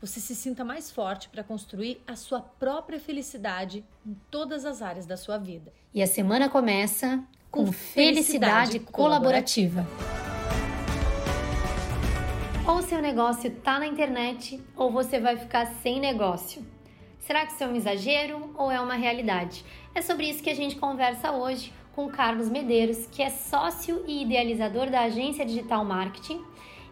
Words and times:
você 0.00 0.20
se 0.20 0.34
sinta 0.34 0.64
mais 0.64 0.90
forte 0.90 1.28
para 1.28 1.42
construir 1.42 2.00
a 2.06 2.14
sua 2.14 2.40
própria 2.40 3.00
felicidade 3.00 3.84
em 4.06 4.16
todas 4.30 4.64
as 4.64 4.80
áreas 4.80 5.06
da 5.06 5.16
sua 5.16 5.38
vida. 5.38 5.72
E 5.92 6.00
a 6.00 6.06
semana 6.06 6.48
começa 6.48 7.24
com, 7.50 7.66
com 7.66 7.72
felicidade, 7.72 8.72
felicidade 8.72 8.80
colaborativa. 8.80 9.86
Ou 12.66 12.82
seu 12.82 13.02
negócio 13.02 13.48
está 13.50 13.80
na 13.80 13.86
internet 13.86 14.62
ou 14.76 14.92
você 14.92 15.18
vai 15.18 15.36
ficar 15.36 15.66
sem 15.82 15.98
negócio. 15.98 16.64
Será 17.18 17.44
que 17.44 17.52
isso 17.52 17.64
é 17.64 17.66
um 17.66 17.74
exagero 17.74 18.54
ou 18.56 18.70
é 18.70 18.80
uma 18.80 18.94
realidade? 18.94 19.64
É 19.94 20.00
sobre 20.00 20.28
isso 20.28 20.42
que 20.42 20.50
a 20.50 20.54
gente 20.54 20.76
conversa 20.76 21.32
hoje 21.32 21.72
com 21.92 22.08
Carlos 22.08 22.48
Medeiros, 22.48 23.06
que 23.06 23.22
é 23.22 23.30
sócio 23.30 24.04
e 24.06 24.22
idealizador 24.22 24.88
da 24.88 25.00
agência 25.02 25.44
Digital 25.44 25.84
Marketing 25.84 26.40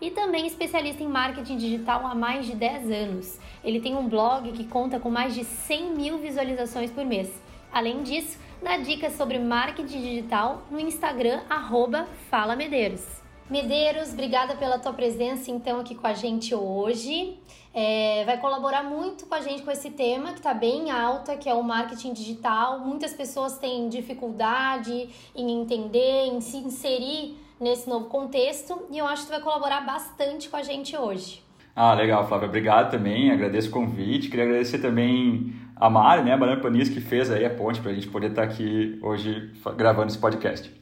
e 0.01 0.11
também 0.11 0.47
especialista 0.47 1.03
em 1.03 1.09
marketing 1.09 1.57
digital 1.57 2.07
há 2.07 2.15
mais 2.15 2.47
de 2.47 2.55
10 2.55 2.91
anos. 2.91 3.39
Ele 3.65 3.81
tem 3.81 3.97
um 3.97 4.09
blog 4.09 4.53
que 4.53 4.65
conta 4.65 5.01
com 5.01 5.11
mais 5.11 5.35
de 5.35 5.45
100 5.45 5.95
mil 5.95 6.19
visualizações 6.19 6.91
por 6.91 7.05
mês. 7.05 7.31
Além 7.73 8.03
disso, 8.03 8.39
dá 8.63 8.77
dicas 8.77 9.15
sobre 9.15 9.39
marketing 9.39 10.01
digital 10.01 10.63
no 10.71 10.79
Instagram, 10.81 11.41
arroba 11.49 12.07
Fala 12.31 12.57
Medeiros. 12.57 13.05
Medeiros, 13.49 14.13
obrigada 14.13 14.57
pela 14.57 14.77
tua 14.77 14.93
presença 14.93 15.53
então 15.53 15.79
aqui 15.79 15.95
com 15.95 16.07
a 16.07 16.15
gente 16.15 16.53
hoje. 16.55 17.39
É, 17.73 18.25
vai 18.25 18.41
colaborar 18.41 18.83
muito 18.83 19.27
com 19.27 19.35
a 19.35 19.41
gente 19.41 19.63
com 19.63 19.71
esse 19.71 19.91
tema 19.91 20.33
que 20.33 20.39
está 20.39 20.55
bem 20.55 20.91
alta, 20.91 21.37
que 21.37 21.49
é 21.49 21.55
o 21.55 21.63
marketing 21.63 22.13
digital. 22.13 22.81
Muitas 22.81 23.13
pessoas 23.13 23.59
têm 23.59 23.89
dificuldade 23.89 25.11
em 25.35 25.61
entender, 25.61 26.27
em 26.27 26.41
se 26.41 26.57
inserir 26.57 27.37
nesse 27.61 27.89
novo 27.89 28.07
contexto 28.07 28.87
e 28.91 28.99
eu 28.99 29.07
acho 29.07 29.23
que 29.23 29.29
tu 29.29 29.33
vai 29.33 29.41
colaborar 29.41 29.81
bastante 29.81 30.49
com 30.49 30.57
a 30.57 30.63
gente 30.63 30.97
hoje. 30.97 31.43
Ah, 31.75 31.93
legal, 31.95 32.27
Flávia. 32.27 32.49
Obrigado 32.49 32.91
também, 32.91 33.31
agradeço 33.31 33.69
o 33.69 33.73
convite. 33.73 34.29
Queria 34.29 34.45
agradecer 34.45 34.79
também 34.79 35.55
a 35.77 35.91
Mari, 35.91 36.23
né, 36.23 36.33
a 36.33 36.37
Mariana 36.37 36.63
Panis, 36.63 36.89
que 36.89 37.01
fez 37.01 37.31
aí 37.31 37.45
a 37.45 37.51
ponte 37.51 37.81
para 37.81 37.91
a 37.91 37.95
gente 37.95 38.09
poder 38.09 38.31
estar 38.31 38.45
aqui 38.45 38.99
hoje 39.03 39.53
gravando 39.77 40.09
esse 40.09 40.19
podcast. 40.19 40.73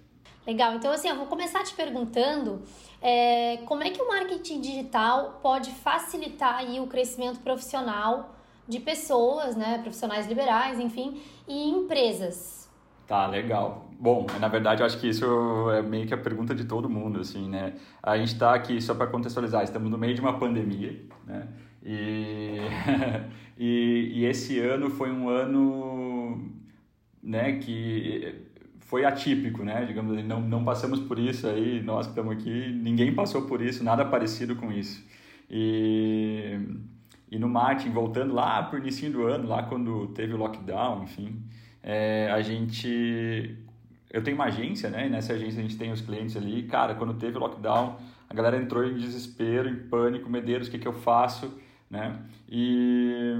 Legal, 0.46 0.74
então 0.74 0.92
assim, 0.92 1.08
eu 1.08 1.16
vou 1.16 1.26
começar 1.26 1.64
te 1.64 1.74
perguntando 1.74 2.62
é, 3.02 3.58
como 3.64 3.82
é 3.82 3.90
que 3.90 4.00
o 4.00 4.06
marketing 4.06 4.60
digital 4.60 5.40
pode 5.42 5.70
facilitar 5.70 6.56
aí 6.58 6.78
o 6.78 6.86
crescimento 6.86 7.40
profissional 7.40 8.34
de 8.68 8.78
pessoas, 8.78 9.56
né, 9.56 9.78
profissionais 9.78 10.26
liberais, 10.26 10.78
enfim, 10.78 11.20
e 11.48 11.70
empresas. 11.70 12.63
Tá, 13.06 13.26
legal. 13.26 13.90
Bom, 13.98 14.26
na 14.40 14.48
verdade, 14.48 14.82
eu 14.82 14.86
acho 14.86 14.98
que 14.98 15.08
isso 15.08 15.70
é 15.70 15.82
meio 15.82 16.06
que 16.06 16.14
a 16.14 16.18
pergunta 16.18 16.54
de 16.54 16.64
todo 16.64 16.88
mundo, 16.88 17.20
assim, 17.20 17.48
né? 17.48 17.74
A 18.02 18.16
gente 18.16 18.32
está 18.34 18.54
aqui, 18.54 18.80
só 18.80 18.94
para 18.94 19.06
contextualizar, 19.06 19.62
estamos 19.62 19.90
no 19.90 19.98
meio 19.98 20.14
de 20.14 20.20
uma 20.20 20.38
pandemia, 20.38 21.00
né? 21.26 21.48
E, 21.82 22.58
e, 23.58 24.10
e, 24.14 24.24
esse 24.24 24.58
ano 24.58 24.88
foi 24.90 25.10
um 25.12 25.28
ano, 25.28 26.50
né, 27.22 27.58
que 27.58 28.46
foi 28.80 29.04
atípico, 29.04 29.62
né? 29.64 29.84
Digamos 29.84 30.16
assim, 30.16 30.26
não, 30.26 30.40
não 30.40 30.64
passamos 30.64 31.00
por 31.00 31.18
isso 31.18 31.46
aí, 31.46 31.82
nós 31.82 32.06
que 32.06 32.12
estamos 32.12 32.32
aqui, 32.32 32.72
ninguém 32.72 33.14
passou 33.14 33.42
por 33.42 33.60
isso, 33.60 33.84
nada 33.84 34.04
parecido 34.04 34.56
com 34.56 34.72
isso. 34.72 35.04
E, 35.50 36.58
e 37.30 37.38
no 37.38 37.48
marketing, 37.48 37.90
voltando 37.92 38.34
lá 38.34 38.62
para 38.62 38.76
o 38.76 38.78
início 38.80 39.10
do 39.10 39.26
ano, 39.26 39.46
lá 39.48 39.62
quando 39.64 40.08
teve 40.08 40.32
o 40.32 40.38
lockdown, 40.38 41.04
enfim, 41.04 41.42
é, 41.84 42.30
a 42.32 42.40
gente... 42.42 43.56
Eu 44.10 44.22
tenho 44.22 44.36
uma 44.36 44.46
agência, 44.46 44.88
né? 44.88 45.06
E 45.06 45.10
nessa 45.10 45.34
agência 45.34 45.60
a 45.60 45.62
gente 45.62 45.76
tem 45.76 45.92
os 45.92 46.00
clientes 46.00 46.36
ali. 46.36 46.62
Cara, 46.64 46.94
quando 46.94 47.14
teve 47.14 47.36
o 47.36 47.40
lockdown, 47.40 47.96
a 48.28 48.34
galera 48.34 48.56
entrou 48.56 48.84
em 48.84 48.94
desespero, 48.96 49.68
em 49.68 49.76
pânico, 49.76 50.30
Medeiros, 50.30 50.68
o 50.68 50.70
que, 50.70 50.78
que 50.78 50.88
eu 50.88 50.92
faço, 50.92 51.52
né? 51.90 52.16
E 52.48 53.36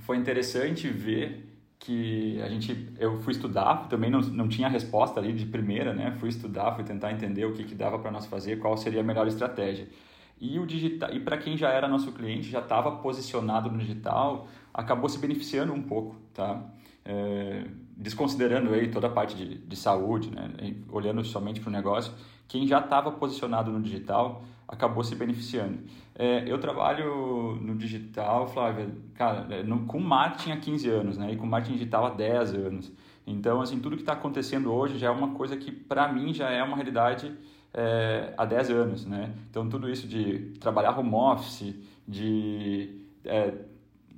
foi 0.00 0.16
interessante 0.16 0.88
ver 0.88 1.50
que 1.80 2.40
a 2.42 2.48
gente 2.48 2.92
eu 2.98 3.20
fui 3.20 3.32
estudar 3.32 3.88
também 3.88 4.10
não, 4.10 4.20
não 4.20 4.48
tinha 4.48 4.68
resposta 4.68 5.18
ali 5.18 5.32
de 5.32 5.46
primeira 5.46 5.94
né 5.94 6.14
fui 6.20 6.28
estudar 6.28 6.74
fui 6.74 6.84
tentar 6.84 7.10
entender 7.10 7.46
o 7.46 7.54
que, 7.54 7.64
que 7.64 7.74
dava 7.74 7.98
para 7.98 8.10
nós 8.10 8.26
fazer 8.26 8.58
qual 8.58 8.76
seria 8.76 9.00
a 9.00 9.02
melhor 9.02 9.26
estratégia 9.26 9.88
e 10.38 10.58
o 10.58 10.66
digital 10.66 11.10
e 11.10 11.20
para 11.20 11.38
quem 11.38 11.56
já 11.56 11.70
era 11.70 11.88
nosso 11.88 12.12
cliente 12.12 12.50
já 12.50 12.60
estava 12.60 12.96
posicionado 12.96 13.70
no 13.70 13.78
digital 13.78 14.46
acabou 14.74 15.08
se 15.08 15.18
beneficiando 15.18 15.72
um 15.72 15.82
pouco 15.82 16.16
tá 16.34 16.62
é, 17.04 17.64
desconsiderando 17.96 18.72
aí 18.72 18.90
toda 18.90 19.06
a 19.06 19.10
parte 19.10 19.36
de, 19.36 19.58
de 19.58 19.76
saúde 19.76 20.30
né 20.30 20.50
olhando 20.90 21.24
somente 21.24 21.60
para 21.60 21.68
o 21.68 21.72
negócio 21.72 22.12
quem 22.46 22.66
já 22.66 22.80
estava 22.80 23.12
posicionado 23.12 23.70
no 23.70 23.80
digital 23.80 24.42
acabou 24.70 25.02
se 25.02 25.16
beneficiando. 25.16 25.80
É, 26.14 26.44
eu 26.46 26.58
trabalho 26.58 27.56
no 27.60 27.74
digital, 27.74 28.46
Flávia, 28.46 28.88
cara, 29.14 29.46
é, 29.50 29.62
no, 29.64 29.84
com 29.86 29.98
marketing 29.98 30.52
há 30.52 30.56
15 30.58 30.88
anos, 30.88 31.18
né? 31.18 31.32
E 31.32 31.36
com 31.36 31.44
marketing 31.44 31.78
digital 31.78 32.06
há 32.06 32.10
10 32.10 32.54
anos. 32.54 32.92
Então, 33.26 33.60
assim, 33.60 33.80
tudo 33.80 33.96
que 33.96 34.02
está 34.02 34.12
acontecendo 34.12 34.72
hoje 34.72 34.96
já 34.96 35.08
é 35.08 35.10
uma 35.10 35.34
coisa 35.34 35.56
que, 35.56 35.72
para 35.72 36.12
mim, 36.12 36.32
já 36.32 36.50
é 36.50 36.62
uma 36.62 36.76
realidade 36.76 37.32
é, 37.74 38.32
há 38.36 38.44
10 38.44 38.70
anos, 38.70 39.06
né? 39.06 39.34
Então, 39.50 39.68
tudo 39.68 39.90
isso 39.90 40.06
de 40.06 40.52
trabalhar 40.60 40.96
home 40.96 41.14
office, 41.14 41.74
de 42.06 43.00
é, 43.24 43.52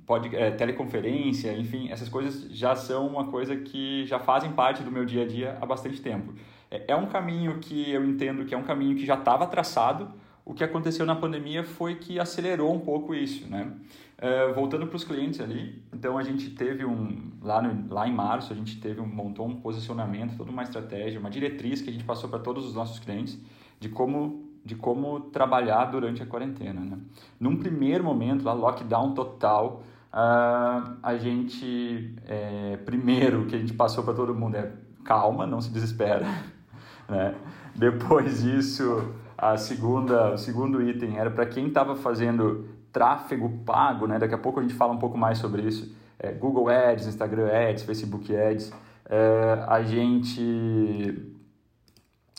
pode, 0.05 0.35
é, 0.35 0.51
teleconferência, 0.51 1.55
enfim, 1.57 1.89
essas 1.89 2.09
coisas 2.09 2.49
já 2.51 2.75
são 2.75 3.07
uma 3.07 3.27
coisa 3.27 3.55
que 3.55 4.05
já 4.05 4.19
fazem 4.19 4.51
parte 4.51 4.83
do 4.83 4.91
meu 4.91 5.05
dia 5.05 5.23
a 5.23 5.27
dia 5.27 5.57
há 5.61 5.65
bastante 5.65 6.01
tempo. 6.01 6.33
É, 6.69 6.85
é 6.89 6.95
um 6.95 7.07
caminho 7.07 7.59
que 7.59 7.91
eu 7.91 8.03
entendo 8.03 8.45
que 8.45 8.53
é 8.53 8.57
um 8.57 8.63
caminho 8.63 8.95
que 8.95 9.05
já 9.05 9.15
estava 9.15 9.45
traçado, 9.47 10.09
o 10.45 10.53
que 10.53 10.63
aconteceu 10.63 11.05
na 11.05 11.15
pandemia 11.15 11.63
foi 11.63 11.95
que 11.95 12.19
acelerou 12.19 12.73
um 12.73 12.79
pouco 12.79 13.15
isso, 13.15 13.49
né? 13.49 13.71
Uh, 14.19 14.53
voltando 14.53 14.87
para 14.87 14.95
os 14.95 15.03
clientes 15.03 15.39
ali, 15.39 15.83
então 15.93 16.17
a 16.17 16.23
gente 16.23 16.49
teve 16.51 16.85
um 16.85 17.31
lá, 17.41 17.61
no, 17.61 17.93
lá 17.93 18.07
em 18.07 18.13
março 18.13 18.53
a 18.53 18.55
gente 18.55 18.79
teve 18.79 19.01
um 19.01 19.05
montou 19.05 19.45
um 19.47 19.55
posicionamento, 19.55 20.37
toda 20.37 20.51
uma 20.51 20.63
estratégia, 20.63 21.19
uma 21.19 21.29
diretriz 21.29 21.81
que 21.81 21.89
a 21.89 21.93
gente 21.93 22.05
passou 22.05 22.29
para 22.29 22.39
todos 22.39 22.65
os 22.65 22.73
nossos 22.73 22.99
clientes 22.99 23.37
de 23.79 23.89
como 23.89 24.51
de 24.65 24.75
como 24.75 25.19
trabalhar 25.19 25.85
durante 25.85 26.23
a 26.23 26.25
quarentena, 26.25 26.79
né? 26.79 26.97
Num 27.39 27.57
primeiro 27.57 28.03
momento, 28.03 28.45
lá 28.45 28.53
lockdown 28.53 29.13
total, 29.13 29.83
uh, 30.13 30.97
a 31.01 31.17
gente 31.17 32.15
é, 32.27 32.77
primeiro 32.85 33.45
que 33.45 33.55
a 33.55 33.59
gente 33.59 33.73
passou 33.73 34.03
para 34.03 34.13
todo 34.13 34.33
mundo 34.35 34.55
é 34.55 34.71
calma, 35.03 35.45
não 35.45 35.59
se 35.59 35.69
desespera, 35.71 36.25
né? 37.09 37.35
Depois 37.75 38.43
disso 38.43 39.13
a 39.37 39.57
segunda, 39.57 40.33
o 40.33 40.37
segundo 40.37 40.81
item 40.81 41.17
era 41.17 41.29
para 41.29 41.45
quem 41.45 41.67
estava 41.67 41.95
fazendo 41.95 42.69
tráfego 42.91 43.49
pago, 43.65 44.05
né? 44.05 44.19
Daqui 44.19 44.35
a 44.35 44.37
pouco 44.37 44.59
a 44.59 44.63
gente 44.63 44.75
fala 44.75 44.93
um 44.93 44.99
pouco 44.99 45.17
mais 45.17 45.39
sobre 45.39 45.63
isso. 45.63 45.93
É, 46.19 46.31
Google 46.31 46.69
Ads, 46.69 47.07
Instagram 47.07 47.47
Ads, 47.47 47.83
Facebook 47.83 48.33
Ads. 48.35 48.71
É, 49.09 49.65
a 49.67 49.81
gente 49.83 51.33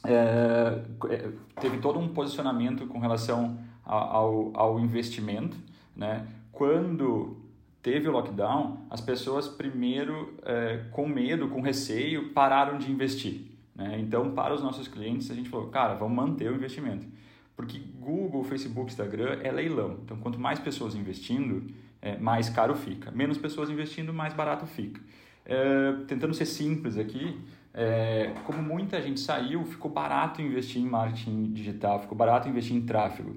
é, 0.06 0.80
é 1.10 1.28
teve 1.60 1.78
todo 1.78 1.98
um 1.98 2.08
posicionamento 2.08 2.86
com 2.86 2.98
relação 2.98 3.58
ao, 3.84 4.52
ao 4.54 4.80
investimento, 4.80 5.56
né? 5.94 6.26
Quando 6.52 7.43
teve 7.84 8.08
o 8.08 8.12
lockdown, 8.12 8.78
as 8.88 9.02
pessoas 9.02 9.46
primeiro, 9.46 10.32
é, 10.42 10.86
com 10.90 11.06
medo, 11.06 11.48
com 11.48 11.60
receio, 11.60 12.30
pararam 12.30 12.78
de 12.78 12.90
investir. 12.90 13.42
Né? 13.76 13.98
Então, 14.00 14.30
para 14.30 14.54
os 14.54 14.62
nossos 14.62 14.88
clientes, 14.88 15.30
a 15.30 15.34
gente 15.34 15.50
falou, 15.50 15.68
cara, 15.68 15.92
vamos 15.94 16.16
manter 16.16 16.50
o 16.50 16.54
investimento. 16.54 17.06
Porque 17.54 17.78
Google, 18.00 18.42
Facebook, 18.42 18.90
Instagram 18.90 19.38
é 19.42 19.52
leilão. 19.52 19.98
Então, 20.02 20.16
quanto 20.16 20.40
mais 20.40 20.58
pessoas 20.58 20.94
investindo, 20.94 21.70
é, 22.00 22.16
mais 22.16 22.48
caro 22.48 22.74
fica. 22.74 23.10
Menos 23.10 23.36
pessoas 23.36 23.68
investindo, 23.68 24.14
mais 24.14 24.32
barato 24.32 24.64
fica. 24.64 24.98
É, 25.44 25.92
tentando 26.08 26.32
ser 26.32 26.46
simples 26.46 26.96
aqui, 26.96 27.38
é, 27.74 28.32
como 28.46 28.62
muita 28.62 29.00
gente 29.02 29.20
saiu, 29.20 29.62
ficou 29.66 29.90
barato 29.90 30.40
investir 30.40 30.80
em 30.80 30.86
marketing 30.86 31.52
digital, 31.52 32.00
ficou 32.00 32.16
barato 32.16 32.48
investir 32.48 32.74
em 32.74 32.80
tráfego. 32.80 33.36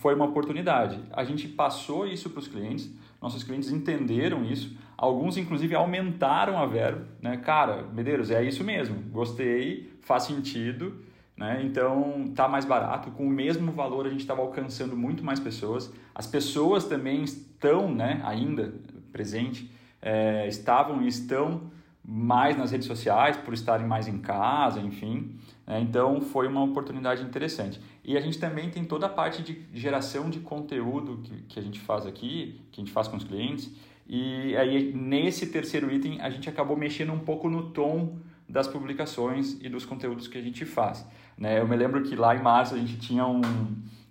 Foi 0.00 0.14
uma 0.14 0.24
oportunidade. 0.24 0.98
A 1.12 1.24
gente 1.24 1.46
passou 1.46 2.06
isso 2.06 2.30
para 2.30 2.38
os 2.38 2.48
clientes, 2.48 2.90
nossos 3.20 3.42
clientes 3.42 3.70
entenderam 3.70 4.44
isso, 4.44 4.76
alguns 4.96 5.36
inclusive 5.36 5.74
aumentaram 5.74 6.58
a 6.58 6.66
verba, 6.66 7.06
né? 7.20 7.36
Cara, 7.36 7.82
Medeiros, 7.92 8.30
é 8.30 8.42
isso 8.42 8.64
mesmo, 8.64 8.96
gostei, 9.10 9.92
faz 10.00 10.24
sentido, 10.24 11.04
né? 11.36 11.62
Então 11.64 12.32
tá 12.34 12.48
mais 12.48 12.64
barato, 12.64 13.10
com 13.10 13.26
o 13.26 13.30
mesmo 13.30 13.72
valor 13.72 14.06
a 14.06 14.10
gente 14.10 14.20
estava 14.20 14.40
alcançando 14.40 14.96
muito 14.96 15.24
mais 15.24 15.38
pessoas. 15.38 15.92
As 16.14 16.26
pessoas 16.26 16.84
também 16.84 17.22
estão, 17.22 17.94
né, 17.94 18.20
ainda 18.24 18.74
presente 19.12 19.70
é, 20.02 20.46
estavam 20.48 21.02
e 21.02 21.08
estão 21.08 21.70
mais 22.12 22.58
nas 22.58 22.72
redes 22.72 22.88
sociais, 22.88 23.36
por 23.36 23.54
estarem 23.54 23.86
mais 23.86 24.08
em 24.08 24.18
casa, 24.18 24.80
enfim. 24.80 25.36
É, 25.64 25.78
então 25.78 26.20
foi 26.20 26.48
uma 26.48 26.60
oportunidade 26.60 27.22
interessante. 27.22 27.80
E 28.04 28.16
a 28.16 28.20
gente 28.20 28.36
também 28.36 28.68
tem 28.68 28.84
toda 28.84 29.06
a 29.06 29.08
parte 29.08 29.42
de 29.42 29.64
geração 29.72 30.28
de 30.28 30.40
conteúdo 30.40 31.20
que, 31.22 31.42
que 31.42 31.60
a 31.60 31.62
gente 31.62 31.78
faz 31.78 32.04
aqui, 32.04 32.60
que 32.72 32.80
a 32.80 32.84
gente 32.84 32.92
faz 32.92 33.06
com 33.06 33.16
os 33.16 33.22
clientes. 33.22 33.70
E 34.08 34.56
aí 34.56 34.92
nesse 34.92 35.46
terceiro 35.46 35.88
item 35.88 36.20
a 36.20 36.28
gente 36.30 36.48
acabou 36.48 36.76
mexendo 36.76 37.12
um 37.12 37.20
pouco 37.20 37.48
no 37.48 37.70
tom 37.70 38.18
das 38.48 38.66
publicações 38.66 39.56
e 39.62 39.68
dos 39.68 39.84
conteúdos 39.84 40.26
que 40.26 40.36
a 40.36 40.42
gente 40.42 40.64
faz. 40.64 41.06
Né? 41.38 41.60
Eu 41.60 41.68
me 41.68 41.76
lembro 41.76 42.02
que 42.02 42.16
lá 42.16 42.34
em 42.34 42.42
março 42.42 42.74
a 42.74 42.78
gente 42.78 42.98
tinha 42.98 43.24
um, 43.24 43.40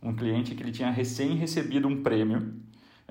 um 0.01 0.15
cliente 0.15 0.55
que 0.55 0.63
ele 0.63 0.71
tinha 0.71 0.89
recém 0.89 1.35
recebido 1.35 1.85
um 1.85 2.01
prêmio 2.01 2.53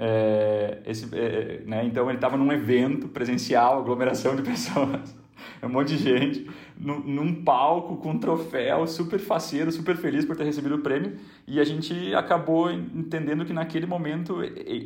é, 0.01 0.79
esse, 0.87 1.09
é, 1.13 1.63
né? 1.67 1.85
Então 1.85 2.09
ele 2.09 2.19
estava 2.19 2.37
num 2.37 2.53
evento 2.53 3.09
presencial, 3.09 3.81
aglomeração 3.81 4.37
de 4.37 4.43
pessoas, 4.49 5.15
um 5.61 5.69
monte 5.69 5.97
de 5.97 5.99
gente, 5.99 6.49
num, 6.79 7.01
num 7.01 7.43
palco 7.43 7.97
com 7.97 8.13
um 8.13 8.19
troféu, 8.19 8.87
super 8.87 9.19
faceiro, 9.19 9.73
super 9.73 9.97
feliz 9.97 10.25
por 10.25 10.37
ter 10.37 10.45
recebido 10.45 10.77
o 10.77 10.79
prêmio. 10.79 11.17
E 11.49 11.59
a 11.59 11.65
gente 11.65 12.15
acabou 12.15 12.71
entendendo 12.71 13.45
que 13.45 13.53
naquele 13.53 13.87
momento 13.87 14.39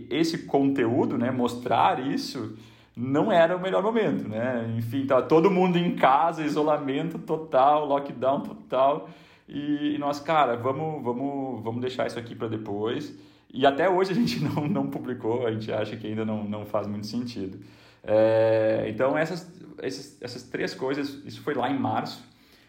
esse 0.08 0.38
conteúdo, 0.46 1.18
né, 1.18 1.30
mostrar 1.30 2.00
isso, 2.06 2.56
não 2.96 3.30
era 3.30 3.54
o 3.54 3.60
melhor 3.60 3.82
momento, 3.82 4.26
né? 4.26 4.74
Enfim, 4.78 5.04
tava 5.04 5.22
todo 5.22 5.50
mundo 5.50 5.76
em 5.76 5.94
casa, 5.94 6.42
isolamento 6.42 7.18
total, 7.18 7.86
lockdown 7.86 8.40
total. 8.40 9.10
E, 9.46 9.94
e 9.94 9.98
nós, 9.98 10.20
cara, 10.20 10.56
vamos, 10.56 11.02
vamos, 11.02 11.62
vamos 11.62 11.80
deixar 11.82 12.06
isso 12.06 12.18
aqui 12.18 12.34
para 12.34 12.48
depois. 12.48 13.14
E 13.52 13.66
até 13.66 13.88
hoje 13.88 14.12
a 14.12 14.14
gente 14.14 14.40
não, 14.42 14.66
não 14.66 14.86
publicou, 14.88 15.46
a 15.46 15.52
gente 15.52 15.70
acha 15.70 15.96
que 15.96 16.06
ainda 16.06 16.24
não, 16.24 16.44
não 16.44 16.64
faz 16.64 16.86
muito 16.86 17.06
sentido. 17.06 17.60
É, 18.02 18.86
então, 18.88 19.16
essas, 19.16 19.50
essas, 19.78 20.20
essas 20.20 20.42
três 20.44 20.74
coisas, 20.74 21.22
isso 21.24 21.40
foi 21.42 21.54
lá 21.54 21.70
em 21.70 21.78
março. 21.78 22.24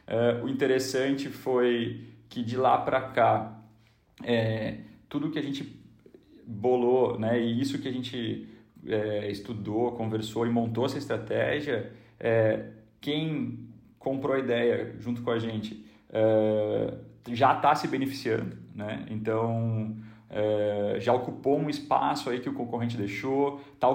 É, 0.05 0.41
o 0.43 0.49
interessante 0.49 1.29
foi 1.29 2.03
que 2.27 2.43
de 2.43 2.57
lá 2.57 2.77
para 2.77 3.01
cá, 3.01 3.59
é, 4.23 4.79
tudo 5.07 5.31
que 5.31 5.39
a 5.39 5.41
gente 5.41 5.81
bolou, 6.45 7.17
né, 7.17 7.39
e 7.39 7.61
isso 7.61 7.79
que 7.79 7.87
a 7.87 7.91
gente 7.91 8.47
é, 8.85 9.31
estudou, 9.31 9.93
conversou 9.93 10.45
e 10.45 10.49
montou 10.49 10.85
essa 10.85 10.97
estratégia, 10.97 11.93
é, 12.19 12.65
quem 12.99 13.69
comprou 13.97 14.35
a 14.35 14.39
ideia 14.39 14.95
junto 14.99 15.21
com 15.21 15.31
a 15.31 15.39
gente 15.39 15.85
é, 16.09 16.93
já 17.31 17.55
está 17.55 17.73
se 17.73 17.87
beneficiando. 17.87 18.57
Né? 18.75 19.05
Então, 19.09 19.95
é, 20.35 20.97
já 20.99 21.13
ocupou 21.13 21.59
um 21.59 21.69
espaço 21.69 22.27
aí 22.27 22.39
que 22.39 22.49
o 22.49 22.53
concorrente 22.53 22.97
deixou, 22.97 23.61
está 23.75 23.87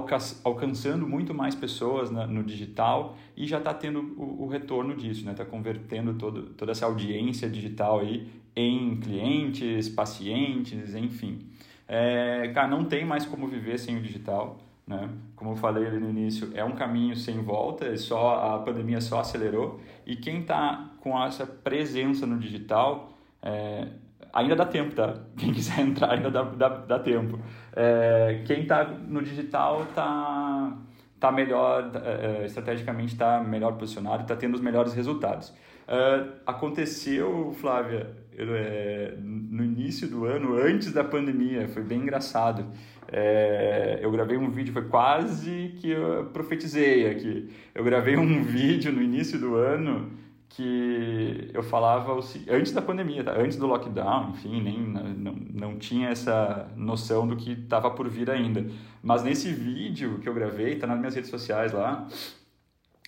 alcançando 0.44 1.04
muito 1.04 1.34
mais 1.34 1.52
pessoas 1.52 2.12
na, 2.12 2.28
no 2.28 2.44
digital 2.44 3.16
e 3.36 3.44
já 3.44 3.58
está 3.58 3.74
tendo 3.74 4.14
o, 4.16 4.44
o, 4.44 4.46
retorno 4.46 4.94
disso, 4.94 5.24
né? 5.24 5.32
Está 5.32 5.44
convertendo 5.44 6.14
todo, 6.14 6.50
toda 6.50 6.70
essa 6.70 6.86
audiência 6.86 7.50
digital 7.50 7.98
aí 7.98 8.28
em 8.54 9.00
clientes, 9.00 9.88
pacientes, 9.88 10.94
enfim. 10.94 11.40
É, 11.88 12.52
cara, 12.54 12.68
não 12.68 12.84
tem 12.84 13.04
mais 13.04 13.26
como 13.26 13.48
viver 13.48 13.76
sem 13.76 13.96
o 13.96 14.00
digital, 14.00 14.58
né? 14.86 15.10
Como 15.34 15.50
eu 15.50 15.56
falei 15.56 15.88
ali 15.88 15.98
no 15.98 16.08
início, 16.08 16.52
é 16.54 16.62
um 16.62 16.76
caminho 16.76 17.16
sem 17.16 17.42
volta, 17.42 17.84
é 17.84 17.96
só 17.96 18.54
a 18.54 18.58
pandemia 18.60 19.00
só 19.00 19.18
acelerou 19.18 19.80
e 20.06 20.14
quem 20.14 20.42
está 20.42 20.92
com 21.00 21.20
essa 21.20 21.44
presença 21.44 22.24
no 22.28 22.38
digital 22.38 23.12
é, 23.42 23.88
ainda 24.32 24.56
dá 24.56 24.64
tempo, 24.64 24.94
tá? 24.94 25.14
Quem 25.36 25.52
quiser 25.52 25.80
entrar 25.86 26.12
ainda 26.12 26.30
dá, 26.30 26.42
dá, 26.42 26.68
dá 26.68 26.98
tempo. 26.98 27.38
É, 27.74 28.42
quem 28.46 28.62
está 28.62 28.84
no 28.84 29.22
digital 29.22 29.84
está 29.84 30.76
tá 31.18 31.32
melhor, 31.32 31.90
é, 31.94 32.42
é 32.42 32.46
estrategicamente 32.46 33.12
está 33.12 33.42
melhor 33.42 33.72
posicionado, 33.72 34.22
está 34.22 34.36
tendo 34.36 34.54
os 34.54 34.60
melhores 34.60 34.92
resultados. 34.94 35.52
É, 35.86 36.24
aconteceu, 36.46 37.54
Flávia, 37.60 38.14
é, 38.36 39.14
no 39.18 39.64
início 39.64 40.06
do 40.06 40.24
ano, 40.26 40.54
antes 40.54 40.92
da 40.92 41.02
pandemia, 41.02 41.66
foi 41.68 41.82
bem 41.82 42.00
engraçado. 42.02 42.66
É, 43.10 43.98
eu 44.02 44.10
gravei 44.10 44.36
um 44.36 44.50
vídeo, 44.50 44.72
foi 44.72 44.84
quase 44.84 45.74
que 45.78 45.90
eu 45.90 46.26
profetizei 46.26 47.10
aqui. 47.10 47.48
Eu 47.74 47.82
gravei 47.82 48.16
um 48.16 48.42
vídeo 48.44 48.92
no 48.92 49.02
início 49.02 49.38
do 49.38 49.56
ano 49.56 50.12
que 50.48 51.50
eu 51.52 51.62
falava 51.62 52.18
antes 52.48 52.72
da 52.72 52.80
pandemia, 52.80 53.22
tá? 53.22 53.32
antes 53.38 53.56
do 53.56 53.66
lockdown, 53.66 54.30
enfim, 54.30 54.62
nem 54.62 54.80
não, 54.80 55.32
não 55.34 55.78
tinha 55.78 56.08
essa 56.08 56.68
noção 56.74 57.28
do 57.28 57.36
que 57.36 57.52
estava 57.52 57.90
por 57.90 58.08
vir 58.08 58.30
ainda. 58.30 58.66
Mas 59.02 59.22
nesse 59.22 59.52
vídeo 59.52 60.18
que 60.20 60.28
eu 60.28 60.34
gravei, 60.34 60.74
está 60.74 60.86
nas 60.86 60.98
minhas 60.98 61.14
redes 61.14 61.30
sociais 61.30 61.72
lá, 61.72 62.08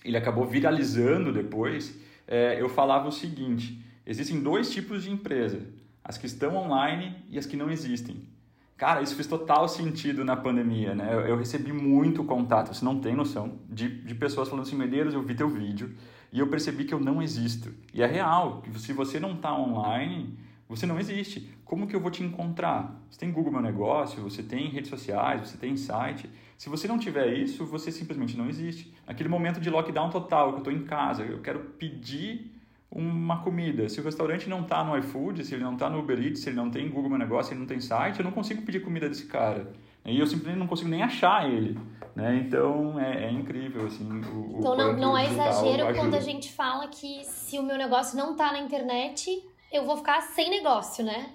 ele 0.05 0.17
acabou 0.17 0.45
viralizando 0.45 1.33
depois. 1.33 1.99
É, 2.27 2.61
eu 2.61 2.69
falava 2.69 3.07
o 3.07 3.11
seguinte: 3.11 3.83
existem 4.05 4.39
dois 4.41 4.71
tipos 4.71 5.03
de 5.03 5.11
empresa, 5.11 5.61
as 6.03 6.17
que 6.17 6.27
estão 6.27 6.55
online 6.55 7.15
e 7.29 7.37
as 7.37 7.45
que 7.45 7.57
não 7.57 7.71
existem. 7.71 8.29
Cara, 8.77 9.01
isso 9.01 9.13
fez 9.13 9.27
total 9.27 9.67
sentido 9.67 10.25
na 10.25 10.35
pandemia, 10.35 10.95
né? 10.95 11.13
Eu, 11.13 11.19
eu 11.21 11.37
recebi 11.37 11.71
muito 11.71 12.23
contato, 12.23 12.73
você 12.73 12.83
não 12.83 12.99
tem 12.99 13.15
noção, 13.15 13.59
de, 13.69 13.87
de 13.87 14.15
pessoas 14.15 14.49
falando 14.49 14.65
assim, 14.65 14.75
Medeiros, 14.75 15.13
eu 15.13 15.21
vi 15.21 15.35
teu 15.35 15.47
vídeo, 15.47 15.95
e 16.31 16.39
eu 16.39 16.47
percebi 16.47 16.85
que 16.85 16.93
eu 16.93 16.99
não 16.99 17.21
existo. 17.21 17.73
E 17.93 18.01
é 18.01 18.05
real, 18.05 18.61
que 18.61 18.79
se 18.79 18.93
você 18.93 19.19
não 19.19 19.33
está 19.33 19.53
online, 19.53 20.37
você 20.67 20.85
não 20.85 20.99
existe. 20.99 21.49
Como 21.65 21.85
que 21.85 21.95
eu 21.95 21.99
vou 21.99 22.09
te 22.09 22.23
encontrar? 22.23 22.97
Você 23.09 23.19
tem 23.19 23.31
Google 23.31 23.51
Meu 23.51 23.61
Negócio, 23.61 24.23
você 24.23 24.41
tem 24.41 24.69
redes 24.69 24.89
sociais, 24.89 25.49
você 25.49 25.57
tem 25.57 25.75
site. 25.75 26.29
Se 26.57 26.69
você 26.69 26.87
não 26.87 26.97
tiver 26.97 27.33
isso, 27.33 27.65
você 27.65 27.91
simplesmente 27.91 28.37
não 28.37 28.47
existe. 28.47 28.93
Naquele 29.05 29.27
momento 29.27 29.59
de 29.59 29.69
lockdown 29.69 30.09
total, 30.09 30.49
que 30.49 30.55
eu 30.55 30.57
estou 30.59 30.73
em 30.73 30.83
casa, 30.83 31.23
eu 31.23 31.41
quero 31.41 31.59
pedir 31.77 32.51
uma 32.89 33.41
comida. 33.41 33.87
Se 33.89 33.99
o 33.99 34.03
restaurante 34.03 34.49
não 34.49 34.61
está 34.61 34.83
no 34.83 34.97
iFood, 34.97 35.45
se 35.45 35.55
ele 35.55 35.63
não 35.63 35.73
está 35.73 35.89
no 35.89 35.99
Uber 35.99 36.21
Eats, 36.21 36.41
se 36.41 36.49
ele 36.49 36.57
não 36.57 36.69
tem 36.69 36.89
Google 36.89 37.09
Meu 37.09 37.19
Negócio, 37.19 37.49
se 37.49 37.53
ele 37.53 37.61
não 37.61 37.67
tem 37.67 37.79
site, 37.79 38.19
eu 38.19 38.25
não 38.25 38.31
consigo 38.31 38.61
pedir 38.61 38.81
comida 38.81 39.09
desse 39.09 39.25
cara. 39.25 39.71
E 40.05 40.19
eu 40.19 40.27
simplesmente 40.27 40.59
não 40.59 40.67
consigo 40.67 40.89
nem 40.89 41.03
achar 41.03 41.49
ele. 41.49 41.77
Né? 42.15 42.43
Então 42.45 42.99
é, 42.99 43.25
é 43.25 43.31
incrível 43.31 43.87
assim. 43.87 44.05
O, 44.05 44.57
então 44.59 44.75
não, 44.75 44.93
não 44.97 45.17
é 45.17 45.25
exagero 45.25 45.85
ajuda. 45.85 45.93
quando 45.93 46.15
a 46.15 46.19
gente 46.19 46.51
fala 46.51 46.87
que 46.87 47.23
se 47.23 47.57
o 47.57 47.63
meu 47.63 47.77
negócio 47.77 48.17
não 48.17 48.33
está 48.33 48.51
na 48.51 48.59
internet, 48.59 49.43
eu 49.71 49.85
vou 49.85 49.97
ficar 49.97 50.21
sem 50.21 50.49
negócio, 50.49 51.05
né? 51.05 51.29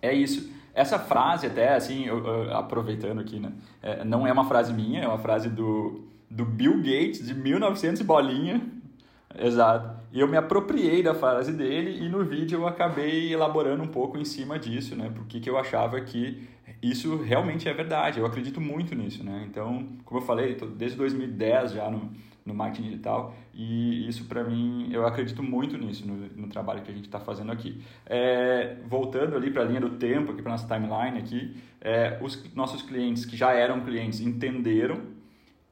É 0.00 0.12
isso. 0.12 0.50
Essa 0.74 0.98
frase 0.98 1.46
até, 1.46 1.74
assim, 1.74 2.04
eu, 2.04 2.24
eu, 2.24 2.56
aproveitando 2.56 3.20
aqui, 3.20 3.40
né? 3.40 3.52
É, 3.82 4.04
não 4.04 4.26
é 4.26 4.32
uma 4.32 4.46
frase 4.46 4.72
minha, 4.72 5.02
é 5.02 5.08
uma 5.08 5.18
frase 5.18 5.48
do, 5.48 6.04
do 6.30 6.44
Bill 6.44 6.76
Gates, 6.78 7.26
de 7.26 7.34
1900 7.34 8.02
bolinha. 8.02 8.60
Exato. 9.38 9.96
E 10.12 10.20
eu 10.20 10.28
me 10.28 10.36
apropriei 10.36 11.02
da 11.02 11.14
frase 11.14 11.52
dele 11.52 12.04
e 12.04 12.08
no 12.08 12.24
vídeo 12.24 12.60
eu 12.60 12.66
acabei 12.66 13.32
elaborando 13.32 13.82
um 13.82 13.88
pouco 13.88 14.16
em 14.16 14.24
cima 14.24 14.58
disso, 14.58 14.94
né? 14.96 15.10
Porque 15.14 15.40
que 15.40 15.50
eu 15.50 15.58
achava 15.58 16.00
que 16.00 16.48
isso 16.90 17.16
realmente 17.16 17.68
é 17.68 17.72
verdade. 17.72 18.18
Eu 18.20 18.26
acredito 18.26 18.60
muito 18.60 18.94
nisso, 18.94 19.24
né? 19.24 19.46
Então, 19.48 19.86
como 20.04 20.20
eu 20.20 20.24
falei, 20.24 20.56
desde 20.76 20.96
2010 20.96 21.72
já 21.72 21.90
no, 21.90 22.12
no 22.46 22.54
marketing 22.54 22.90
digital 22.90 23.34
e 23.52 24.08
isso 24.08 24.24
para 24.26 24.44
mim 24.44 24.88
eu 24.92 25.04
acredito 25.04 25.42
muito 25.42 25.76
nisso 25.76 26.06
no, 26.06 26.28
no 26.28 26.48
trabalho 26.48 26.80
que 26.82 26.90
a 26.90 26.94
gente 26.94 27.06
está 27.06 27.18
fazendo 27.18 27.50
aqui 27.50 27.82
é, 28.06 28.76
voltando 28.86 29.34
ali 29.34 29.50
para 29.50 29.62
a 29.62 29.64
linha 29.64 29.80
do 29.80 29.90
tempo 29.90 30.30
aqui 30.30 30.40
para 30.40 30.52
nossa 30.52 30.66
timeline 30.66 31.18
aqui 31.18 31.56
é, 31.80 32.18
os 32.22 32.54
nossos 32.54 32.82
clientes 32.82 33.26
que 33.26 33.36
já 33.36 33.52
eram 33.52 33.80
clientes 33.80 34.20
entenderam 34.20 35.02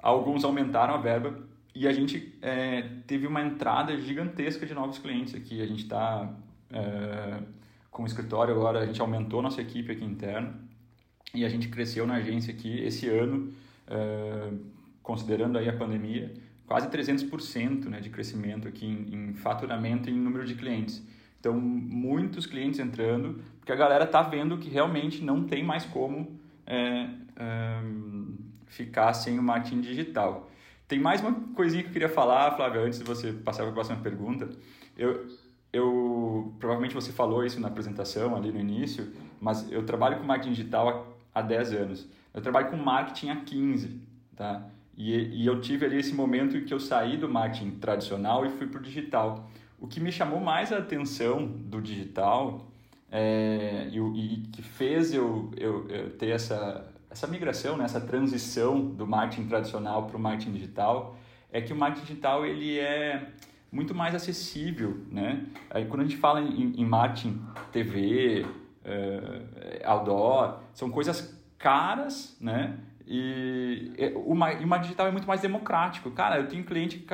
alguns 0.01 0.45
aumentaram 0.45 0.95
a 0.95 0.99
verba 0.99 1.39
e 1.75 1.87
a 1.87 1.93
gente 1.93 2.37
é, 2.43 2.83
teve 3.07 3.27
uma 3.27 3.41
entrada 3.41 3.97
gigantesca 3.97 4.67
de 4.67 4.75
novos 4.75 4.99
clientes 4.99 5.35
aqui 5.35 5.63
a 5.63 5.67
gente 5.67 5.85
está 5.85 6.29
é, 6.73 7.39
com 7.89 8.03
o 8.03 8.07
escritório 8.07 8.53
agora 8.53 8.81
a 8.81 8.87
gente 8.87 9.01
aumentou 9.01 9.41
nossa 9.41 9.61
equipe 9.61 9.93
aqui 9.93 10.05
interna 10.05 10.65
e 11.35 11.45
a 11.45 11.49
gente 11.49 11.69
cresceu 11.69 12.07
na 12.07 12.15
agência 12.15 12.55
aqui 12.55 12.79
esse 12.81 13.09
ano 13.09 13.53
é, 13.87 14.51
considerando 15.03 15.59
aí 15.59 15.69
a 15.69 15.73
pandemia 15.73 16.33
quase 16.67 16.89
300% 16.89 17.87
né, 17.87 18.01
de 18.01 18.09
crescimento 18.09 18.67
aqui 18.67 18.87
em, 18.87 19.15
em 19.15 19.35
faturamento 19.35 20.09
e 20.09 20.13
em 20.13 20.17
número 20.17 20.47
de 20.47 20.55
clientes. 20.55 21.03
Então, 21.39 21.53
muitos 21.53 22.47
clientes 22.47 22.81
entrando, 22.81 23.43
porque 23.59 23.71
a 23.71 23.77
galera 23.77 24.05
está 24.05 24.23
vendo 24.23 24.57
que 24.57 24.71
realmente 24.71 25.23
não 25.23 25.45
tem 25.45 25.63
mais 25.63 25.85
como 25.85 26.41
é, 26.67 27.11
é, 27.37 27.81
ficar 28.67 29.13
sem 29.13 29.39
o 29.39 29.43
marketing 29.43 29.83
digital. 29.83 30.51
Tem 30.89 30.99
mais 30.99 31.21
uma 31.21 31.33
coisinha 31.55 31.83
que 31.83 31.91
eu 31.91 31.93
queria 31.93 32.09
falar, 32.09 32.57
Flávia, 32.57 32.81
antes 32.81 32.99
de 32.99 33.05
você 33.05 33.33
passar 33.33 33.63
para 33.63 33.71
a 33.71 33.75
próxima 33.75 33.99
pergunta. 33.99 34.49
Eu, 34.97 35.27
eu, 35.71 36.55
provavelmente 36.59 36.95
você 36.95 37.13
falou 37.13 37.45
isso 37.45 37.61
na 37.61 37.69
apresentação 37.69 38.35
ali 38.35 38.51
no 38.51 38.61
início, 38.61 39.13
mas 39.39 39.71
eu 39.71 39.85
trabalho 39.85 40.19
com 40.19 40.25
marketing 40.25 40.53
digital 40.53 41.14
há, 41.35 41.41
há 41.41 41.43
10 41.43 41.73
anos. 41.73 42.09
Eu 42.33 42.41
trabalho 42.41 42.71
com 42.71 42.77
marketing 42.77 43.31
há 43.31 43.37
15, 43.37 44.01
tá? 44.37 44.67
E, 44.97 45.43
e 45.43 45.47
eu 45.47 45.61
tive 45.61 45.87
ali 45.87 45.99
esse 45.99 46.15
momento 46.15 46.57
em 46.57 46.65
que 46.65 46.73
eu 46.73 46.81
saí 46.81 47.17
do 47.17 47.29
marketing 47.29 47.73
tradicional 47.73 48.47
e 48.47 48.51
fui 48.51 48.67
para 48.67 48.81
o 48.81 48.83
digital. 48.83 49.51
O 49.79 49.87
que 49.87 50.01
me 50.01 50.13
chamou 50.13 50.41
mais 50.41 50.73
a 50.73 50.79
atenção 50.79 51.47
do 51.47 51.81
digital 51.81 52.71
é, 53.11 53.89
e, 53.91 53.99
e 53.99 54.37
que 54.53 54.63
fez 54.63 55.13
eu, 55.13 55.51
eu, 55.57 55.89
eu 55.89 56.11
ter 56.11 56.31
essa, 56.31 56.87
essa 57.11 57.27
migração, 57.27 57.77
né, 57.77 57.85
essa 57.85 58.01
transição 58.01 58.85
do 58.85 59.07
marketing 59.07 59.47
tradicional 59.47 60.07
para 60.07 60.17
o 60.17 60.21
marketing 60.21 60.53
digital, 60.53 61.17
é 61.53 61.61
que 61.61 61.73
o 61.73 61.77
marketing 61.77 62.07
digital 62.07 62.45
ele 62.47 62.79
é 62.79 63.29
muito 63.71 63.95
mais 63.95 64.15
acessível, 64.15 65.05
né? 65.11 65.47
Aí, 65.69 65.87
quando 65.87 66.03
a 66.03 66.05
gente 66.05 66.17
fala 66.17 66.41
em, 66.41 66.81
em 66.81 66.85
marketing 66.85 67.41
TV, 67.73 68.47
uh, 68.85 69.85
outdoor, 69.85 70.61
são 70.75 70.91
coisas 70.91 71.41
caras, 71.59 72.37
né? 72.41 72.77
E, 73.07 73.93
o, 74.15 74.35
marketing 74.35 74.81
digital 74.83 75.07
é 75.07 75.11
muito 75.11 75.27
mais 75.27 75.41
democrático. 75.41 76.11
Cara, 76.11 76.39
eu 76.39 76.49
tenho 76.49 76.65
cliente, 76.65 77.07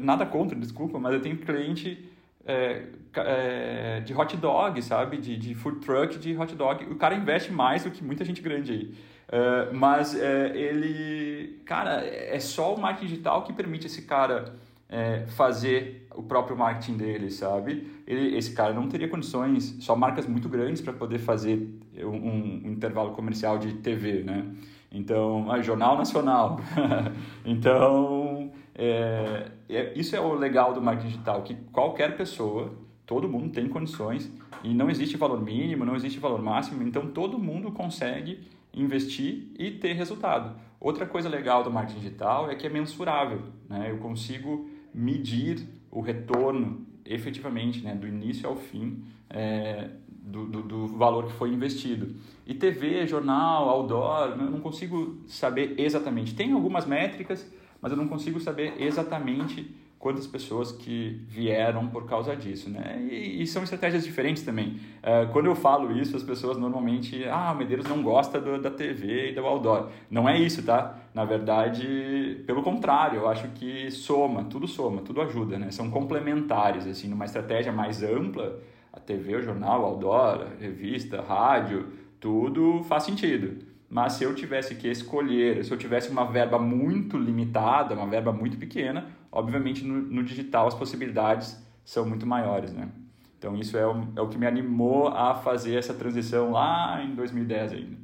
nada 0.00 0.26
contra, 0.26 0.58
desculpa, 0.58 0.98
mas 0.98 1.14
eu 1.14 1.20
tenho 1.20 1.38
cliente 1.38 2.10
é, 2.44 2.86
é, 3.14 4.00
de 4.00 4.14
hot 4.14 4.36
dog, 4.36 4.82
sabe? 4.82 5.16
De, 5.16 5.36
de 5.36 5.54
food 5.54 5.80
truck 5.80 6.18
de 6.18 6.36
hot 6.36 6.54
dog. 6.54 6.84
O 6.86 6.96
cara 6.96 7.14
investe 7.14 7.52
mais 7.52 7.84
do 7.84 7.90
que 7.90 8.02
muita 8.02 8.24
gente 8.24 8.42
grande 8.42 8.72
aí. 8.72 8.94
Uh, 9.32 9.74
mas 9.74 10.14
é, 10.14 10.54
ele, 10.54 11.62
cara, 11.64 12.04
é 12.04 12.38
só 12.38 12.74
o 12.74 12.80
marketing 12.80 13.06
digital 13.06 13.44
que 13.44 13.52
permite 13.52 13.86
esse 13.86 14.02
cara 14.02 14.54
é, 14.88 15.24
fazer 15.26 16.01
o 16.14 16.22
próprio 16.22 16.56
marketing 16.56 16.96
dele, 16.96 17.30
sabe? 17.30 17.86
Ele, 18.06 18.36
esse 18.36 18.52
cara 18.52 18.72
não 18.72 18.88
teria 18.88 19.08
condições, 19.08 19.76
só 19.80 19.96
marcas 19.96 20.26
muito 20.26 20.48
grandes 20.48 20.80
para 20.80 20.92
poder 20.92 21.18
fazer 21.18 21.68
um, 21.98 22.06
um, 22.08 22.62
intervalo 22.72 23.12
comercial 23.12 23.58
de 23.58 23.74
TV, 23.74 24.22
né? 24.22 24.46
Então, 24.90 25.50
ah, 25.50 25.60
Jornal 25.62 25.96
Nacional. 25.96 26.60
então, 27.44 28.50
é, 28.74 29.50
é, 29.68 29.92
isso 29.98 30.14
é 30.14 30.20
o 30.20 30.34
legal 30.34 30.74
do 30.74 30.82
marketing 30.82 31.08
digital, 31.08 31.42
que 31.42 31.54
qualquer 31.72 32.16
pessoa, 32.16 32.72
todo 33.06 33.28
mundo 33.28 33.50
tem 33.50 33.68
condições 33.68 34.30
e 34.62 34.74
não 34.74 34.90
existe 34.90 35.16
valor 35.16 35.40
mínimo, 35.40 35.84
não 35.84 35.96
existe 35.96 36.18
valor 36.18 36.42
máximo, 36.42 36.82
então 36.82 37.06
todo 37.08 37.38
mundo 37.38 37.72
consegue 37.72 38.40
investir 38.74 39.48
e 39.58 39.70
ter 39.70 39.92
resultado. 39.92 40.56
Outra 40.80 41.06
coisa 41.06 41.28
legal 41.28 41.62
do 41.62 41.70
marketing 41.70 42.00
digital 42.00 42.50
é 42.50 42.54
que 42.54 42.66
é 42.66 42.70
mensurável, 42.70 43.42
né? 43.68 43.90
Eu 43.90 43.98
consigo 43.98 44.68
medir 44.92 45.66
o 45.92 46.00
retorno 46.00 46.86
efetivamente, 47.04 47.82
né, 47.82 47.94
do 47.94 48.08
início 48.08 48.48
ao 48.48 48.56
fim, 48.56 49.04
é, 49.28 49.90
do, 50.08 50.46
do, 50.46 50.62
do, 50.62 50.86
valor 50.88 51.26
que 51.26 51.32
foi 51.32 51.52
investido. 51.52 52.16
E 52.46 52.54
TV, 52.54 53.06
jornal, 53.06 53.68
outdoor, 53.68 54.30
eu 54.30 54.50
não 54.50 54.60
consigo 54.60 55.20
saber 55.26 55.74
exatamente. 55.78 56.34
Tem 56.34 56.52
algumas 56.52 56.86
métricas, 56.86 57.46
mas 57.80 57.92
eu 57.92 57.98
não 57.98 58.08
consigo 58.08 58.40
saber 58.40 58.74
exatamente 58.80 59.70
quantas 60.02 60.26
pessoas 60.26 60.72
que 60.72 61.24
vieram 61.28 61.86
por 61.86 62.06
causa 62.06 62.34
disso, 62.34 62.68
né? 62.68 63.00
E, 63.08 63.40
e 63.40 63.46
são 63.46 63.62
estratégias 63.62 64.02
diferentes 64.04 64.42
também. 64.42 64.80
Uh, 64.98 65.30
quando 65.30 65.46
eu 65.46 65.54
falo 65.54 65.96
isso, 65.96 66.16
as 66.16 66.24
pessoas 66.24 66.58
normalmente, 66.58 67.24
ah, 67.28 67.52
o 67.52 67.56
Medeiros 67.56 67.86
não 67.86 68.02
gosta 68.02 68.40
do, 68.40 68.60
da 68.60 68.68
TV 68.68 69.30
e 69.30 69.32
do 69.32 69.46
outdoor. 69.46 69.90
Não 70.10 70.28
é 70.28 70.36
isso, 70.36 70.60
tá? 70.64 70.98
Na 71.14 71.24
verdade, 71.24 72.42
pelo 72.48 72.64
contrário, 72.64 73.20
eu 73.20 73.28
acho 73.28 73.46
que 73.50 73.92
soma, 73.92 74.42
tudo 74.42 74.66
soma, 74.66 75.02
tudo 75.02 75.22
ajuda, 75.22 75.56
né? 75.56 75.70
São 75.70 75.88
complementares, 75.88 76.84
assim, 76.84 77.06
numa 77.06 77.24
estratégia 77.24 77.70
mais 77.70 78.02
ampla, 78.02 78.58
a 78.92 78.98
TV, 78.98 79.36
o 79.36 79.42
jornal, 79.42 79.82
o 79.82 79.84
outdoor, 79.84 80.48
a 80.48 80.60
revista, 80.60 81.22
rádio, 81.22 81.86
tudo 82.18 82.82
faz 82.88 83.04
sentido. 83.04 83.64
Mas 83.88 84.14
se 84.14 84.24
eu 84.24 84.34
tivesse 84.34 84.74
que 84.74 84.88
escolher, 84.88 85.64
se 85.64 85.70
eu 85.70 85.78
tivesse 85.78 86.10
uma 86.10 86.24
verba 86.24 86.58
muito 86.58 87.16
limitada, 87.16 87.94
uma 87.94 88.06
verba 88.06 88.32
muito 88.32 88.56
pequena, 88.56 89.21
obviamente 89.32 89.82
no, 89.82 90.02
no 90.02 90.22
digital 90.22 90.68
as 90.68 90.74
possibilidades 90.74 91.58
são 91.84 92.06
muito 92.06 92.26
maiores, 92.26 92.72
né? 92.72 92.92
Então 93.38 93.56
isso 93.56 93.76
é 93.76 93.84
o, 93.84 94.06
é 94.14 94.20
o 94.20 94.28
que 94.28 94.38
me 94.38 94.46
animou 94.46 95.08
a 95.08 95.34
fazer 95.34 95.74
essa 95.76 95.94
transição 95.94 96.52
lá 96.52 97.02
em 97.02 97.14
2010 97.14 97.72
ainda. 97.72 97.96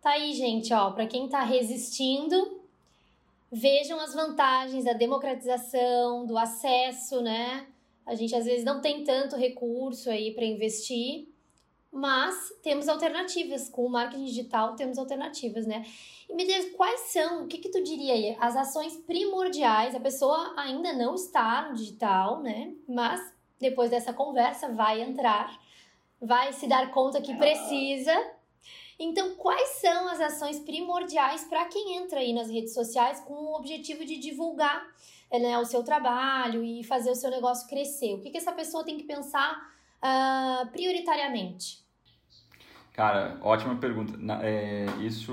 Tá 0.00 0.10
aí, 0.10 0.32
gente, 0.34 0.72
ó, 0.72 0.92
para 0.92 1.06
quem 1.06 1.28
tá 1.28 1.42
resistindo, 1.42 2.60
vejam 3.50 3.98
as 3.98 4.14
vantagens 4.14 4.84
da 4.84 4.92
democratização, 4.92 6.24
do 6.24 6.38
acesso, 6.38 7.20
né? 7.20 7.66
A 8.06 8.14
gente 8.14 8.34
às 8.34 8.44
vezes 8.44 8.64
não 8.64 8.80
tem 8.80 9.02
tanto 9.02 9.36
recurso 9.36 10.08
aí 10.08 10.32
para 10.32 10.44
investir, 10.44 11.26
mas 11.92 12.52
temos 12.62 12.88
alternativas. 12.88 13.68
Com 13.68 13.86
o 13.86 13.90
marketing 13.90 14.24
digital 14.24 14.74
temos 14.76 14.98
alternativas, 14.98 15.66
né? 15.66 15.84
E 16.28 16.34
me 16.34 16.44
diz 16.44 16.72
quais 16.76 17.00
são, 17.12 17.44
o 17.44 17.46
que, 17.46 17.58
que 17.58 17.70
tu 17.70 17.82
diria 17.82 18.12
aí, 18.12 18.36
as 18.38 18.56
ações 18.56 18.96
primordiais? 18.96 19.94
A 19.94 20.00
pessoa 20.00 20.54
ainda 20.56 20.92
não 20.92 21.14
está 21.14 21.68
no 21.68 21.76
digital, 21.76 22.40
né? 22.40 22.74
Mas 22.88 23.20
depois 23.58 23.90
dessa 23.90 24.12
conversa 24.12 24.68
vai 24.72 25.00
entrar, 25.00 25.58
vai 26.20 26.52
se 26.52 26.66
dar 26.66 26.90
conta 26.90 27.20
que 27.20 27.34
precisa. 27.34 28.14
Então, 28.98 29.36
quais 29.36 29.80
são 29.80 30.08
as 30.08 30.20
ações 30.20 30.58
primordiais 30.58 31.44
para 31.44 31.66
quem 31.66 31.96
entra 31.96 32.20
aí 32.20 32.32
nas 32.32 32.50
redes 32.50 32.74
sociais 32.74 33.20
com 33.20 33.32
o 33.32 33.54
objetivo 33.54 34.04
de 34.04 34.18
divulgar 34.18 34.84
né, 35.30 35.56
o 35.58 35.64
seu 35.64 35.84
trabalho 35.84 36.64
e 36.64 36.82
fazer 36.82 37.10
o 37.10 37.14
seu 37.14 37.30
negócio 37.30 37.68
crescer? 37.68 38.14
O 38.14 38.20
que, 38.20 38.30
que 38.30 38.38
essa 38.38 38.52
pessoa 38.52 38.84
tem 38.84 38.98
que 38.98 39.04
pensar 39.04 39.77
uh, 40.02 40.66
prioritariamente? 40.70 41.86
Cara, 42.92 43.38
ótima 43.42 43.76
pergunta. 43.76 44.18
É, 44.42 44.86
isso. 45.00 45.32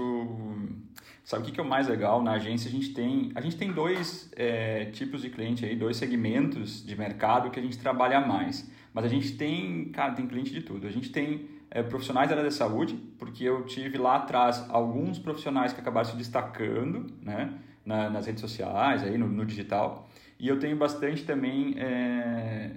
Sabe 1.24 1.42
o 1.42 1.46
que, 1.48 1.52
que 1.52 1.60
é 1.60 1.64
o 1.64 1.68
mais 1.68 1.88
legal? 1.88 2.22
Na 2.22 2.34
agência 2.34 2.70
a 2.70 2.72
gente 2.72 2.94
tem, 2.94 3.32
a 3.34 3.42
gente 3.42 3.58
tem 3.58 3.72
dois 3.72 4.32
é, 4.36 4.86
tipos 4.92 5.24
de 5.24 5.32
cliente 5.32 5.66
aí, 5.66 5.76
dois 5.76 5.98
segmentos 5.98 6.86
de 6.86 6.96
mercado 6.96 7.50
que 7.50 7.60
a 7.60 7.64
gente 7.64 7.80
trabalha 7.80 8.22
mais. 8.22 8.70
Mas 8.94 9.06
a 9.06 9.08
gente 9.08 9.36
tem, 9.36 9.86
cara, 9.86 10.14
tem 10.14 10.28
cliente 10.28 10.52
de 10.52 10.62
tudo. 10.62 10.86
A 10.86 10.92
gente 10.92 11.10
tem 11.10 11.50
é, 11.72 11.82
profissionais 11.82 12.30
da 12.30 12.36
área 12.36 12.50
da 12.50 12.56
saúde, 12.56 12.96
porque 13.18 13.44
eu 13.44 13.66
tive 13.66 13.98
lá 13.98 14.18
atrás 14.18 14.66
alguns 14.70 15.20
profissionais 15.20 15.74
que 15.74 15.82
acabaram 15.82 16.08
se 16.08 16.16
destacando, 16.16 17.08
né, 17.22 17.54
na, 17.84 18.10
nas 18.10 18.28
redes 18.28 18.42
sociais, 18.42 19.04
aí 19.04 19.18
no, 19.18 19.28
no 19.28 19.46
digital. 19.46 20.08
E 20.40 20.48
eu 20.48 20.60
tenho 20.60 20.76
bastante 20.76 21.24
também 21.24 21.76
é, 21.78 22.72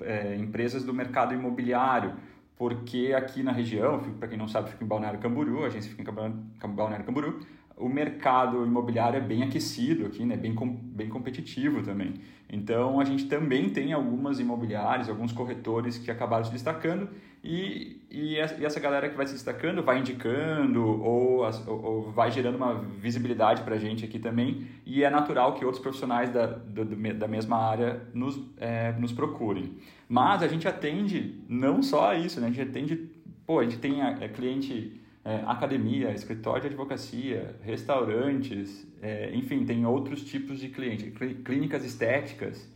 é, 0.00 0.36
empresas 0.36 0.84
do 0.84 0.94
mercado 0.94 1.34
imobiliário, 1.34 2.14
porque 2.56 3.12
aqui 3.16 3.42
na 3.42 3.52
região, 3.52 3.98
para 4.18 4.28
quem 4.28 4.38
não 4.38 4.48
sabe, 4.48 4.70
fica 4.70 4.84
em 4.84 4.86
Balneário 4.86 5.18
Camboriú, 5.18 5.64
a 5.64 5.66
agência 5.66 5.90
fica 5.90 6.10
em 6.10 6.74
Balneário 6.74 7.04
Camboriú, 7.04 7.40
o 7.76 7.88
mercado 7.88 8.64
imobiliário 8.64 9.18
é 9.18 9.20
bem 9.20 9.42
aquecido 9.42 10.06
aqui, 10.06 10.24
né? 10.24 10.36
bem, 10.36 10.54
bem 10.54 11.08
competitivo 11.08 11.82
também. 11.82 12.14
Então, 12.48 12.98
a 13.00 13.04
gente 13.04 13.26
também 13.26 13.68
tem 13.68 13.92
algumas 13.92 14.40
imobiliárias, 14.40 15.08
alguns 15.08 15.32
corretores 15.32 15.98
que 15.98 16.10
acabaram 16.10 16.44
se 16.44 16.52
destacando 16.52 17.10
e, 17.44 18.00
e 18.16 18.38
essa 18.38 18.80
galera 18.80 19.10
que 19.10 19.16
vai 19.16 19.26
se 19.26 19.34
destacando 19.34 19.82
vai 19.82 19.98
indicando 19.98 20.82
ou, 20.82 21.42
ou 21.66 22.10
vai 22.12 22.30
gerando 22.30 22.56
uma 22.56 22.74
visibilidade 22.74 23.62
para 23.62 23.74
a 23.74 23.78
gente 23.78 24.06
aqui 24.06 24.18
também 24.18 24.66
e 24.86 25.04
é 25.04 25.10
natural 25.10 25.52
que 25.54 25.64
outros 25.64 25.82
profissionais 25.82 26.30
da, 26.30 26.46
do, 26.46 26.84
da 27.14 27.28
mesma 27.28 27.58
área 27.58 28.00
nos, 28.14 28.40
é, 28.56 28.92
nos 28.92 29.12
procurem. 29.12 29.76
Mas 30.08 30.42
a 30.42 30.48
gente 30.48 30.66
atende 30.66 31.38
não 31.46 31.82
só 31.82 32.14
isso, 32.14 32.40
né? 32.40 32.46
a 32.46 32.50
gente 32.50 32.70
atende, 32.70 33.10
pô, 33.46 33.58
a 33.58 33.64
gente 33.64 33.78
tem 33.78 34.00
a, 34.00 34.16
é, 34.20 34.28
cliente 34.28 34.98
é, 35.22 35.42
academia, 35.46 36.10
escritório 36.12 36.62
de 36.62 36.68
advocacia, 36.68 37.54
restaurantes, 37.62 38.86
é, 39.02 39.30
enfim, 39.34 39.66
tem 39.66 39.84
outros 39.84 40.24
tipos 40.24 40.58
de 40.58 40.68
cliente, 40.68 41.12
clínicas 41.44 41.84
estéticas, 41.84 42.66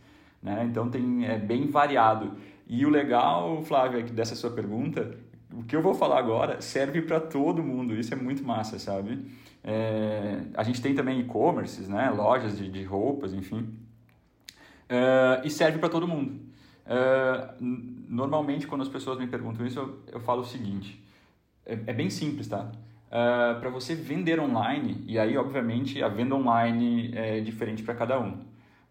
né? 0.43 0.65
Então 0.69 0.89
tem 0.89 1.25
é 1.25 1.37
bem 1.37 1.67
variado. 1.67 2.33
E 2.67 2.85
o 2.85 2.89
legal, 2.89 3.63
Flávio, 3.63 3.99
é 3.99 4.03
dessa 4.03 4.35
sua 4.35 4.51
pergunta, 4.51 5.17
o 5.53 5.63
que 5.63 5.75
eu 5.75 5.81
vou 5.81 5.93
falar 5.93 6.19
agora 6.19 6.61
serve 6.61 7.01
para 7.01 7.19
todo 7.19 7.63
mundo. 7.63 7.93
Isso 7.95 8.13
é 8.13 8.17
muito 8.17 8.43
massa, 8.43 8.79
sabe? 8.79 9.25
É, 9.63 10.41
a 10.55 10.63
gente 10.63 10.81
tem 10.81 10.95
também 10.95 11.19
e-commerces, 11.19 11.87
né? 11.87 12.09
Lojas 12.09 12.57
de, 12.57 12.69
de 12.69 12.83
roupas, 12.83 13.33
enfim. 13.33 13.67
É, 14.89 15.41
e 15.43 15.49
serve 15.49 15.77
para 15.79 15.89
todo 15.89 16.07
mundo. 16.07 16.39
É, 16.85 17.53
normalmente, 17.59 18.67
quando 18.67 18.81
as 18.81 18.89
pessoas 18.89 19.19
me 19.19 19.27
perguntam 19.27 19.65
isso, 19.65 19.79
eu, 19.79 19.99
eu 20.13 20.19
falo 20.19 20.41
o 20.41 20.45
seguinte 20.45 21.01
é, 21.65 21.73
é 21.87 21.93
bem 21.93 22.09
simples, 22.09 22.47
tá? 22.47 22.71
Uh, 23.07 23.59
para 23.59 23.69
você 23.69 23.93
vender 23.93 24.39
online, 24.39 25.03
e 25.05 25.19
aí, 25.19 25.37
obviamente, 25.37 26.01
a 26.01 26.07
venda 26.07 26.35
online 26.35 27.11
é 27.13 27.41
diferente 27.41 27.83
para 27.83 27.93
cada 27.93 28.19
um, 28.19 28.39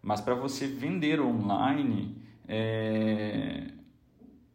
mas 0.03 0.21
para 0.21 0.35
você 0.35 0.67
vender 0.67 1.21
online, 1.21 2.17
é... 2.47 3.69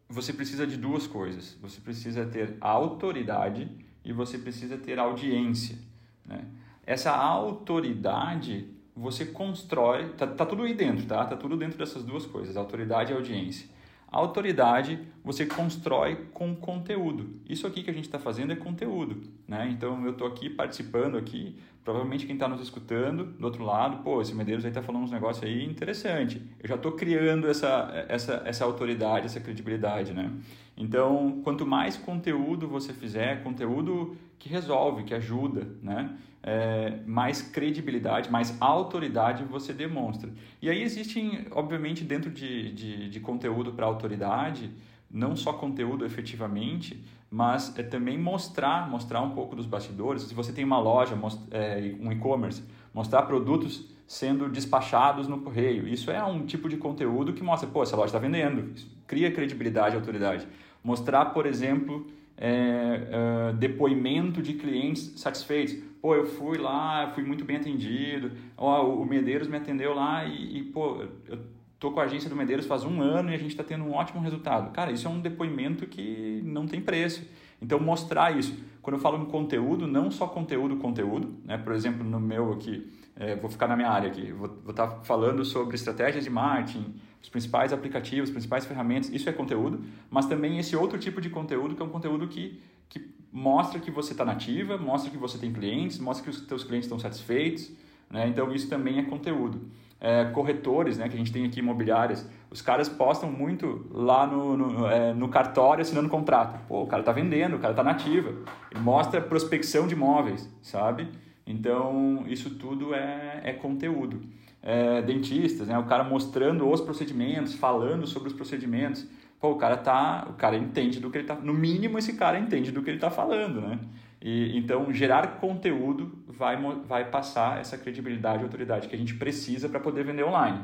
você 0.08 0.32
precisa 0.32 0.66
de 0.66 0.78
duas 0.78 1.08
coisas. 1.08 1.58
Você 1.62 1.82
precisa 1.82 2.26
ter 2.26 2.58
autoridade 2.62 3.70
e 4.04 4.14
você 4.14 4.38
precisa 4.38 4.78
ter 4.78 5.00
audiência. 5.00 5.78
Né? 6.26 6.46
Essa 6.86 7.12
autoridade 7.12 8.70
você 8.96 9.26
constrói, 9.26 10.10
tá, 10.10 10.26
tá 10.26 10.46
tudo 10.46 10.64
aí 10.64 10.74
dentro, 10.74 11.06
tá? 11.06 11.26
Tá 11.26 11.36
tudo 11.36 11.58
dentro 11.58 11.78
dessas 11.78 12.04
duas 12.04 12.26
coisas, 12.26 12.56
autoridade 12.56 13.12
e 13.12 13.16
audiência. 13.16 13.68
A 14.08 14.18
autoridade 14.18 15.00
você 15.24 15.46
constrói 15.46 16.28
com 16.34 16.56
conteúdo. 16.56 17.42
Isso 17.50 17.66
aqui 17.66 17.84
que 17.84 17.90
a 17.90 17.94
gente 17.94 18.06
está 18.06 18.20
fazendo 18.20 18.54
é 18.54 18.56
conteúdo, 18.56 19.22
né? 19.48 19.68
Então 19.72 20.06
eu 20.06 20.12
estou 20.12 20.28
aqui 20.28 20.50
participando 20.50 21.18
aqui, 21.18 21.58
provavelmente 21.84 22.26
quem 22.26 22.36
está 22.36 22.48
nos 22.48 22.62
escutando 22.62 23.26
do 23.26 23.46
outro 23.46 23.64
lado, 23.64 24.04
pô, 24.04 24.22
esse 24.22 24.34
Medeiros 24.34 24.64
aí 24.64 24.72
está 24.72 24.82
falando 24.82 25.04
uns 25.04 25.12
negócios 25.12 25.44
aí 25.44 25.66
interessante. 25.66 26.42
Eu 26.62 26.70
já 26.70 26.76
estou 26.76 26.92
criando 26.94 27.48
essa, 27.48 28.06
essa, 28.08 28.42
essa 28.46 28.64
autoridade, 28.64 29.26
essa 29.26 29.40
credibilidade, 29.40 30.14
né? 30.14 30.32
Então, 30.78 31.42
quanto 31.44 31.66
mais 31.66 31.98
conteúdo 31.98 32.68
você 32.68 32.94
fizer, 32.94 33.44
conteúdo 33.44 34.16
que 34.38 34.50
resolve, 34.50 35.04
que 35.04 35.14
ajuda, 35.14 35.68
né? 35.82 36.16
É, 36.48 37.00
mais 37.08 37.42
credibilidade, 37.42 38.30
mais 38.30 38.56
autoridade 38.62 39.44
você 39.46 39.74
demonstra. 39.74 40.30
E 40.62 40.70
aí 40.70 40.84
existem, 40.84 41.48
obviamente, 41.50 42.04
dentro 42.04 42.30
de, 42.30 42.72
de, 42.72 43.10
de 43.10 43.20
conteúdo 43.20 43.74
para 43.74 43.88
autoridade, 43.88 44.70
não 45.10 45.36
só 45.36 45.54
conteúdo 45.54 46.06
efetivamente, 46.06 47.04
mas 47.32 47.78
é 47.80 47.82
também 47.82 48.16
mostrar, 48.16 48.88
mostrar 48.88 49.22
um 49.22 49.32
pouco 49.32 49.56
dos 49.56 49.66
bastidores. 49.66 50.22
Se 50.22 50.36
você 50.36 50.54
tem 50.54 50.64
uma 50.64 50.80
loja, 50.80 51.18
é, 51.50 51.96
um 52.00 52.12
e-commerce, 52.12 52.64
mostrar 52.94 53.24
produtos 53.24 53.90
sendo 54.08 54.48
despachados 54.48 55.28
no 55.28 55.40
correio. 55.42 55.88
Isso 55.88 56.12
é 56.12 56.24
um 56.24 56.46
tipo 56.46 56.70
de 56.70 56.78
conteúdo 56.78 57.34
que 57.34 57.44
mostra, 57.44 57.68
pô, 57.68 57.82
essa 57.82 57.96
loja 57.96 58.08
está 58.08 58.20
vendendo. 58.20 58.72
Isso 58.76 58.88
cria 59.08 59.32
credibilidade 59.32 59.96
e 59.96 59.98
autoridade. 59.98 60.48
Mostrar, 60.84 61.26
por 61.26 61.46
exemplo, 61.46 62.06
é, 62.38 63.50
é, 63.50 63.54
depoimento 63.54 64.42
de 64.42 64.54
clientes 64.54 65.14
satisfeitos. 65.18 65.76
Pô, 66.06 66.14
eu 66.14 66.28
fui 66.28 66.60
lá, 66.60 67.12
fui 67.16 67.24
muito 67.24 67.44
bem 67.44 67.58
atendido. 67.58 68.32
Ó, 68.56 68.94
o 68.94 69.04
Medeiros 69.04 69.48
me 69.48 69.58
atendeu 69.58 69.96
lá 69.96 70.24
e, 70.24 70.60
e 70.60 70.64
pô, 70.66 71.02
eu 71.28 71.40
tô 71.80 71.90
com 71.90 72.00
a 72.00 72.04
agência 72.04 72.30
do 72.30 72.36
Medeiros 72.36 72.68
faz 72.68 72.84
um 72.84 73.02
ano 73.02 73.32
e 73.32 73.34
a 73.34 73.38
gente 73.40 73.50
está 73.50 73.64
tendo 73.64 73.86
um 73.86 73.92
ótimo 73.92 74.22
resultado. 74.22 74.72
Cara, 74.72 74.92
isso 74.92 75.08
é 75.08 75.10
um 75.10 75.20
depoimento 75.20 75.88
que 75.88 76.44
não 76.46 76.68
tem 76.68 76.80
preço. 76.80 77.28
Então, 77.60 77.80
mostrar 77.80 78.38
isso. 78.38 78.56
Quando 78.84 78.98
eu 78.98 79.02
falo 79.02 79.20
em 79.20 79.26
conteúdo, 79.26 79.88
não 79.88 80.12
só 80.12 80.28
conteúdo, 80.28 80.76
conteúdo. 80.76 81.40
Né? 81.44 81.58
Por 81.58 81.74
exemplo, 81.74 82.04
no 82.04 82.20
meu 82.20 82.54
aqui, 82.54 82.88
é, 83.16 83.36
vou 83.36 83.50
ficar 83.50 83.68
na 83.68 83.76
minha 83.76 83.90
área 83.90 84.08
aqui, 84.08 84.32
vou 84.32 84.46
estar 84.70 84.86
tá 84.86 85.00
falando 85.02 85.44
sobre 85.44 85.74
estratégias 85.74 86.24
de 86.24 86.30
marketing, 86.30 86.94
os 87.20 87.30
principais 87.30 87.74
aplicativos, 87.74 88.30
as 88.30 88.34
principais 88.34 88.64
ferramentas, 88.64 89.10
isso 89.10 89.28
é 89.28 89.34
conteúdo, 89.34 89.84
mas 90.12 90.28
também 90.28 90.60
esse 90.60 90.76
outro 90.76 91.00
tipo 91.00 91.20
de 91.20 91.32
conteúdo 91.32 91.74
que 91.74 91.82
é 91.82 91.86
um 91.86 91.90
conteúdo 91.90 92.28
que, 92.28 92.62
que 92.88 93.00
mostra 93.36 93.82
que 93.82 93.92
você 93.92 94.14
está 94.14 94.24
nativa, 94.24 94.78
mostra 94.78 95.12
que 95.12 95.18
você 95.18 95.38
tem 95.38 95.52
clientes, 95.52 96.00
mostra 96.00 96.24
que 96.24 96.30
os 96.30 96.48
seus 96.48 96.64
clientes 96.64 96.86
estão 96.86 96.98
satisfeitos, 96.98 97.70
né? 98.10 98.30
então 98.30 98.50
isso 98.54 98.70
também 98.70 98.98
é 98.98 99.04
conteúdo. 99.04 99.60
É, 100.00 100.26
corretores, 100.26 100.98
né, 100.98 101.10
que 101.10 101.16
a 101.16 101.18
gente 101.18 101.34
tem 101.34 101.46
aqui 101.46 101.60
imobiliárias, 101.60 102.30
os 102.50 102.62
caras 102.62 102.88
postam 102.88 103.30
muito 103.30 103.88
lá 103.92 104.26
no, 104.26 104.56
no, 104.56 104.88
é, 104.88 105.14
no 105.14 105.28
cartório 105.28 105.82
assinando 105.82 106.08
contrato. 106.08 106.66
Pô, 106.68 106.84
o 106.84 106.88
cara 106.88 107.02
está 107.02 107.12
vendendo, 107.12 107.58
o 107.58 107.60
cara 107.60 107.74
está 107.74 107.84
nativa. 107.84 108.30
Ele 108.72 108.80
mostra 108.80 109.20
prospecção 109.20 109.86
de 109.88 109.96
imóveis, 109.96 110.50
sabe? 110.62 111.10
Então, 111.46 112.24
isso 112.28 112.52
tudo 112.52 112.94
é, 112.94 113.42
é 113.44 113.54
conteúdo 113.54 114.22
é, 114.62 115.02
dentistas, 115.02 115.68
né? 115.68 115.78
O 115.78 115.86
cara 115.86 116.04
mostrando 116.04 116.70
os 116.70 116.82
procedimentos, 116.82 117.54
falando 117.54 118.08
sobre 118.08 118.30
os 118.30 118.34
procedimentos. 118.34 119.06
Pô, 119.46 119.52
o 119.52 119.58
cara 119.58 119.78
tá, 119.78 120.26
o 120.28 120.34
cara 120.34 120.58
entende 120.58 121.00
do 121.00 121.12
que 121.12 121.20
ele 121.20 121.28
tá, 121.28 121.36
no 121.36 121.54
mínimo 121.54 122.00
esse 122.00 122.14
cara 122.14 122.40
entende 122.40 122.72
do 122.72 122.82
que 122.82 122.90
ele 122.90 122.98
tá 122.98 123.12
falando, 123.12 123.62
né? 123.62 123.80
E, 124.20 124.58
então, 124.58 124.92
gerar 124.92 125.40
conteúdo 125.40 126.18
vai, 126.28 126.58
vai 126.88 127.12
passar 127.12 127.60
essa 127.60 127.78
credibilidade 127.78 128.42
e 128.42 128.44
autoridade 128.44 128.88
que 128.88 128.96
a 128.96 128.98
gente 128.98 129.14
precisa 129.14 129.70
para 129.70 129.80
poder 129.80 130.04
vender 130.04 130.24
online. 130.24 130.64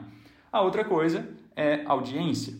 A 0.51 0.61
outra 0.61 0.83
coisa 0.83 1.29
é 1.55 1.83
audiência. 1.85 2.55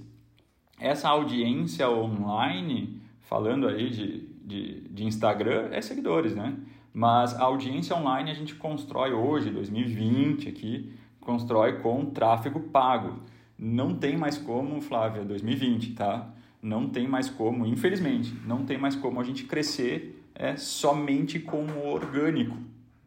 Essa 0.79 1.09
audiência 1.09 1.89
online, 1.89 3.01
falando 3.21 3.67
aí 3.67 3.89
de, 3.89 4.27
de, 4.45 4.81
de 4.89 5.03
Instagram, 5.03 5.69
é 5.71 5.81
seguidores, 5.81 6.35
né? 6.35 6.55
Mas 6.93 7.33
a 7.33 7.45
audiência 7.45 7.95
online 7.95 8.29
a 8.29 8.35
gente 8.35 8.53
constrói 8.53 9.11
hoje, 9.11 9.49
2020 9.49 10.49
aqui, 10.49 10.93
constrói 11.19 11.79
com 11.79 12.05
tráfego 12.05 12.59
pago. 12.59 13.23
Não 13.63 13.93
tem 13.93 14.17
mais 14.17 14.39
como, 14.39 14.81
Flávia, 14.81 15.23
2020, 15.23 15.93
tá? 15.93 16.27
Não 16.59 16.89
tem 16.89 17.07
mais 17.07 17.29
como, 17.29 17.63
infelizmente, 17.63 18.33
não 18.43 18.65
tem 18.65 18.75
mais 18.75 18.95
como 18.95 19.21
a 19.21 19.23
gente 19.23 19.43
crescer 19.43 20.19
é, 20.33 20.55
somente 20.55 21.39
com 21.39 21.63
o 21.65 21.87
orgânico, 21.87 22.57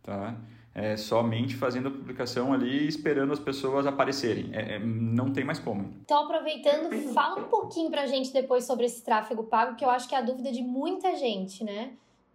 tá? 0.01 0.37
É, 0.73 0.97
somente 0.97 1.57
fazendo 1.57 1.89
a 1.89 1.91
publicação 1.91 2.53
ali 2.53 2.87
esperando 2.87 3.33
as 3.33 3.41
pessoas 3.41 3.85
aparecerem. 3.85 4.51
É, 4.53 4.77
é, 4.77 4.79
não 4.79 5.33
tem 5.33 5.43
mais 5.43 5.59
como. 5.59 5.93
Então, 6.05 6.25
aproveitando, 6.25 7.13
fala 7.13 7.41
um 7.41 7.49
pouquinho 7.49 7.91
pra 7.91 8.07
gente 8.07 8.33
depois 8.33 8.65
sobre 8.65 8.87
esse 8.87 9.03
tráfego 9.05 9.43
pago, 9.45 9.75
que 9.75 9.85
eu 9.85 9.91
acho 9.91 10.09
que 10.09 10.15
é 10.15 10.19
a 10.19 10.23
dúvida 10.23 10.53
de 10.53 10.63
muita 10.63 11.17
gente, 11.17 11.65
né? 11.65 11.95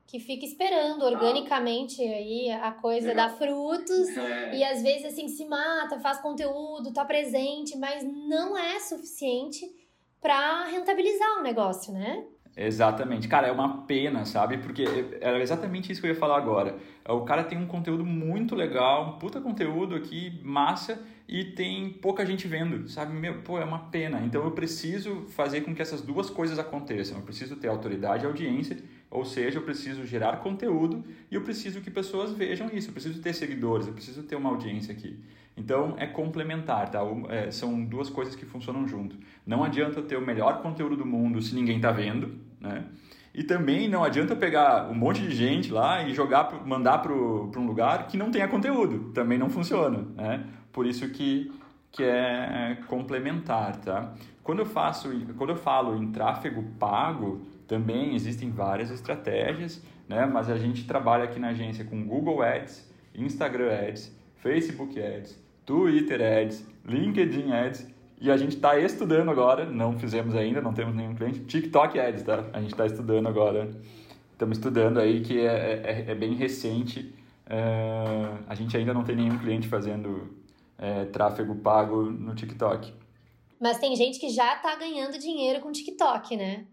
Que 0.10 0.20
fica 0.20 0.44
esperando 0.44 1.04
organicamente 1.04 2.02
aí 2.02 2.50
a 2.50 2.72
coisa 2.72 3.14
dar 3.14 3.30
frutos 3.30 4.10
é. 4.18 4.58
e 4.58 4.64
às 4.64 4.82
vezes 4.82 5.06
assim 5.06 5.28
se 5.28 5.46
mata, 5.46 6.00
faz 6.00 6.20
conteúdo, 6.20 6.92
tá 6.92 7.06
presente, 7.06 7.78
mas 7.78 8.04
não 8.04 8.58
é 8.58 8.80
suficiente 8.80 9.64
para 10.20 10.66
rentabilizar 10.66 11.40
o 11.40 11.44
negócio, 11.44 11.94
né? 11.94 12.26
Exatamente. 12.56 13.28
Cara, 13.28 13.48
é 13.48 13.52
uma 13.52 13.84
pena, 13.84 14.26
sabe? 14.26 14.58
Porque 14.58 14.84
era 15.22 15.42
exatamente 15.42 15.92
isso 15.92 16.02
que 16.02 16.08
eu 16.08 16.12
ia 16.12 16.20
falar 16.20 16.38
agora. 16.38 16.78
O 17.08 17.22
cara 17.22 17.44
tem 17.44 17.58
um 17.58 17.66
conteúdo 17.66 18.06
muito 18.06 18.56
legal, 18.56 19.16
um 19.16 19.20
puta 19.20 19.40
conteúdo 19.40 19.96
aqui, 19.96 20.40
massa, 20.44 21.02
e 21.28 21.46
tem 21.46 21.90
pouca 21.90 22.26
gente 22.26 22.48
vendo, 22.48 22.90
sabe? 22.90 23.14
Meu, 23.14 23.42
pô, 23.42 23.60
é 23.60 23.64
uma 23.64 23.80
pena. 23.80 24.22
Então 24.26 24.44
eu 24.44 24.52
preciso 24.52 25.26
fazer 25.30 25.62
com 25.62 25.74
que 25.74 25.82
essas 25.82 26.02
duas 26.02 26.30
coisas 26.30 26.60
aconteçam. 26.60 27.18
Eu 27.18 27.24
preciso 27.24 27.56
ter 27.56 27.68
autoridade 27.70 28.26
e 28.26 28.28
audiência 28.28 28.78
ou 29.12 29.26
seja, 29.26 29.58
eu 29.58 29.64
preciso 29.64 30.06
gerar 30.06 30.38
conteúdo 30.38 31.04
e 31.32 31.36
eu 31.36 31.42
preciso 31.42 31.82
que 31.82 31.90
pessoas 31.90 32.32
vejam 32.32 32.70
isso. 32.72 32.90
Eu 32.90 32.94
preciso 32.94 33.22
ter 33.22 33.34
seguidores, 33.34 33.88
eu 33.88 33.94
preciso 33.94 34.22
ter 34.24 34.36
uma 34.36 34.50
audiência 34.50 34.94
aqui. 34.94 35.18
Então 35.60 35.96
é 35.98 36.08
complementar, 36.08 36.90
tá? 36.90 37.02
É, 37.28 37.52
são 37.52 37.84
duas 37.84 38.10
coisas 38.10 38.34
que 38.34 38.46
funcionam 38.46 38.88
junto. 38.88 39.18
Não 39.46 39.64
adianta 39.64 40.00
eu 40.00 40.04
ter 40.04 40.18
o 40.18 40.26
melhor 40.26 40.62
conteúdo 40.62 40.96
do 40.96 41.06
mundo 41.06 41.42
se 41.42 41.54
ninguém 41.54 41.76
está 41.76 41.92
vendo, 41.92 42.40
né? 42.62 42.86
E 43.34 43.44
também 43.44 43.88
não 43.88 44.04
adianta 44.04 44.34
eu 44.34 44.38
pegar 44.38 44.90
um 44.90 44.96
monte 44.96 45.22
de 45.22 45.36
gente 45.36 45.72
lá 45.72 46.02
e 46.08 46.14
jogar, 46.14 46.66
mandar 46.66 47.00
para 47.00 47.14
um 47.14 47.66
lugar 47.68 48.08
que 48.08 48.18
não 48.18 48.32
tenha 48.32 48.48
conteúdo. 48.48 49.12
Também 49.14 49.38
não 49.38 49.50
funciona, 49.50 50.08
né? 50.16 50.46
Por 50.72 50.86
isso 50.86 51.08
que, 51.10 51.52
que 51.92 52.04
é 52.04 52.78
complementar, 52.88 53.76
tá? 53.78 54.14
Quando 54.42 54.60
eu 54.60 54.66
faço, 54.66 55.10
quando 55.38 55.52
eu 55.52 55.58
falo 55.58 56.02
em 56.02 56.12
tráfego 56.12 56.64
pago, 56.80 57.42
também 57.68 58.16
existem 58.16 58.50
várias 58.50 58.90
estratégias, 58.90 59.84
né? 60.08 60.26
mas 60.26 60.50
a 60.50 60.58
gente 60.58 60.88
trabalha 60.88 61.26
aqui 61.26 61.40
na 61.40 61.50
agência 61.50 61.86
com 61.86 62.04
Google 62.04 62.42
Ads, 62.42 62.90
Instagram 63.14 63.72
Ads, 63.72 64.12
Facebook 64.38 65.00
Ads, 65.00 65.38
Twitter 65.70 66.20
Ads, 66.20 66.66
LinkedIn 66.84 67.52
Ads 67.52 67.88
e 68.20 68.32
a 68.32 68.36
gente 68.36 68.56
está 68.56 68.80
estudando 68.80 69.30
agora, 69.30 69.68
não 69.68 70.00
fizemos 70.00 70.34
ainda, 70.34 70.60
não 70.60 70.74
temos 70.74 70.96
nenhum 70.96 71.14
cliente, 71.14 71.42
TikTok 71.42 72.00
Ads, 72.00 72.24
tá? 72.24 72.44
A 72.52 72.60
gente 72.60 72.72
está 72.72 72.88
estudando 72.88 73.28
agora, 73.28 73.70
estamos 74.32 74.58
estudando 74.58 75.00
aí 75.00 75.22
que 75.22 75.40
é, 75.40 76.06
é, 76.08 76.12
é 76.12 76.16
bem 76.16 76.34
recente, 76.34 77.14
é, 77.46 78.34
a 78.48 78.56
gente 78.56 78.76
ainda 78.76 78.96
não 78.96 79.04
tem 79.04 79.16
nenhum 79.16 79.38
cliente 79.38 79.68
fazendo 79.68 80.36
é, 80.76 81.06
tráfego 81.06 81.54
pago 81.58 82.02
no 82.02 82.34
TikTok. 82.34 82.92
Mas 83.62 83.78
tem 83.78 83.96
gente 83.96 84.20
que 84.20 84.30
já 84.30 84.56
está 84.56 84.76
ganhando 84.76 85.20
dinheiro 85.20 85.60
com 85.60 85.72
TikTok, 85.72 86.36
né? 86.36 86.66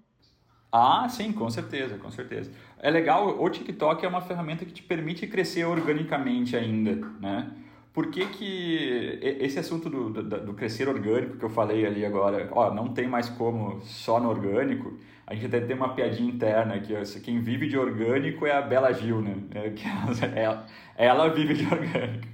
Ah, 0.72 1.06
sim, 1.10 1.32
com 1.32 1.50
certeza, 1.50 1.98
com 1.98 2.10
certeza. 2.10 2.50
É 2.78 2.90
legal, 2.90 3.42
o 3.42 3.50
TikTok 3.50 4.02
é 4.06 4.08
uma 4.08 4.22
ferramenta 4.22 4.64
que 4.64 4.72
te 4.72 4.82
permite 4.82 5.26
crescer 5.26 5.66
organicamente 5.66 6.56
ainda, 6.56 6.94
né? 7.20 7.52
Por 7.96 8.10
que, 8.10 8.26
que 8.26 9.18
esse 9.22 9.58
assunto 9.58 9.88
do, 9.88 10.10
do, 10.10 10.22
do, 10.22 10.52
crescer 10.52 10.86
orgânico 10.86 11.38
que 11.38 11.44
eu 11.46 11.48
falei 11.48 11.86
ali 11.86 12.04
agora, 12.04 12.46
ó, 12.52 12.70
não 12.70 12.92
tem 12.92 13.08
mais 13.08 13.30
como 13.30 13.80
só 13.80 14.20
no 14.20 14.28
orgânico, 14.28 14.98
a 15.26 15.32
gente 15.32 15.46
até 15.46 15.60
tem 15.60 15.74
uma 15.74 15.94
piadinha 15.94 16.30
interna 16.30 16.74
ó, 16.94 17.20
quem 17.20 17.40
vive 17.40 17.66
de 17.66 17.78
orgânico 17.78 18.44
é 18.44 18.52
a 18.52 18.60
Bela 18.60 18.92
Gil, 18.92 19.22
né? 19.22 19.36
É, 19.54 19.72
ela, 20.38 20.66
ela 20.94 21.28
vive 21.30 21.54
de 21.54 21.64
orgânico. 21.64 22.28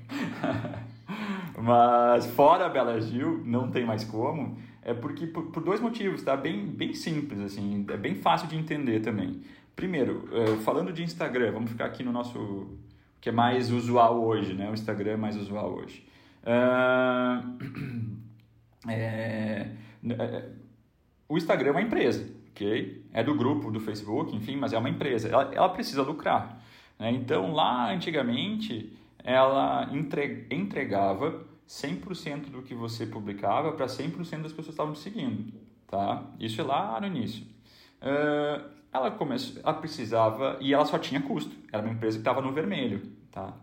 Mas 1.56 2.26
fora 2.26 2.66
a 2.66 2.68
Bela 2.68 3.00
Gil, 3.00 3.40
não 3.44 3.70
tem 3.70 3.86
mais 3.86 4.02
como 4.02 4.58
é 4.84 4.92
porque 4.92 5.28
por, 5.28 5.44
por, 5.44 5.62
dois 5.62 5.80
motivos, 5.80 6.24
tá? 6.24 6.36
Bem, 6.36 6.66
bem 6.66 6.92
simples, 6.92 7.38
assim, 7.38 7.86
é 7.88 7.96
bem 7.96 8.16
fácil 8.16 8.48
de 8.48 8.56
entender 8.56 8.98
também. 8.98 9.40
Primeiro, 9.76 10.28
é, 10.32 10.56
falando 10.64 10.92
de 10.92 11.04
Instagram, 11.04 11.52
vamos 11.52 11.70
ficar 11.70 11.84
aqui 11.84 12.02
no 12.02 12.10
nosso 12.10 12.66
que 13.22 13.28
é 13.28 13.32
mais 13.32 13.70
usual 13.70 14.20
hoje, 14.20 14.52
né? 14.52 14.68
O 14.68 14.74
Instagram 14.74 15.12
é 15.12 15.16
mais 15.16 15.36
usual 15.36 15.72
hoje. 15.72 16.04
Uh, 16.42 17.56
é, 18.90 19.68
o 21.28 21.38
Instagram 21.38 21.68
é 21.68 21.70
uma 21.70 21.82
empresa, 21.82 22.28
ok? 22.50 23.06
É 23.12 23.22
do 23.22 23.36
grupo 23.36 23.70
do 23.70 23.78
Facebook, 23.78 24.34
enfim, 24.34 24.56
mas 24.56 24.72
é 24.72 24.78
uma 24.78 24.90
empresa. 24.90 25.28
Ela, 25.28 25.54
ela 25.54 25.68
precisa 25.68 26.02
lucrar. 26.02 26.60
Né? 26.98 27.12
Então, 27.12 27.52
lá 27.52 27.92
antigamente, 27.92 28.92
ela 29.22 29.88
entre, 29.92 30.48
entregava 30.50 31.46
100% 31.68 32.50
do 32.50 32.62
que 32.62 32.74
você 32.74 33.06
publicava 33.06 33.70
para 33.70 33.86
100% 33.86 34.42
das 34.42 34.52
pessoas 34.52 34.66
que 34.66 34.70
estavam 34.70 34.94
te 34.94 34.98
seguindo. 34.98 35.52
tá? 35.86 36.24
Isso 36.40 36.60
é 36.60 36.64
lá 36.64 37.00
no 37.00 37.06
início. 37.06 37.46
Uh, 38.02 38.81
ela 38.92 39.10
começou, 39.10 39.60
ela 39.62 39.74
precisava 39.74 40.58
e 40.60 40.74
ela 40.74 40.84
só 40.84 40.98
tinha 40.98 41.20
custo. 41.20 41.56
Era 41.72 41.82
uma 41.82 41.92
empresa 41.92 42.18
que 42.18 42.20
estava 42.20 42.42
no 42.42 42.52
vermelho, 42.52 43.02
tá? 43.30 43.54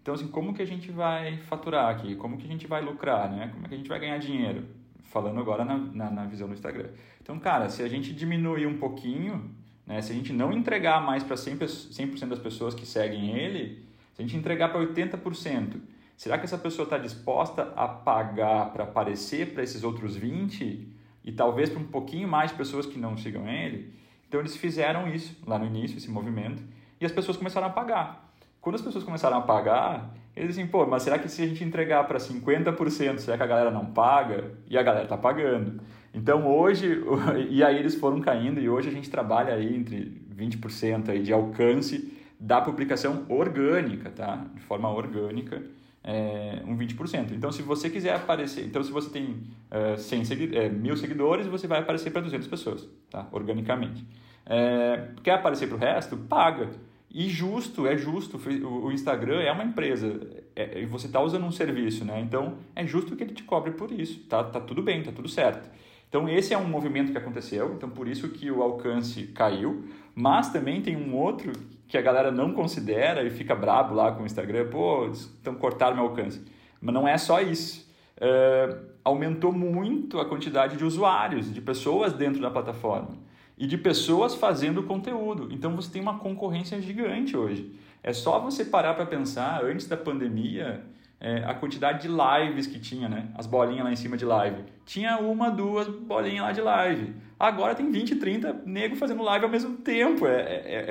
Então 0.00 0.14
assim, 0.14 0.28
como 0.28 0.54
que 0.54 0.62
a 0.62 0.66
gente 0.66 0.90
vai 0.92 1.38
faturar 1.38 1.90
aqui? 1.90 2.14
Como 2.14 2.36
que 2.36 2.44
a 2.44 2.48
gente 2.48 2.66
vai 2.66 2.80
lucrar, 2.82 3.30
né? 3.30 3.50
Como 3.52 3.66
é 3.66 3.68
que 3.68 3.74
a 3.74 3.78
gente 3.78 3.88
vai 3.88 3.98
ganhar 3.98 4.18
dinheiro? 4.18 4.64
Falando 5.04 5.40
agora 5.40 5.64
na, 5.64 5.76
na, 5.76 6.10
na 6.10 6.24
visão 6.26 6.46
do 6.46 6.54
Instagram. 6.54 6.90
Então, 7.20 7.38
cara, 7.38 7.68
se 7.68 7.82
a 7.82 7.88
gente 7.88 8.12
diminuir 8.12 8.66
um 8.66 8.78
pouquinho, 8.78 9.50
né? 9.86 10.02
Se 10.02 10.12
a 10.12 10.14
gente 10.14 10.32
não 10.32 10.52
entregar 10.52 11.00
mais 11.00 11.22
para 11.22 11.36
100%, 11.36 11.92
100 11.92 12.28
das 12.28 12.38
pessoas 12.38 12.74
que 12.74 12.84
seguem 12.84 13.36
ele, 13.36 13.84
se 14.14 14.22
a 14.22 14.24
gente 14.24 14.36
entregar 14.36 14.70
para 14.70 14.80
80%, 14.80 15.80
será 16.16 16.38
que 16.38 16.44
essa 16.44 16.58
pessoa 16.58 16.84
está 16.84 16.98
disposta 16.98 17.72
a 17.76 17.86
pagar 17.86 18.72
para 18.72 18.84
aparecer 18.84 19.52
para 19.52 19.62
esses 19.62 19.84
outros 19.84 20.16
20 20.16 20.88
e 21.24 21.32
talvez 21.32 21.70
para 21.70 21.80
um 21.80 21.86
pouquinho 21.86 22.26
mais 22.26 22.50
de 22.50 22.56
pessoas 22.56 22.86
que 22.86 22.98
não 22.98 23.16
sigam 23.16 23.48
ele? 23.48 23.94
Então 24.28 24.40
eles 24.40 24.56
fizeram 24.56 25.08
isso 25.08 25.36
lá 25.46 25.58
no 25.58 25.66
início, 25.66 25.96
esse 25.96 26.10
movimento, 26.10 26.62
e 27.00 27.06
as 27.06 27.12
pessoas 27.12 27.36
começaram 27.36 27.66
a 27.66 27.70
pagar. 27.70 28.32
Quando 28.60 28.76
as 28.76 28.82
pessoas 28.82 29.04
começaram 29.04 29.38
a 29.38 29.42
pagar, 29.42 30.12
eles 30.34 30.56
assim, 30.58 30.66
pô, 30.66 30.84
mas 30.86 31.02
será 31.02 31.18
que 31.18 31.28
se 31.28 31.42
a 31.42 31.46
gente 31.46 31.62
entregar 31.62 32.04
para 32.04 32.18
50%, 32.18 33.18
será 33.18 33.36
que 33.36 33.42
a 33.42 33.46
galera 33.46 33.70
não 33.70 33.86
paga? 33.86 34.52
E 34.68 34.76
a 34.76 34.82
galera 34.82 35.04
está 35.04 35.16
pagando. 35.16 35.80
Então 36.12 36.46
hoje, 36.46 37.02
e 37.48 37.62
aí 37.62 37.78
eles 37.78 37.94
foram 37.94 38.20
caindo, 38.20 38.60
e 38.60 38.68
hoje 38.68 38.88
a 38.88 38.92
gente 38.92 39.08
trabalha 39.08 39.54
aí 39.54 39.76
entre 39.76 40.20
20% 40.36 41.08
aí 41.08 41.22
de 41.22 41.32
alcance 41.32 42.12
da 42.38 42.60
publicação 42.60 43.24
orgânica, 43.28 44.10
tá? 44.10 44.44
De 44.54 44.60
forma 44.60 44.90
orgânica, 44.90 45.62
é, 46.06 46.62
um 46.64 46.76
20%. 46.76 47.32
Então, 47.32 47.50
se 47.50 47.62
você 47.62 47.90
quiser 47.90 48.14
aparecer, 48.14 48.64
então 48.64 48.82
se 48.82 48.92
você 48.92 49.10
tem 49.10 49.42
é, 49.68 49.96
100 49.96 50.24
segui 50.24 50.56
é, 50.56 50.68
mil 50.68 50.96
seguidores, 50.96 51.48
você 51.48 51.66
vai 51.66 51.80
aparecer 51.80 52.10
para 52.10 52.22
200 52.22 52.46
pessoas, 52.46 52.88
tá? 53.10 53.28
Organicamente. 53.32 54.06
É, 54.46 55.08
quer 55.24 55.32
aparecer 55.32 55.66
para 55.66 55.76
o 55.76 55.80
resto? 55.80 56.16
Paga. 56.16 56.70
E 57.10 57.28
justo, 57.28 57.86
é 57.86 57.96
justo, 57.96 58.38
o 58.66 58.92
Instagram 58.92 59.40
é 59.40 59.50
uma 59.50 59.64
empresa 59.64 60.20
é, 60.54 60.82
e 60.82 60.86
você 60.86 61.06
está 61.06 61.20
usando 61.20 61.44
um 61.44 61.52
serviço, 61.52 62.04
né? 62.04 62.20
Então, 62.20 62.58
é 62.74 62.86
justo 62.86 63.16
que 63.16 63.24
ele 63.24 63.34
te 63.34 63.42
cobre 63.42 63.72
por 63.72 63.90
isso, 63.90 64.20
tá, 64.28 64.44
tá 64.44 64.60
tudo 64.60 64.82
bem, 64.82 65.02
tá 65.02 65.10
tudo 65.10 65.28
certo. 65.28 65.68
Então, 66.08 66.28
esse 66.28 66.54
é 66.54 66.58
um 66.58 66.68
movimento 66.68 67.10
que 67.10 67.18
aconteceu, 67.18 67.74
então 67.74 67.88
por 67.88 68.06
isso 68.06 68.28
que 68.28 68.50
o 68.50 68.62
alcance 68.62 69.28
caiu, 69.28 69.84
mas 70.14 70.52
também 70.52 70.82
tem 70.82 70.96
um 70.96 71.16
outro 71.16 71.52
que 71.88 71.96
a 71.96 72.02
galera 72.02 72.30
não 72.30 72.52
considera 72.52 73.22
e 73.22 73.30
fica 73.30 73.54
brabo 73.54 73.94
lá 73.94 74.12
com 74.12 74.22
o 74.22 74.26
Instagram, 74.26 74.68
pô, 74.68 75.10
então 75.40 75.54
cortaram 75.54 75.96
meu 75.96 76.04
alcance. 76.04 76.44
Mas 76.80 76.94
não 76.94 77.06
é 77.06 77.16
só 77.16 77.40
isso. 77.40 77.86
É, 78.18 78.78
aumentou 79.04 79.52
muito 79.52 80.18
a 80.18 80.24
quantidade 80.24 80.76
de 80.76 80.84
usuários, 80.84 81.52
de 81.52 81.60
pessoas 81.60 82.12
dentro 82.12 82.40
da 82.40 82.50
plataforma 82.50 83.16
e 83.56 83.66
de 83.66 83.78
pessoas 83.78 84.34
fazendo 84.34 84.82
conteúdo. 84.82 85.48
Então 85.50 85.74
você 85.74 85.90
tem 85.90 86.02
uma 86.02 86.18
concorrência 86.18 86.80
gigante 86.80 87.36
hoje. 87.36 87.72
É 88.02 88.12
só 88.12 88.38
você 88.38 88.64
parar 88.64 88.94
para 88.94 89.06
pensar, 89.06 89.64
antes 89.64 89.86
da 89.86 89.96
pandemia, 89.96 90.84
é, 91.26 91.42
a 91.44 91.52
quantidade 91.54 92.02
de 92.02 92.08
lives 92.08 92.68
que 92.68 92.78
tinha, 92.78 93.08
né? 93.08 93.26
As 93.34 93.48
bolinhas 93.48 93.84
lá 93.84 93.90
em 93.90 93.96
cima 93.96 94.16
de 94.16 94.24
live. 94.24 94.62
Tinha 94.84 95.18
uma, 95.18 95.50
duas 95.50 95.88
bolinhas 95.88 96.44
lá 96.44 96.52
de 96.52 96.60
live. 96.60 97.14
Agora 97.36 97.74
tem 97.74 97.90
20, 97.90 98.14
30 98.14 98.62
nego 98.64 98.94
fazendo 98.94 99.24
live 99.24 99.44
ao 99.44 99.50
mesmo 99.50 99.76
tempo, 99.78 100.24
é, 100.24 100.40
é, 100.40 100.86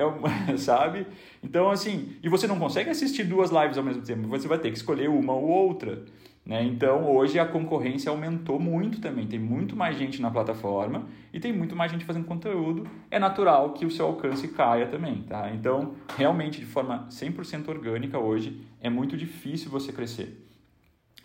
é, 0.51 0.57
sabe? 0.59 1.07
Então, 1.41 1.71
assim, 1.71 2.17
e 2.21 2.27
você 2.27 2.47
não 2.47 2.59
consegue 2.59 2.89
assistir 2.89 3.23
duas 3.23 3.49
lives 3.49 3.77
ao 3.77 3.83
mesmo 3.83 4.01
tempo, 4.01 4.27
você 4.27 4.45
vai 4.45 4.59
ter 4.59 4.71
que 4.71 4.77
escolher 4.77 5.09
uma 5.09 5.31
ou 5.31 5.47
outra. 5.47 6.03
Né? 6.45 6.63
Então, 6.63 7.11
hoje 7.11 7.39
a 7.39 7.45
concorrência 7.45 8.11
aumentou 8.11 8.59
muito 8.59 9.01
também. 9.01 9.25
Tem 9.25 9.39
muito 9.39 9.75
mais 9.75 9.97
gente 9.97 10.21
na 10.21 10.29
plataforma 10.29 11.07
e 11.33 11.39
tem 11.39 11.51
muito 11.51 11.75
mais 11.75 11.91
gente 11.91 12.05
fazendo 12.05 12.25
conteúdo. 12.25 12.87
É 13.09 13.17
natural 13.17 13.73
que 13.73 13.85
o 13.85 13.89
seu 13.89 14.05
alcance 14.05 14.47
caia 14.49 14.85
também. 14.85 15.23
Tá? 15.23 15.51
Então, 15.51 15.95
realmente, 16.15 16.59
de 16.59 16.65
forma 16.65 17.07
100% 17.09 17.67
orgânica, 17.67 18.19
hoje 18.19 18.61
é 18.79 18.89
muito 18.89 19.17
difícil 19.17 19.71
você 19.71 19.91
crescer. 19.91 20.45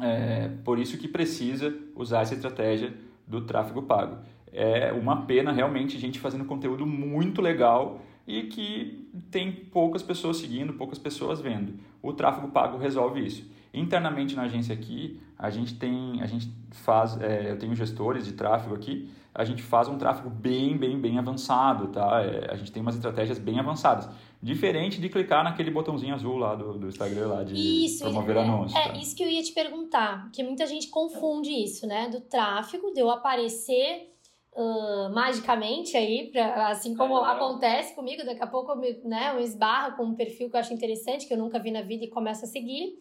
É, 0.00 0.48
por 0.64 0.78
isso 0.78 0.96
que 0.96 1.06
precisa 1.06 1.76
usar 1.94 2.22
essa 2.22 2.35
estratégia 2.35 2.94
do 3.26 3.42
tráfego 3.42 3.83
pago. 3.83 4.18
É 4.52 4.90
uma 4.92 5.26
pena 5.26 5.52
realmente 5.52 5.98
gente 5.98 6.18
fazendo 6.18 6.44
conteúdo 6.46 6.87
muito 6.87 7.42
legal 7.42 8.00
e 8.26 8.44
que 8.44 9.09
tem 9.30 9.52
poucas 9.52 10.02
pessoas 10.02 10.38
seguindo, 10.38 10.72
poucas 10.72 10.98
pessoas 10.98 11.40
vendo. 11.40 11.74
O 12.02 12.12
tráfego 12.12 12.48
pago 12.48 12.78
resolve 12.78 13.24
isso. 13.24 13.48
Internamente 13.72 14.35
na 14.35 14.42
agência 14.42 14.74
aqui, 14.74 15.20
a 15.38 15.48
gente 15.48 15.74
tem, 15.74 16.20
a 16.20 16.26
gente 16.26 16.50
faz, 16.70 17.20
é, 17.20 17.50
eu 17.50 17.59
tenho 17.59 17.74
gestores 17.74 18.24
de 18.24 18.33
tráfego 18.33 18.74
aqui, 18.74 19.09
a 19.33 19.44
gente 19.44 19.62
faz 19.62 19.87
um 19.87 19.96
tráfego 19.96 20.28
bem, 20.28 20.76
bem, 20.76 20.98
bem 20.98 21.18
avançado, 21.18 21.87
tá? 21.88 22.20
É, 22.20 22.50
a 22.50 22.56
gente 22.56 22.72
tem 22.72 22.83
umas 22.83 22.96
estratégias 22.96 23.38
bem 23.38 23.61
avançadas. 23.61 24.09
Diferente 24.42 25.00
de 25.00 25.09
clicar 25.09 25.44
naquele 25.44 25.70
botãozinho 25.70 26.14
azul 26.14 26.37
lá 26.37 26.56
do, 26.56 26.78
do 26.78 26.88
Instagram, 26.88 27.28
lá 27.28 27.44
de 27.44 27.54
isso, 27.54 28.02
promover 28.02 28.37
é, 28.37 28.40
anúncios. 28.40 28.80
É, 28.80 28.88
tá? 28.88 28.98
isso 28.98 29.14
que 29.14 29.22
eu 29.22 29.28
ia 29.28 29.42
te 29.42 29.52
perguntar, 29.52 30.24
porque 30.24 30.42
muita 30.42 30.66
gente 30.66 30.88
confunde 30.88 31.50
isso, 31.50 31.87
né? 31.87 32.09
Do 32.09 32.20
tráfego, 32.22 32.92
de 32.92 33.00
eu 33.00 33.09
aparecer 33.09 34.12
uh, 34.52 35.14
magicamente 35.14 35.96
aí, 35.96 36.28
pra, 36.33 36.70
assim 36.70 36.96
como 36.96 37.16
é. 37.24 37.30
acontece 37.30 37.94
comigo, 37.94 38.24
daqui 38.24 38.42
a 38.42 38.48
pouco 38.48 38.72
eu, 38.72 38.76
me, 38.76 38.92
né, 39.04 39.33
eu 39.35 39.40
esbarro 39.40 39.96
com 39.96 40.04
um 40.04 40.14
perfil 40.14 40.50
que 40.50 40.56
eu 40.56 40.61
acho 40.61 40.74
interessante, 40.74 41.28
que 41.28 41.33
eu 41.33 41.38
nunca 41.38 41.61
vi 41.61 41.70
na 41.70 41.83
vida 41.83 42.04
e 42.04 42.09
começo 42.09 42.44
a 42.44 42.48
seguir 42.48 42.98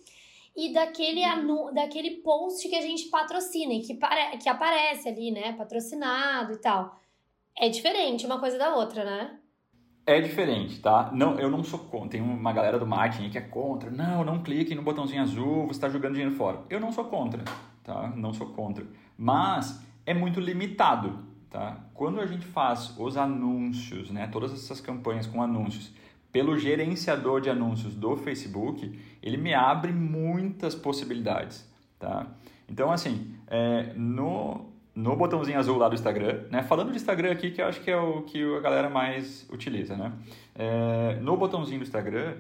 e 0.60 0.74
daquele, 0.74 1.24
anu, 1.24 1.74
daquele 1.74 2.18
post 2.18 2.68
que 2.68 2.76
a 2.76 2.82
gente 2.82 3.06
patrocina 3.06 3.74
e 3.74 3.80
que, 3.80 3.94
pare, 3.94 4.38
que 4.38 4.50
aparece 4.50 5.08
ali, 5.08 5.32
né? 5.32 5.54
Patrocinado 5.54 6.52
e 6.52 6.58
tal. 6.58 7.00
É 7.58 7.70
diferente 7.70 8.26
uma 8.26 8.40
coisa 8.40 8.58
da 8.58 8.76
outra, 8.76 9.06
né? 9.06 9.40
É 10.06 10.20
diferente, 10.20 10.82
tá? 10.82 11.12
Não, 11.14 11.40
eu 11.40 11.50
não 11.50 11.64
sou 11.64 11.80
contra. 11.80 12.10
Tem 12.10 12.22
uma 12.22 12.52
galera 12.52 12.78
do 12.78 12.86
marketing 12.86 13.30
que 13.30 13.38
é 13.38 13.42
contra. 13.42 13.90
Não, 13.90 14.26
não 14.26 14.44
clique 14.44 14.76
no 14.76 14.82
botãozinho 14.82 15.22
azul, 15.22 15.68
você 15.68 15.78
está 15.78 15.88
jogando 15.88 16.16
dinheiro 16.16 16.36
fora. 16.36 16.62
Eu 16.70 16.82
não 16.82 16.92
sou 16.92 17.06
contra, 17.06 17.42
tá? 17.82 18.10
Não 18.16 18.34
sou 18.34 18.48
contra. 18.48 18.86
Mas 19.18 19.82
é 20.06 20.14
muito 20.14 20.42
limitado, 20.42 21.26
tá? 21.50 21.86
Quando 21.94 22.20
a 22.20 22.26
gente 22.26 22.46
faz 22.46 22.94
os 22.98 23.16
anúncios, 23.16 24.12
né? 24.12 24.28
Todas 24.28 24.52
essas 24.52 24.82
campanhas 24.82 25.26
com 25.26 25.42
anúncios 25.42 25.94
pelo 26.32 26.58
gerenciador 26.58 27.42
de 27.42 27.50
anúncios 27.50 27.96
do 27.96 28.16
Facebook, 28.16 29.00
ele 29.22 29.38
me 29.38 29.54
abre 29.54 29.92
muitas 29.92 30.76
possibilidades, 30.76 31.68
tá? 31.98 32.28
Então, 32.68 32.92
assim, 32.92 33.34
é, 33.48 33.94
no, 33.96 34.70
no 34.94 35.16
botãozinho 35.16 35.58
azul 35.58 35.78
lá 35.78 35.90
do 35.90 35.96
Instagram, 35.96 36.44
né? 36.52 36.62
Falando 36.62 36.92
de 36.92 36.98
Instagram 36.98 37.32
aqui, 37.32 37.52
que 37.52 37.62
eu 37.62 37.68
acho 37.68 37.82
que 37.82 37.90
é 37.90 37.98
o 37.98 38.22
que 38.22 38.44
a 38.56 38.60
galera 38.60 38.90
mais 38.90 39.48
utiliza, 39.52 39.96
né? 39.96 40.12
É, 40.56 41.18
no 41.22 41.36
botãozinho 41.36 41.80
do 41.80 41.84
Instagram, 41.84 42.36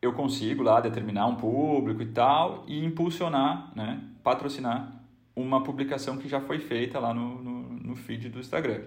eu 0.00 0.12
consigo 0.14 0.62
lá 0.62 0.80
determinar 0.80 1.26
um 1.26 1.36
público 1.36 2.00
e 2.00 2.06
tal 2.06 2.64
e 2.66 2.84
impulsionar, 2.84 3.70
né? 3.76 4.02
Patrocinar 4.22 5.00
uma 5.36 5.62
publicação 5.62 6.16
que 6.16 6.28
já 6.28 6.40
foi 6.40 6.58
feita 6.58 6.98
lá 6.98 7.12
no, 7.12 7.42
no, 7.42 7.62
no 7.62 7.96
feed 7.96 8.30
do 8.30 8.40
Instagram. 8.40 8.80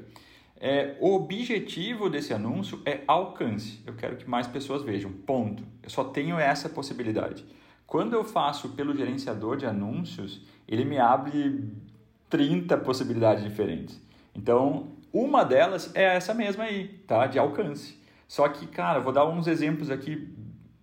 É, 0.66 0.96
o 1.02 1.14
objetivo 1.14 2.10
desse 2.10 2.34
anúncio 2.34 2.82
é 2.86 3.02
alcance. 3.06 3.82
Eu 3.86 3.96
quero 3.96 4.16
que 4.16 4.30
mais 4.30 4.48
pessoas 4.48 4.82
vejam. 4.82 5.12
Ponto. 5.12 5.62
Eu 5.84 5.90
só 5.90 6.06
tenho 6.06 6.40
essa 6.40 6.70
possibilidade. 6.70 7.44
Quando 7.86 8.14
eu 8.14 8.24
faço 8.24 8.70
pelo 8.70 8.96
gerenciador 8.96 9.58
de 9.58 9.66
anúncios, 9.66 10.42
ele 10.66 10.86
me 10.86 10.98
abre 10.98 11.70
30 12.30 12.78
possibilidades 12.78 13.44
diferentes. 13.44 14.02
Então, 14.34 14.88
uma 15.12 15.44
delas 15.44 15.94
é 15.94 16.16
essa 16.16 16.34
mesma 16.34 16.64
aí, 16.64 16.88
tá? 17.06 17.28
De 17.28 17.38
alcance. 17.38 18.02
Só 18.26 18.48
que, 18.48 18.66
cara, 18.66 19.02
vou 19.02 19.12
dar 19.12 19.28
uns 19.28 19.48
exemplos 19.48 19.92
aqui 19.92 20.34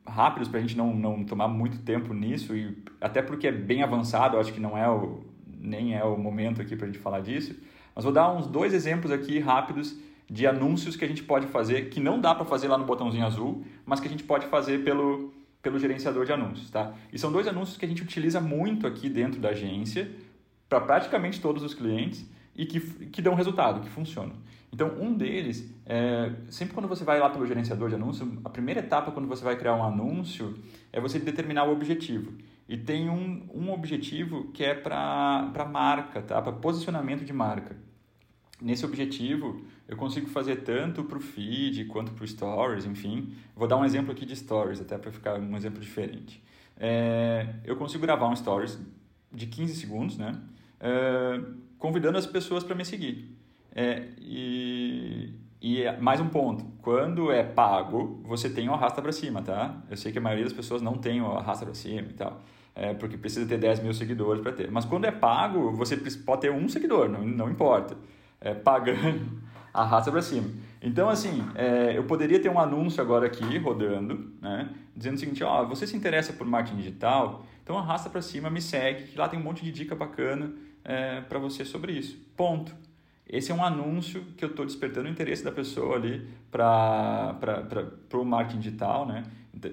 rápidos 0.07 0.47
para 0.47 0.59
a 0.59 0.61
gente 0.61 0.77
não, 0.77 0.95
não 0.95 1.25
tomar 1.25 1.49
muito 1.49 1.79
tempo 1.79 2.13
nisso, 2.13 2.55
e 2.55 2.77
até 3.01 3.23
porque 3.23 3.47
é 3.47 3.53
bem 3.53 3.83
avançado, 3.83 4.39
acho 4.39 4.53
que 4.53 4.61
não 4.61 4.77
é 4.77 4.87
o, 4.91 5.25
nem 5.47 5.97
é 5.97 6.05
o 6.05 6.19
momento 6.19 6.61
aqui 6.61 6.77
para 6.77 6.85
a 6.87 6.91
gente 6.91 7.01
falar 7.01 7.21
disso. 7.21 7.59
Mas 7.95 8.05
vou 8.05 8.13
dar 8.13 8.33
uns 8.33 8.47
dois 8.47 8.73
exemplos 8.75 9.13
aqui 9.13 9.39
rápidos 9.39 9.97
de 10.29 10.47
anúncios 10.47 10.95
que 10.95 11.05
a 11.05 11.09
gente 11.09 11.25
pode 11.25 11.47
fazer, 11.49 11.91
que 11.91 11.99
não 11.99 12.21
dá 12.21 12.35
para 12.35 12.45
fazer 12.45 12.69
lá 12.69 12.79
no 12.79 12.85
botãozinho 12.85 13.27
azul, 13.27 13.65
mas 13.85 13.99
que 13.99 14.07
a 14.07 14.11
gente 14.11 14.23
pode 14.23 14.47
fazer 14.47 14.85
pelo, 14.85 15.33
pelo 15.61 15.79
gerenciador 15.79 16.25
de 16.25 16.33
anúncios, 16.33 16.71
tá? 16.71 16.95
E 17.13 17.19
são 17.19 17.33
dois 17.33 17.49
anúncios 17.49 17.77
que 17.77 17.85
a 17.85 17.89
gente 17.89 18.03
utiliza 18.03 18.41
muito 18.41 18.87
aqui 18.87 19.09
dentro 19.09 19.41
da 19.41 19.49
agência, 19.49 20.09
para 20.69 20.81
praticamente 20.81 21.41
todos 21.41 21.65
os 21.65 21.75
clientes, 21.75 22.25
e 22.55 22.65
que, 22.65 22.79
que 22.79 23.21
dão 23.21 23.35
resultado, 23.35 23.81
que 23.81 23.89
funcionam. 23.89 24.35
Então, 24.73 24.89
um 25.01 25.13
deles, 25.13 25.69
é, 25.85 26.33
sempre 26.49 26.75
quando 26.75 26.89
você 26.89 27.03
vai 27.03 27.19
lá 27.19 27.29
pelo 27.29 27.45
gerenciador 27.45 27.89
de 27.89 27.97
anúncio, 27.97 28.39
a 28.45 28.51
primeira 28.51 28.81
etapa 28.81 29.11
quando 29.11 29.27
você 29.27 29.43
vai 29.43 29.57
criar 29.57 29.75
um 29.75 29.83
anúncio 29.83 30.57
é 30.93 31.01
você 31.01 31.19
determinar 31.19 31.65
o 31.65 31.73
objetivo. 31.73 32.33
E 32.71 32.77
tem 32.77 33.11
um, 33.11 33.49
um 33.53 33.73
objetivo 33.73 34.53
que 34.53 34.63
é 34.63 34.77
para 34.77 35.69
marca, 35.69 36.23
tá? 36.23 36.41
para 36.41 36.53
posicionamento 36.53 37.25
de 37.25 37.33
marca. 37.33 37.77
Nesse 38.63 38.87
objetivo, 38.87 39.61
eu 39.89 39.97
consigo 39.97 40.29
fazer 40.29 40.63
tanto 40.63 41.03
para 41.03 41.19
o 41.19 41.21
feed 41.21 41.87
quanto 41.87 42.13
para 42.13 42.23
o 42.23 42.29
stories, 42.29 42.87
enfim. 42.87 43.35
Vou 43.57 43.67
dar 43.67 43.77
um 43.77 43.85
exemplo 43.85 44.13
aqui 44.13 44.25
de 44.25 44.37
stories, 44.37 44.81
até 44.81 44.97
para 44.97 45.11
ficar 45.11 45.41
um 45.41 45.57
exemplo 45.57 45.81
diferente. 45.81 46.41
É, 46.79 47.57
eu 47.65 47.75
consigo 47.75 48.03
gravar 48.03 48.29
um 48.29 48.37
stories 48.37 48.79
de 49.33 49.49
15 49.49 49.75
segundos, 49.75 50.17
né? 50.17 50.41
É, 50.79 51.41
convidando 51.77 52.19
as 52.19 52.27
pessoas 52.27 52.63
para 52.63 52.77
me 52.77 52.85
seguir. 52.85 53.37
É, 53.75 54.11
e, 54.17 55.35
e 55.61 55.91
mais 56.01 56.21
um 56.21 56.29
ponto, 56.29 56.65
quando 56.83 57.33
é 57.33 57.43
pago, 57.43 58.23
você 58.25 58.49
tem 58.49 58.69
o 58.69 58.75
arrasta 58.75 59.03
para 59.03 59.11
cima, 59.11 59.43
tá? 59.43 59.83
Eu 59.91 59.97
sei 59.97 60.13
que 60.13 60.19
a 60.19 60.23
maioria 60.23 60.45
das 60.45 60.53
pessoas 60.53 60.81
não 60.81 60.99
tem 60.99 61.21
o 61.21 61.33
arrasta 61.33 61.65
para 61.65 61.75
cima 61.75 62.09
e 62.09 62.15
tal, 62.15 62.41
é, 62.81 62.95
porque 62.95 63.19
precisa 63.19 63.47
ter 63.47 63.59
10 63.59 63.81
mil 63.81 63.93
seguidores 63.93 64.43
para 64.43 64.53
ter. 64.53 64.71
Mas 64.71 64.87
quando 64.87 65.05
é 65.05 65.11
pago, 65.11 65.71
você 65.73 65.99
pode 66.25 66.41
ter 66.41 66.51
um 66.51 66.67
seguidor, 66.67 67.11
não, 67.11 67.23
não 67.23 67.51
importa. 67.51 67.95
É, 68.41 68.55
pagando, 68.55 69.43
arrasta 69.73 70.11
para 70.11 70.23
cima. 70.23 70.49
Então, 70.81 71.11
assim, 71.11 71.47
é, 71.57 71.95
eu 71.95 72.05
poderia 72.05 72.41
ter 72.41 72.49
um 72.49 72.59
anúncio 72.59 73.03
agora 73.03 73.27
aqui 73.27 73.59
rodando, 73.59 74.33
né? 74.41 74.71
Dizendo 74.97 75.17
o 75.17 75.19
seguinte, 75.19 75.45
ó, 75.45 75.63
você 75.67 75.87
se 75.87 75.95
interessa 75.95 76.33
por 76.33 76.47
marketing 76.47 76.79
digital? 76.79 77.45
Então 77.63 77.77
arrasta 77.77 78.09
para 78.09 78.23
cima, 78.23 78.49
me 78.49 78.63
segue, 78.63 79.05
que 79.09 79.19
lá 79.19 79.29
tem 79.29 79.39
um 79.39 79.43
monte 79.43 79.63
de 79.63 79.71
dica 79.71 79.95
bacana 79.95 80.51
é, 80.83 81.21
para 81.21 81.39
você 81.39 81.67
sobre 81.67 81.93
isso. 81.93 82.17
Ponto. 82.35 82.75
Esse 83.29 83.53
é 83.53 83.55
um 83.55 83.63
anúncio 83.63 84.25
que 84.39 84.45
eu 84.45 84.49
estou 84.49 84.65
despertando 84.65 85.07
o 85.07 85.11
interesse 85.13 85.45
da 85.45 85.53
pessoa 85.53 85.97
ali 85.97 86.27
para 86.51 87.39
o 88.15 88.25
marketing 88.25 88.59
digital, 88.59 89.07
né? 89.07 89.23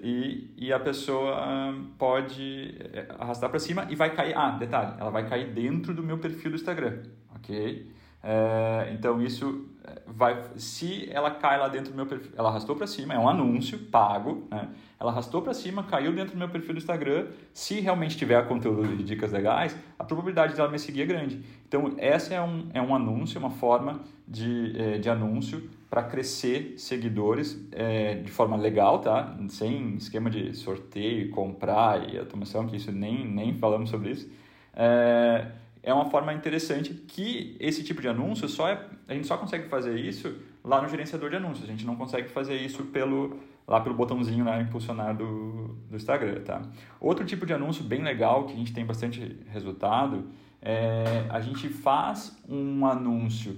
E, 0.04 0.54
e 0.58 0.74
a 0.74 0.80
pessoa 0.80 1.74
pode 1.98 2.76
é, 2.94 3.08
arrastar 3.20 3.50
para 3.50 3.60
cima 3.60 3.88
e 3.90 3.96
vai 3.96 4.13
cair. 4.13 4.36
Ah, 4.36 4.52
detalhe, 4.52 4.94
ela 5.00 5.10
vai 5.10 5.28
cair 5.28 5.54
dentro 5.54 5.94
do 5.94 6.04
meu 6.04 6.18
perfil 6.18 6.52
do 6.52 6.56
Instagram, 6.56 7.04
ok? 7.36 7.92
É, 8.24 8.90
então 8.92 9.22
isso 9.22 9.68
é, 9.84 10.02
vai, 10.08 10.44
se 10.56 11.08
ela 11.12 11.32
cai 11.32 11.60
lá 11.60 11.68
dentro 11.68 11.92
do 11.92 11.96
meu 11.96 12.08
perfil, 12.08 12.32
ela 12.36 12.50
arrastou 12.50 12.76
para 12.76 12.88
cima, 12.88 13.13
é 13.13 13.20
um 13.20 13.30
anúncio 13.30 13.78
pago, 13.78 14.48
né? 14.50 14.68
Ela 15.00 15.12
arrastou 15.12 15.44
para 15.44 15.54
cima, 15.54 15.84
caiu 15.84 16.12
dentro 16.12 16.34
do 16.34 16.40
meu 16.40 16.50
perfil 16.50 16.74
do 16.74 16.80
Instagram. 16.80 17.28
Se 17.54 17.80
realmente 17.80 18.18
tiver 18.18 18.46
conteúdo 18.48 18.98
de 18.98 19.04
dicas 19.04 19.32
legais, 19.32 19.78
a 19.98 20.04
probabilidade 20.04 20.56
dela 20.56 20.70
me 20.70 20.80
seguir 20.80 21.04
é 21.04 21.06
grande. 21.06 21.44
Então, 21.68 21.94
essa 21.98 22.34
é 22.34 22.42
um, 22.42 22.68
é 22.74 22.82
um 22.82 22.96
anúncio, 22.96 23.40
uma 23.40 23.52
forma 23.52 24.00
de, 24.28 24.74
é, 24.76 24.98
de 24.98 25.08
anúncio 25.08 25.70
para 25.89 26.04
crescer 26.04 26.73
seguidores 26.78 27.58
é, 27.71 28.15
de 28.15 28.32
forma 28.32 28.58
legal, 28.58 29.00
tá? 29.00 29.38
Sem 29.50 29.95
esquema 29.95 30.30
de 30.30 30.54
sorteio, 30.54 31.30
comprar 31.30 32.10
e 32.10 32.17
automação, 32.17 32.67
que 32.67 32.76
isso 32.76 32.91
nem, 32.91 33.26
nem 33.26 33.54
falamos 33.54 33.89
sobre 33.89 34.12
isso. 34.12 34.30
É, 34.73 35.47
é 35.82 35.93
uma 35.93 36.10
forma 36.10 36.34
interessante 36.34 36.93
que 36.93 37.56
esse 37.60 37.84
tipo 37.84 38.02
de 38.02 38.10
anúncio 38.10 38.50
só 38.50 38.67
é, 38.67 38.86
a 39.08 39.13
gente 39.13 39.26
só 39.26 39.38
consegue 39.38 39.69
fazer 39.69 39.97
isso 39.97 40.36
lá 40.63 40.82
no 40.82 40.89
gerenciador 40.89 41.30
de 41.30 41.38
anúncios. 41.38 41.63
A 41.63 41.71
gente 41.71 41.86
não 41.86 41.95
consegue 41.95 42.28
fazer 42.28 42.58
isso 42.58 42.84
pelo 42.86 43.39
lá 43.65 43.82
pelo 43.82 43.95
botãozinho 43.95 44.45
lá 44.45 44.62
impulsionar 44.62 45.15
do, 45.15 45.76
do 45.89 45.95
Instagram, 45.95 46.41
tá? 46.41 46.62
Outro 47.00 47.26
tipo 47.26 47.45
de 47.45 47.54
anúncio 47.54 47.84
bem 47.84 48.02
legal 48.02 48.45
que 48.45 48.54
a 48.54 48.56
gente 48.56 48.73
tem 48.73 48.86
bastante 48.86 49.38
resultado 49.47 50.30
é 50.62 51.26
a 51.30 51.39
gente 51.41 51.67
faz 51.69 52.38
um 52.47 52.86
anúncio 52.86 53.58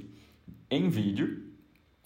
em 0.70 0.90
vídeo 0.90 1.49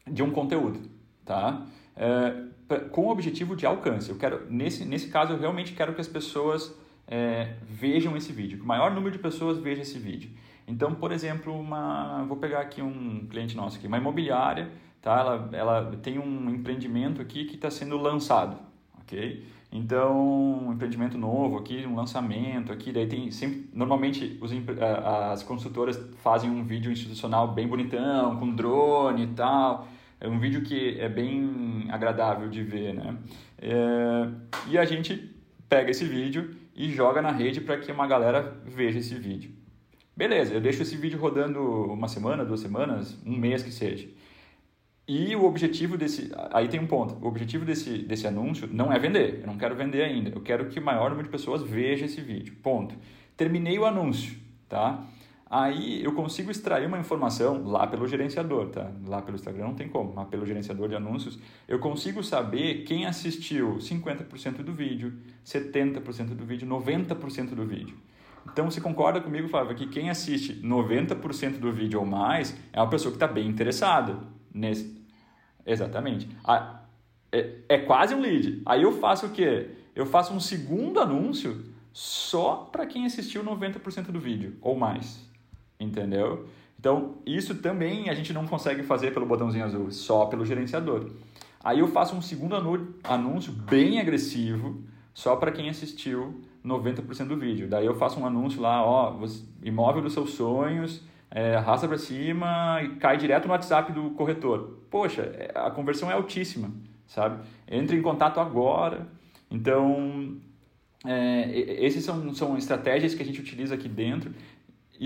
de 0.10 0.24
um 0.24 0.32
conteúdo, 0.32 0.80
tá? 1.26 1.66
É, 1.96 2.44
com 2.92 3.08
o 3.08 3.10
objetivo 3.10 3.56
de 3.56 3.66
alcance. 3.66 4.10
Eu 4.10 4.18
quero 4.18 4.50
nesse 4.50 4.86
nesse 4.86 5.10
caso 5.10 5.34
eu 5.34 5.40
realmente 5.40 5.74
quero 5.74 5.94
que 5.94 6.02
as 6.02 6.08
pessoas 6.08 6.74
é, 7.08 7.56
vejam 7.62 8.16
esse 8.16 8.32
vídeo, 8.32 8.58
que 8.58 8.64
o 8.64 8.68
maior 8.68 8.92
número 8.92 9.12
de 9.12 9.20
pessoas 9.20 9.58
veja 9.58 9.82
esse 9.82 10.00
vídeo. 10.00 10.32
Então, 10.68 10.96
por 10.96 11.12
exemplo, 11.12 11.54
uma, 11.54 12.24
vou 12.24 12.38
pegar 12.38 12.62
aqui 12.62 12.82
um 12.82 13.28
cliente 13.30 13.56
nosso 13.56 13.78
aqui, 13.78 13.88
uma 13.88 13.98
imobiliária, 13.98 14.72
tá? 15.02 15.20
Ela, 15.20 15.50
ela 15.52 16.00
tem 16.02 16.18
um 16.18 16.50
empreendimento 16.50 17.22
aqui 17.22 17.46
que 17.46 17.56
está 17.56 17.70
sendo 17.70 17.98
lançado, 17.98 18.58
ok? 19.02 19.46
Então, 19.76 20.68
um 20.68 20.72
empreendimento 20.72 21.18
novo 21.18 21.58
aqui, 21.58 21.86
um 21.86 21.96
lançamento 21.96 22.72
aqui, 22.72 22.92
daí 22.92 23.08
tem 23.08 23.32
sempre, 23.32 23.70
normalmente 23.74 24.38
os, 24.40 24.52
as 25.32 25.42
consultoras 25.44 26.00
fazem 26.22 26.50
um 26.50 26.64
vídeo 26.64 26.92
institucional 26.92 27.48
bem 27.48 27.68
bonitão, 27.68 28.38
com 28.38 28.54
drone 28.54 29.24
e 29.24 29.28
tal, 29.28 29.88
é 30.24 30.28
um 30.30 30.40
vídeo 30.40 30.62
que 30.62 30.98
é 31.00 31.10
bem 31.10 31.86
agradável 31.90 32.50
de 32.50 32.64
ver, 32.64 32.94
né? 32.94 33.18
É, 33.62 34.30
e 34.70 34.78
a 34.78 34.86
gente 34.86 35.36
pega 35.68 35.92
esse 35.92 36.06
vídeo 36.06 36.56
e 36.74 36.90
joga 36.90 37.22
na 37.22 37.30
rede 37.30 37.60
para 37.60 37.78
que 37.78 37.92
uma 37.92 38.08
galera 38.08 38.58
veja 38.66 39.00
esse 39.00 39.14
vídeo. 39.16 39.52
Beleza, 40.16 40.54
eu 40.54 40.62
deixo 40.62 40.82
esse 40.82 40.96
vídeo 40.96 41.20
rodando 41.20 41.60
uma 41.92 42.08
semana, 42.08 42.46
duas 42.46 42.62
semanas, 42.62 43.22
um 43.26 43.36
mês 43.36 43.64
que 43.64 43.72
seja. 43.72 44.08
E 45.06 45.36
o 45.36 45.44
objetivo 45.44 45.98
desse. 45.98 46.32
Aí 46.54 46.70
tem 46.70 46.80
um 46.80 46.88
ponto. 46.88 47.16
O 47.16 47.28
objetivo 47.28 47.66
desse, 47.66 47.98
desse 47.98 48.26
anúncio 48.26 48.70
não 48.72 48.94
é 48.94 48.98
vender. 48.98 49.42
Eu 49.42 49.48
não 49.48 49.58
quero 49.58 49.76
vender 49.76 50.04
ainda. 50.04 50.30
Eu 50.30 50.40
quero 50.40 50.70
que 50.70 50.80
o 50.80 50.82
maior 50.82 51.10
número 51.10 51.28
de 51.28 51.32
pessoas 51.32 51.62
veja 51.62 52.06
esse 52.06 52.22
vídeo. 52.22 52.56
Ponto. 52.64 52.96
Terminei 53.36 53.78
o 53.78 53.84
anúncio, 53.84 54.38
tá? 54.70 55.04
Aí 55.56 56.04
eu 56.04 56.14
consigo 56.14 56.50
extrair 56.50 56.88
uma 56.88 56.98
informação 56.98 57.64
lá 57.64 57.86
pelo 57.86 58.08
gerenciador, 58.08 58.70
tá? 58.70 58.90
Lá 59.06 59.22
pelo 59.22 59.36
Instagram 59.36 59.66
não 59.66 59.76
tem 59.76 59.88
como, 59.88 60.12
mas 60.12 60.28
pelo 60.28 60.48
gerenciador 60.48 60.90
de 60.90 60.96
anúncios, 60.96 61.38
eu 61.68 61.78
consigo 61.78 62.24
saber 62.24 62.86
quem 62.86 63.06
assistiu 63.06 63.76
50% 63.76 64.64
do 64.64 64.74
vídeo, 64.74 65.14
70% 65.46 66.30
do 66.30 66.44
vídeo, 66.44 66.68
90% 66.68 67.54
do 67.54 67.68
vídeo. 67.68 67.96
Então, 68.52 68.72
você 68.72 68.82
concorda 68.82 69.22
comigo, 69.22 69.48
Flávio, 69.48 69.76
que 69.76 69.86
quem 69.86 70.10
assiste 70.10 70.60
90% 70.60 71.60
do 71.60 71.72
vídeo 71.72 72.00
ou 72.00 72.06
mais 72.06 72.58
é 72.74 72.82
uma 72.82 72.90
pessoa 72.90 73.12
que 73.12 73.18
está 73.18 73.28
bem 73.28 73.48
interessada 73.48 74.22
nesse. 74.52 75.06
Exatamente. 75.64 76.28
É, 77.32 77.60
é 77.70 77.78
quase 77.78 78.16
um 78.16 78.22
lead. 78.22 78.64
Aí 78.66 78.82
eu 78.82 78.94
faço 78.94 79.28
o 79.28 79.30
quê? 79.30 79.70
Eu 79.94 80.08
faço 80.08 80.34
um 80.34 80.40
segundo 80.40 81.00
anúncio 81.00 81.64
só 81.94 82.68
para 82.72 82.88
quem 82.88 83.06
assistiu 83.06 83.44
90% 83.44 84.06
do 84.06 84.20
vídeo 84.20 84.58
ou 84.60 84.76
mais 84.76 85.32
entendeu? 85.80 86.48
Então, 86.80 87.16
isso 87.26 87.56
também 87.56 88.10
a 88.10 88.14
gente 88.14 88.34
não 88.34 88.46
consegue 88.46 88.84
fazer 88.84 89.14
pelo 89.14 89.26
botãozinho 89.26 89.64
azul, 89.64 89.90
só 89.92 90.26
pelo 90.26 90.46
gerenciador. 90.46 91.12
Aí 91.64 91.80
eu 91.80 91.88
faço 91.88 92.14
um 92.14 92.22
segundo 92.22 92.56
anúncio 93.04 93.54
bem 93.54 94.00
agressivo, 94.00 94.84
só 95.14 95.38
para 95.38 95.52
quem 95.52 95.70
assistiu 95.70 96.42
90% 96.66 97.28
do 97.28 97.38
vídeo. 97.38 97.70
Daí 97.70 97.86
eu 97.86 97.96
faço 97.96 98.20
um 98.20 98.26
anúncio 98.26 98.62
lá, 98.62 98.86
ó, 98.86 99.18
imóvel 99.62 100.02
dos 100.02 100.12
seus 100.12 100.32
sonhos, 100.32 101.02
é, 101.32 101.56
arrasta 101.56 101.88
para 101.88 101.98
cima 101.98 102.82
e 102.84 102.96
cai 102.96 103.18
direto 103.18 103.46
no 103.46 103.52
WhatsApp 103.52 103.92
do 103.94 104.12
corretor. 104.12 104.80
Poxa, 104.90 105.22
é, 105.22 105.52
a 105.56 105.72
conversão 105.72 106.12
é 106.12 106.14
altíssima, 106.14 106.70
sabe? 107.08 107.44
Entre 107.68 107.98
em 107.98 108.02
contato 108.02 108.40
agora. 108.40 109.08
Então, 109.50 110.36
é, 111.06 111.50
esses 111.84 112.04
são, 112.04 112.34
são 112.34 112.58
estratégias 112.58 113.16
que 113.16 113.24
a 113.24 113.26
gente 113.26 113.40
utiliza 113.40 113.76
aqui 113.76 113.90
dentro 113.90 114.34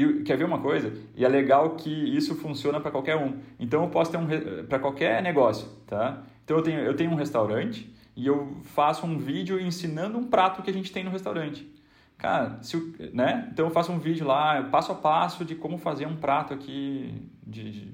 e 0.04 0.24
quer 0.24 0.38
ver 0.38 0.44
uma 0.44 0.60
coisa? 0.60 0.94
E 1.16 1.26
é 1.26 1.28
legal 1.28 1.72
que 1.72 1.90
isso 1.90 2.36
funciona 2.36 2.80
para 2.80 2.92
qualquer 2.92 3.16
um. 3.16 3.40
Então 3.60 3.84
eu 3.84 3.90
posso 3.90 4.12
ter 4.12 4.18
um 4.18 4.28
para 4.68 4.80
qualquer 4.80 5.22
negócio, 5.24 5.68
tá? 5.86 6.24
Então 6.44 6.58
eu 6.58 6.64
tenho 6.64 6.80
eu 6.80 6.96
tenho 6.96 7.12
um 7.12 7.16
restaurante 7.16 7.94
e 8.16 8.28
eu 8.28 8.58
faço 8.64 9.06
um 9.06 9.18
vídeo 9.18 9.60
ensinando 9.60 10.18
um 10.18 10.28
prato 10.28 10.62
que 10.62 10.70
a 10.70 10.74
gente 10.74 10.92
tem 10.92 11.04
no 11.04 11.12
restaurante. 11.12 11.68
Cara, 12.18 12.58
se, 12.64 12.78
né? 13.14 13.48
Então 13.52 13.66
eu 13.66 13.72
faço 13.72 13.92
um 13.92 14.00
vídeo 14.00 14.26
lá, 14.26 14.64
passo 14.64 14.92
a 14.92 14.96
passo 14.96 15.46
de 15.46 15.56
como 15.56 15.78
fazer 15.78 16.08
um 16.08 16.16
prato 16.16 16.54
aqui 16.54 17.30
de, 17.46 17.72
de 17.72 17.94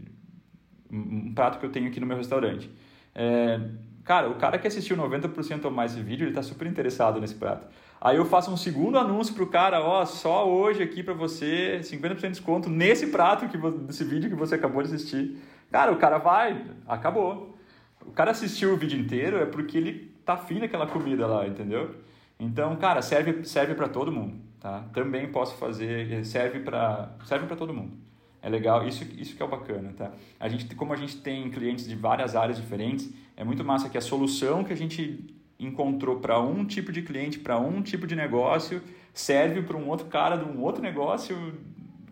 um 0.89 1.33
prato 1.33 1.59
que 1.59 1.65
eu 1.65 1.71
tenho 1.71 1.87
aqui 1.87 1.99
no 1.99 2.05
meu 2.05 2.17
restaurante. 2.17 2.69
É, 3.15 3.59
cara, 4.03 4.29
o 4.29 4.35
cara 4.35 4.57
que 4.57 4.67
assistiu 4.67 4.95
90% 4.95 5.65
ou 5.65 5.71
mais 5.71 5.93
esse 5.93 6.01
vídeo, 6.01 6.23
ele 6.23 6.31
está 6.31 6.41
super 6.41 6.67
interessado 6.67 7.19
nesse 7.19 7.35
prato. 7.35 7.67
Aí 8.03 8.17
eu 8.17 8.25
faço 8.25 8.51
um 8.51 8.57
segundo 8.57 8.99
anúncio 8.99 9.33
pro 9.33 9.47
cara, 9.47 9.81
ó, 9.81 10.05
só 10.05 10.45
hoje 10.45 10.83
aqui 10.83 11.01
para 11.01 11.13
você, 11.13 11.79
50% 11.81 12.15
de 12.17 12.27
desconto 12.31 12.69
nesse 12.69 13.07
prato 13.07 13.47
que 13.47 13.57
desse 13.57 14.03
vídeo 14.03 14.29
que 14.29 14.35
você 14.35 14.55
acabou 14.55 14.83
de 14.83 14.93
assistir. 14.93 15.37
Cara, 15.71 15.89
o 15.89 15.95
cara 15.95 16.17
vai, 16.17 16.65
acabou. 16.85 17.57
O 18.05 18.11
cara 18.11 18.31
assistiu 18.31 18.73
o 18.73 18.75
vídeo 18.75 18.99
inteiro 18.99 19.37
é 19.37 19.45
porque 19.45 19.77
ele 19.77 20.13
tá 20.25 20.33
afim 20.33 20.59
daquela 20.59 20.85
comida 20.85 21.25
lá, 21.25 21.47
entendeu? 21.47 21.95
Então, 22.37 22.75
cara, 22.75 23.01
serve 23.01 23.45
serve 23.45 23.73
para 23.73 23.87
todo 23.87 24.11
mundo, 24.11 24.35
tá? 24.59 24.83
Também 24.93 25.31
posso 25.31 25.55
fazer, 25.55 26.25
serve 26.25 26.59
para 26.59 27.15
serve 27.23 27.47
para 27.47 27.55
todo 27.55 27.73
mundo. 27.73 27.93
É 28.41 28.49
legal, 28.49 28.85
isso, 28.85 29.05
isso 29.17 29.33
que 29.33 29.41
é 29.41 29.45
o 29.45 29.47
bacana, 29.47 29.93
tá? 29.95 30.11
A 30.37 30.49
gente, 30.49 30.75
como 30.75 30.91
a 30.91 30.97
gente 30.97 31.21
tem 31.21 31.49
clientes 31.49 31.87
de 31.87 31.95
várias 31.95 32.35
áreas 32.35 32.57
diferentes, 32.57 33.09
é 33.37 33.45
muito 33.45 33.63
massa 33.63 33.87
que 33.87 33.97
a 33.97 34.01
solução 34.01 34.65
que 34.65 34.73
a 34.73 34.75
gente 34.75 35.33
encontrou 35.65 36.19
para 36.19 36.39
um 36.39 36.65
tipo 36.65 36.91
de 36.91 37.01
cliente, 37.01 37.39
para 37.39 37.59
um 37.59 37.81
tipo 37.81 38.05
de 38.05 38.15
negócio, 38.15 38.81
serve 39.13 39.61
para 39.61 39.77
um 39.77 39.87
outro 39.87 40.07
cara 40.07 40.35
de 40.35 40.43
um 40.43 40.61
outro 40.61 40.81
negócio 40.81 41.35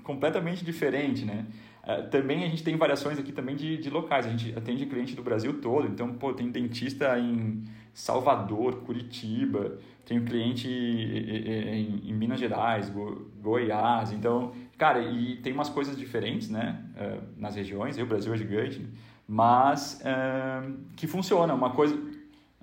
completamente 0.03 0.63
diferente, 0.63 1.25
né? 1.25 1.45
Uh, 1.83 2.07
também 2.09 2.43
a 2.43 2.47
gente 2.47 2.63
tem 2.63 2.77
variações 2.77 3.17
aqui 3.17 3.31
também 3.31 3.55
de, 3.55 3.77
de 3.77 3.89
locais, 3.89 4.27
a 4.27 4.29
gente 4.29 4.53
atende 4.55 4.85
cliente 4.85 5.15
do 5.15 5.23
Brasil 5.23 5.59
todo, 5.59 5.87
então, 5.87 6.13
pô, 6.13 6.31
tem 6.31 6.51
dentista 6.51 7.17
em 7.17 7.63
Salvador, 7.91 8.81
Curitiba, 8.81 9.79
tem 10.05 10.23
cliente 10.23 10.67
em, 10.69 12.09
em 12.09 12.13
Minas 12.13 12.39
Gerais, 12.39 12.87
Go, 12.87 13.31
Goiás, 13.41 14.11
então, 14.11 14.53
cara, 14.77 15.01
e 15.01 15.37
tem 15.37 15.53
umas 15.53 15.69
coisas 15.69 15.97
diferentes, 15.97 16.49
né, 16.49 16.83
uh, 16.95 17.23
nas 17.35 17.55
regiões, 17.55 17.97
e 17.97 18.01
o 18.03 18.05
Brasil 18.05 18.31
é 18.31 18.37
gigante, 18.37 18.87
mas 19.27 20.01
uh, 20.01 20.77
que 20.95 21.07
funciona, 21.07 21.51
uma 21.53 21.71
coisa... 21.71 21.99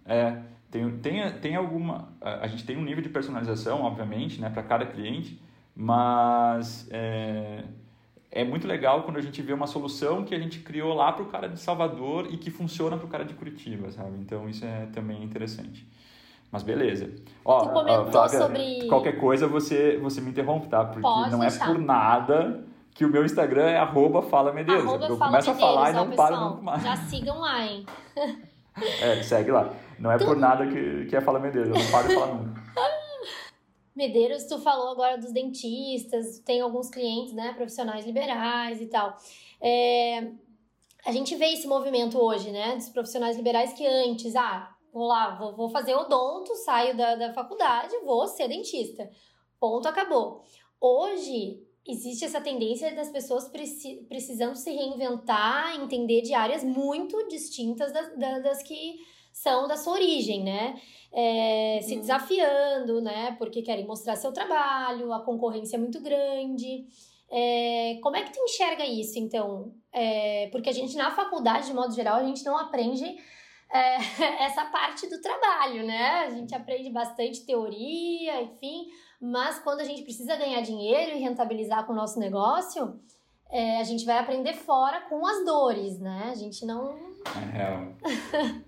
É, 0.07 0.38
tem, 0.70 0.90
tem, 0.98 1.33
tem 1.40 1.57
alguma. 1.57 2.09
A 2.20 2.46
gente 2.46 2.64
tem 2.64 2.76
um 2.76 2.83
nível 2.83 3.02
de 3.02 3.09
personalização, 3.09 3.83
obviamente, 3.83 4.40
né, 4.40 4.50
para 4.50 4.62
cada 4.62 4.85
cliente, 4.85 5.40
mas 5.74 6.87
é, 6.90 7.64
é 8.31 8.44
muito 8.44 8.66
legal 8.66 9.02
quando 9.02 9.16
a 9.16 9.22
gente 9.22 9.40
vê 9.40 9.52
uma 9.52 9.66
solução 9.66 10.24
que 10.24 10.35
a 10.35 10.38
gente 10.38 10.61
criou 10.61 10.92
lá 10.94 11.12
para 11.12 11.22
o 11.22 11.26
cara 11.26 11.48
de 11.48 11.59
Salvador 11.59 12.28
e 12.31 12.37
que 12.37 12.50
funciona 12.50 12.96
para 12.96 13.07
o 13.07 13.09
cara 13.09 13.24
de 13.24 13.35
Curitiba, 13.35 13.90
sabe? 13.90 14.18
Então 14.18 14.48
isso 14.48 14.64
é 14.64 14.87
também 14.92 15.22
interessante. 15.22 15.87
Mas 16.50 16.62
beleza. 16.62 17.11
Ó, 17.44 17.61
tu 17.61 17.68
comentou 17.70 18.11
Flávia, 18.11 18.38
sobre... 18.38 18.88
qualquer 18.88 19.18
coisa 19.18 19.46
você, 19.46 19.98
você 19.98 20.20
me 20.20 20.31
interrompe, 20.31 20.66
tá? 20.68 20.85
Porque 20.85 21.02
Pode 21.02 21.31
não 21.31 21.40
deixar. 21.40 21.64
é 21.64 21.66
por 21.66 21.78
nada 21.78 22.64
que 22.94 23.04
o 23.04 23.09
meu 23.09 23.24
Instagram 23.24 23.68
é 23.68 23.78
arroba 23.78 24.22
Fala 24.22 24.52
Medeiros. 24.52 24.85
Eu 24.85 25.16
começo 25.16 25.50
a 25.50 25.54
falar 25.54 25.90
e 25.90 25.92
não 25.92 26.11
ó, 26.11 26.16
paro 26.16 26.35
pessoal. 26.35 26.50
nunca 26.50 26.62
mais. 26.62 26.83
Já 26.83 26.96
sigam 26.96 27.38
lá, 27.38 27.64
hein? 27.64 27.87
É, 29.02 29.20
segue 29.24 29.50
lá. 29.50 29.72
Não 29.98 30.12
é 30.12 30.18
por 30.18 30.37
nada 30.37 30.66
que, 30.66 31.06
que 31.06 31.16
é 31.16 31.20
Fala 31.20 31.40
Medeiros, 31.40 31.70
eu 31.70 31.82
não 31.82 31.90
paro 31.90 32.08
de 32.08 32.14
falar 32.14 32.34
nunca. 32.34 32.62
Medeiros, 33.94 34.44
tu 34.44 34.61
falou 34.61 34.92
agora 34.92 35.18
dos 35.18 35.32
dentistas, 35.32 36.38
tem 36.40 36.61
alguns 36.61 36.88
clientes, 36.88 37.34
né, 37.34 37.52
profissionais 37.54 38.06
liberais 38.06 38.80
e 38.80 38.87
tal. 38.87 39.16
É, 39.61 40.30
a 41.04 41.11
gente 41.11 41.34
vê 41.34 41.46
esse 41.46 41.66
movimento 41.66 42.16
hoje, 42.16 42.52
né, 42.52 42.76
dos 42.76 42.88
profissionais 42.90 43.37
liberais 43.37 43.72
que 43.72 43.84
antes, 43.84 44.37
ah, 44.37 44.72
vou 44.92 45.08
lá, 45.08 45.34
vou, 45.34 45.56
vou 45.56 45.68
fazer 45.68 45.94
odonto, 45.94 46.54
saio 46.54 46.96
da, 46.96 47.16
da 47.16 47.32
faculdade, 47.32 47.96
vou 48.04 48.26
ser 48.28 48.46
dentista. 48.46 49.11
Ponto, 49.58 49.88
acabou. 49.88 50.44
Hoje, 50.80 51.61
existe 51.84 52.24
essa 52.24 52.40
tendência 52.40 52.94
das 52.94 53.08
pessoas 53.08 53.48
preci 53.48 54.06
precisando 54.08 54.54
se 54.54 54.70
reinventar, 54.70 55.74
entender 55.74 56.22
de 56.22 56.34
áreas 56.34 56.62
muito 56.62 57.26
distintas 57.26 57.92
das, 57.92 58.16
das 58.16 58.62
que 58.62 59.00
são 59.42 59.68
da 59.68 59.77
sua 59.77 59.94
origem, 59.94 60.42
né? 60.42 60.74
É, 61.12 61.81
se 61.83 61.96
desafiando, 61.96 63.01
né? 63.01 63.37
Porque 63.38 63.62
querem 63.62 63.87
mostrar 63.87 64.16
seu 64.16 64.33
trabalho, 64.33 65.12
a 65.12 65.24
concorrência 65.24 65.77
é 65.77 65.79
muito 65.79 66.01
grande. 66.01 66.87
É, 67.31 67.98
como 68.03 68.16
é 68.16 68.24
que 68.24 68.33
tu 68.33 68.40
enxerga 68.40 68.85
isso, 68.85 69.18
então? 69.18 69.72
É, 69.92 70.48
porque 70.51 70.68
a 70.68 70.72
gente, 70.72 70.96
na 70.96 71.11
faculdade, 71.12 71.66
de 71.66 71.74
modo 71.74 71.94
geral, 71.94 72.16
a 72.16 72.24
gente 72.24 72.44
não 72.44 72.59
aprende 72.59 73.05
é, 73.70 73.96
essa 74.44 74.64
parte 74.66 75.09
do 75.09 75.20
trabalho, 75.20 75.87
né? 75.87 76.27
A 76.27 76.31
gente 76.31 76.55
aprende 76.55 76.90
bastante 76.90 77.46
teoria, 77.46 78.42
enfim, 78.42 78.88
mas 79.20 79.61
quando 79.61 79.81
a 79.81 79.85
gente 79.85 80.03
precisa 80.03 80.37
ganhar 80.37 80.61
dinheiro 80.62 81.16
e 81.16 81.20
rentabilizar 81.20 81.87
com 81.87 81.92
o 81.92 81.96
nosso 81.96 82.18
negócio, 82.18 82.98
é, 83.51 83.79
a 83.79 83.85
gente 83.85 84.05
vai 84.05 84.18
aprender 84.18 84.55
fora 84.55 85.03
com 85.03 85.24
as 85.24 85.44
dores, 85.44 85.98
né? 86.01 86.31
A 86.33 86.35
gente 86.35 86.66
não. 86.66 86.98
É 87.37 87.57
real. 87.57 88.62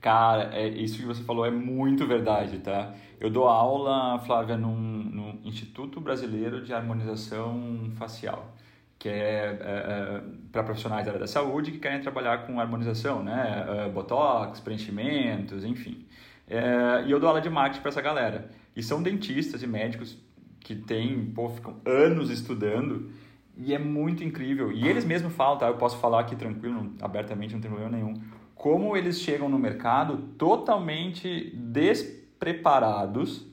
Cara, 0.00 0.50
é, 0.54 0.66
isso 0.68 0.98
que 0.98 1.04
você 1.04 1.22
falou 1.22 1.44
é 1.44 1.50
muito 1.50 2.06
verdade, 2.06 2.58
tá? 2.58 2.94
Eu 3.20 3.28
dou 3.28 3.46
aula, 3.46 4.18
Flávia, 4.20 4.56
num, 4.56 4.74
no 4.74 5.38
Instituto 5.44 6.00
Brasileiro 6.00 6.62
de 6.64 6.72
Harmonização 6.72 7.90
Facial, 7.96 8.56
que 8.98 9.10
é, 9.10 9.58
é, 9.60 10.22
para 10.50 10.62
profissionais 10.62 11.04
da 11.04 11.10
área 11.10 11.20
da 11.20 11.26
saúde 11.26 11.70
que 11.70 11.78
querem 11.78 12.00
trabalhar 12.00 12.46
com 12.46 12.58
harmonização, 12.58 13.22
né? 13.22 13.66
É, 13.68 13.88
botox, 13.90 14.60
preenchimentos, 14.60 15.64
enfim. 15.64 16.06
É, 16.48 17.04
e 17.06 17.10
eu 17.10 17.20
dou 17.20 17.28
aula 17.28 17.40
de 17.42 17.50
marketing 17.50 17.82
para 17.82 17.90
essa 17.90 18.00
galera. 18.00 18.50
E 18.74 18.82
são 18.82 19.02
dentistas 19.02 19.62
e 19.62 19.66
médicos 19.66 20.16
que 20.60 20.74
têm, 20.74 21.26
pô, 21.26 21.50
ficam 21.50 21.76
anos 21.84 22.30
estudando 22.30 23.10
e 23.56 23.74
é 23.74 23.78
muito 23.78 24.24
incrível. 24.24 24.72
E 24.72 24.88
eles 24.88 25.04
mesmos 25.04 25.34
falam, 25.34 25.58
tá? 25.58 25.66
Eu 25.66 25.76
posso 25.76 25.98
falar 25.98 26.20
aqui 26.20 26.34
tranquilo, 26.34 26.94
abertamente, 27.02 27.52
não 27.52 27.60
tem 27.60 27.70
problema 27.70 27.94
nenhum. 27.94 28.14
Como 28.60 28.94
eles 28.94 29.18
chegam 29.18 29.48
no 29.48 29.58
mercado 29.58 30.18
totalmente 30.36 31.50
despreparados. 31.56 33.46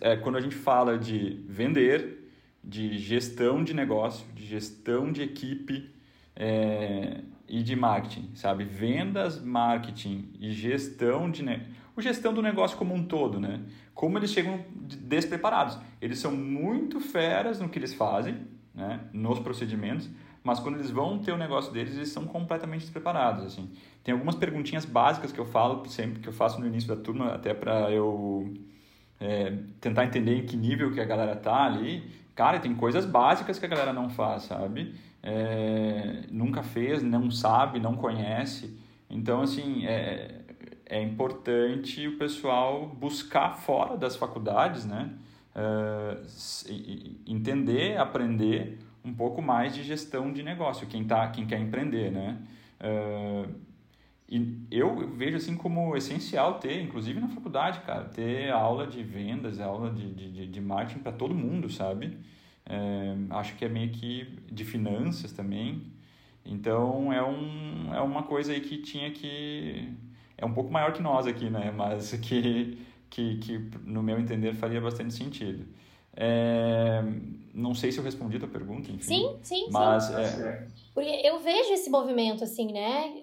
É, 0.00 0.16
quando 0.16 0.34
a 0.34 0.40
gente 0.40 0.56
fala 0.56 0.98
de 0.98 1.44
vender, 1.48 2.28
de 2.62 2.98
gestão 2.98 3.62
de 3.62 3.72
negócio, 3.72 4.26
de 4.34 4.44
gestão 4.44 5.12
de 5.12 5.22
equipe 5.22 5.94
é, 6.34 7.20
e 7.48 7.62
de 7.62 7.76
marketing, 7.76 8.32
sabe? 8.34 8.64
Vendas, 8.64 9.40
marketing 9.40 10.28
e 10.40 10.50
gestão 10.50 11.30
de 11.30 11.44
ne... 11.44 11.62
o 11.94 12.02
gestão 12.02 12.34
do 12.34 12.42
negócio 12.42 12.76
como 12.76 12.92
um 12.96 13.04
todo, 13.04 13.38
né? 13.38 13.60
Como 13.94 14.18
eles 14.18 14.32
chegam 14.32 14.64
despreparados. 14.74 15.78
Eles 16.02 16.18
são 16.18 16.32
muito 16.32 16.98
feras 16.98 17.60
no 17.60 17.68
que 17.68 17.78
eles 17.78 17.94
fazem, 17.94 18.38
né? 18.74 19.02
Nos 19.12 19.38
procedimentos, 19.38 20.10
mas 20.46 20.60
quando 20.60 20.76
eles 20.76 20.92
vão 20.92 21.18
ter 21.18 21.32
o 21.32 21.36
negócio 21.36 21.72
deles, 21.72 21.96
eles 21.96 22.10
são 22.10 22.24
completamente 22.24 22.82
despreparados, 22.82 23.44
assim. 23.44 23.68
Tem 24.04 24.12
algumas 24.12 24.36
perguntinhas 24.36 24.84
básicas 24.84 25.32
que 25.32 25.40
eu 25.40 25.44
falo 25.44 25.84
sempre, 25.88 26.20
que 26.20 26.28
eu 26.28 26.32
faço 26.32 26.60
no 26.60 26.66
início 26.68 26.88
da 26.88 26.94
turma, 26.94 27.34
até 27.34 27.52
para 27.52 27.90
eu 27.90 28.54
é, 29.18 29.52
tentar 29.80 30.04
entender 30.04 30.36
em 30.36 30.46
que 30.46 30.56
nível 30.56 30.92
que 30.92 31.00
a 31.00 31.04
galera 31.04 31.34
tá 31.34 31.64
ali. 31.64 32.08
Cara, 32.32 32.60
tem 32.60 32.72
coisas 32.76 33.04
básicas 33.04 33.58
que 33.58 33.66
a 33.66 33.68
galera 33.68 33.92
não 33.92 34.08
faz, 34.08 34.44
sabe? 34.44 34.94
É, 35.20 36.22
nunca 36.30 36.62
fez, 36.62 37.02
não 37.02 37.28
sabe, 37.28 37.80
não 37.80 37.96
conhece. 37.96 38.78
Então, 39.10 39.42
assim, 39.42 39.84
é, 39.84 40.42
é 40.88 41.02
importante 41.02 42.06
o 42.06 42.16
pessoal 42.18 42.86
buscar 42.86 43.56
fora 43.56 43.96
das 43.96 44.14
faculdades, 44.14 44.84
né? 44.84 45.10
É, 45.56 46.18
entender, 47.26 47.96
aprender 47.96 48.78
um 49.06 49.14
pouco 49.14 49.40
mais 49.40 49.74
de 49.74 49.82
gestão 49.82 50.32
de 50.32 50.42
negócio, 50.42 50.86
quem, 50.86 51.04
tá, 51.04 51.28
quem 51.28 51.46
quer 51.46 51.60
empreender, 51.60 52.10
né? 52.10 52.38
Uh, 52.80 53.66
e 54.28 54.66
eu 54.70 55.08
vejo 55.14 55.36
assim 55.36 55.56
como 55.56 55.96
essencial 55.96 56.58
ter, 56.58 56.82
inclusive 56.82 57.20
na 57.20 57.28
faculdade, 57.28 57.80
cara, 57.80 58.04
ter 58.04 58.50
aula 58.50 58.86
de 58.86 59.02
vendas, 59.02 59.60
aula 59.60 59.90
de, 59.90 60.12
de, 60.12 60.46
de 60.48 60.60
marketing 60.60 60.98
para 60.98 61.12
todo 61.12 61.32
mundo, 61.32 61.70
sabe? 61.70 62.18
É, 62.68 63.14
acho 63.30 63.54
que 63.54 63.64
é 63.64 63.68
meio 63.68 63.90
que 63.90 64.24
de 64.50 64.64
finanças 64.64 65.32
também. 65.32 65.82
Então 66.44 67.12
é, 67.12 67.22
um, 67.24 67.94
é 67.94 68.00
uma 68.00 68.24
coisa 68.24 68.52
aí 68.52 68.60
que 68.60 68.78
tinha 68.78 69.12
que. 69.12 69.92
É 70.36 70.44
um 70.44 70.52
pouco 70.52 70.72
maior 70.72 70.92
que 70.92 71.00
nós 71.00 71.26
aqui, 71.26 71.48
né? 71.48 71.70
Mas 71.70 72.12
que, 72.12 72.78
que, 73.08 73.38
que 73.38 73.58
no 73.84 74.02
meu 74.02 74.18
entender, 74.18 74.54
faria 74.54 74.80
bastante 74.80 75.14
sentido. 75.14 75.64
É, 76.16 77.02
não 77.52 77.74
sei 77.74 77.92
se 77.92 77.98
eu 77.98 78.04
respondi 78.04 78.36
a 78.36 78.40
tua 78.40 78.48
pergunta, 78.48 78.90
enfim. 78.90 79.02
Sim, 79.02 79.38
sim, 79.42 79.66
mas, 79.70 80.04
sim. 80.04 80.14
É... 80.14 80.66
Porque 80.94 81.20
eu 81.24 81.38
vejo 81.40 81.72
esse 81.72 81.90
movimento, 81.90 82.42
assim, 82.42 82.72
né? 82.72 83.22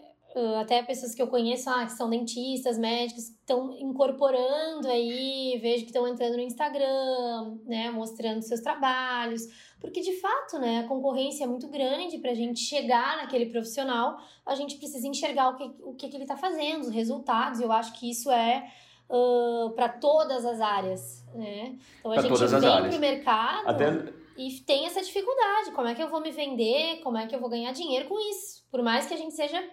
Até 0.60 0.82
pessoas 0.82 1.14
que 1.14 1.22
eu 1.22 1.28
conheço, 1.28 1.70
ah, 1.70 1.86
que 1.86 1.92
são 1.92 2.10
dentistas, 2.10 2.76
médicos, 2.80 3.26
estão 3.30 3.72
incorporando 3.78 4.88
aí, 4.88 5.60
vejo 5.62 5.84
que 5.84 5.92
estão 5.92 6.08
entrando 6.08 6.34
no 6.38 6.42
Instagram, 6.42 7.60
né? 7.66 7.92
Mostrando 7.92 8.42
seus 8.42 8.60
trabalhos. 8.60 9.44
Porque, 9.80 10.02
de 10.02 10.14
fato, 10.20 10.58
né? 10.58 10.80
A 10.80 10.88
concorrência 10.88 11.44
é 11.44 11.48
muito 11.48 11.68
grande 11.68 12.18
para 12.18 12.32
a 12.32 12.36
gente 12.36 12.60
chegar 12.62 13.18
naquele 13.18 13.46
profissional. 13.48 14.18
A 14.44 14.56
gente 14.56 14.78
precisa 14.78 15.08
enxergar 15.08 15.50
o 15.50 15.56
que, 15.56 15.72
o 15.84 15.94
que, 15.94 16.10
que 16.10 16.16
ele 16.16 16.24
está 16.24 16.38
fazendo, 16.38 16.82
os 16.82 16.90
resultados. 16.90 17.60
Eu 17.60 17.72
acho 17.72 17.94
que 17.94 18.10
isso 18.10 18.32
é... 18.32 18.72
Uh, 19.10 19.72
para 19.72 19.90
todas 19.90 20.46
as 20.46 20.60
áreas, 20.60 21.26
né? 21.36 21.78
Então 22.00 22.12
a 22.12 22.16
pra 22.16 22.24
gente 22.24 22.32
todas 22.34 22.54
as 22.54 22.64
vem 22.64 22.90
pro 22.90 23.00
mercado 23.00 23.68
Até... 23.68 24.14
e 24.38 24.50
tem 24.62 24.86
essa 24.86 25.02
dificuldade. 25.02 25.72
Como 25.76 25.88
é 25.88 25.94
que 25.94 26.02
eu 26.02 26.10
vou 26.10 26.22
me 26.22 26.32
vender? 26.32 27.00
Como 27.04 27.18
é 27.18 27.28
que 27.28 27.36
eu 27.36 27.40
vou 27.40 27.50
ganhar 27.50 27.72
dinheiro 27.74 28.08
com 28.08 28.18
isso? 28.32 28.66
Por 28.72 28.82
mais 28.82 29.06
que 29.06 29.14
a 29.14 29.18
gente 29.18 29.34
seja 29.36 29.64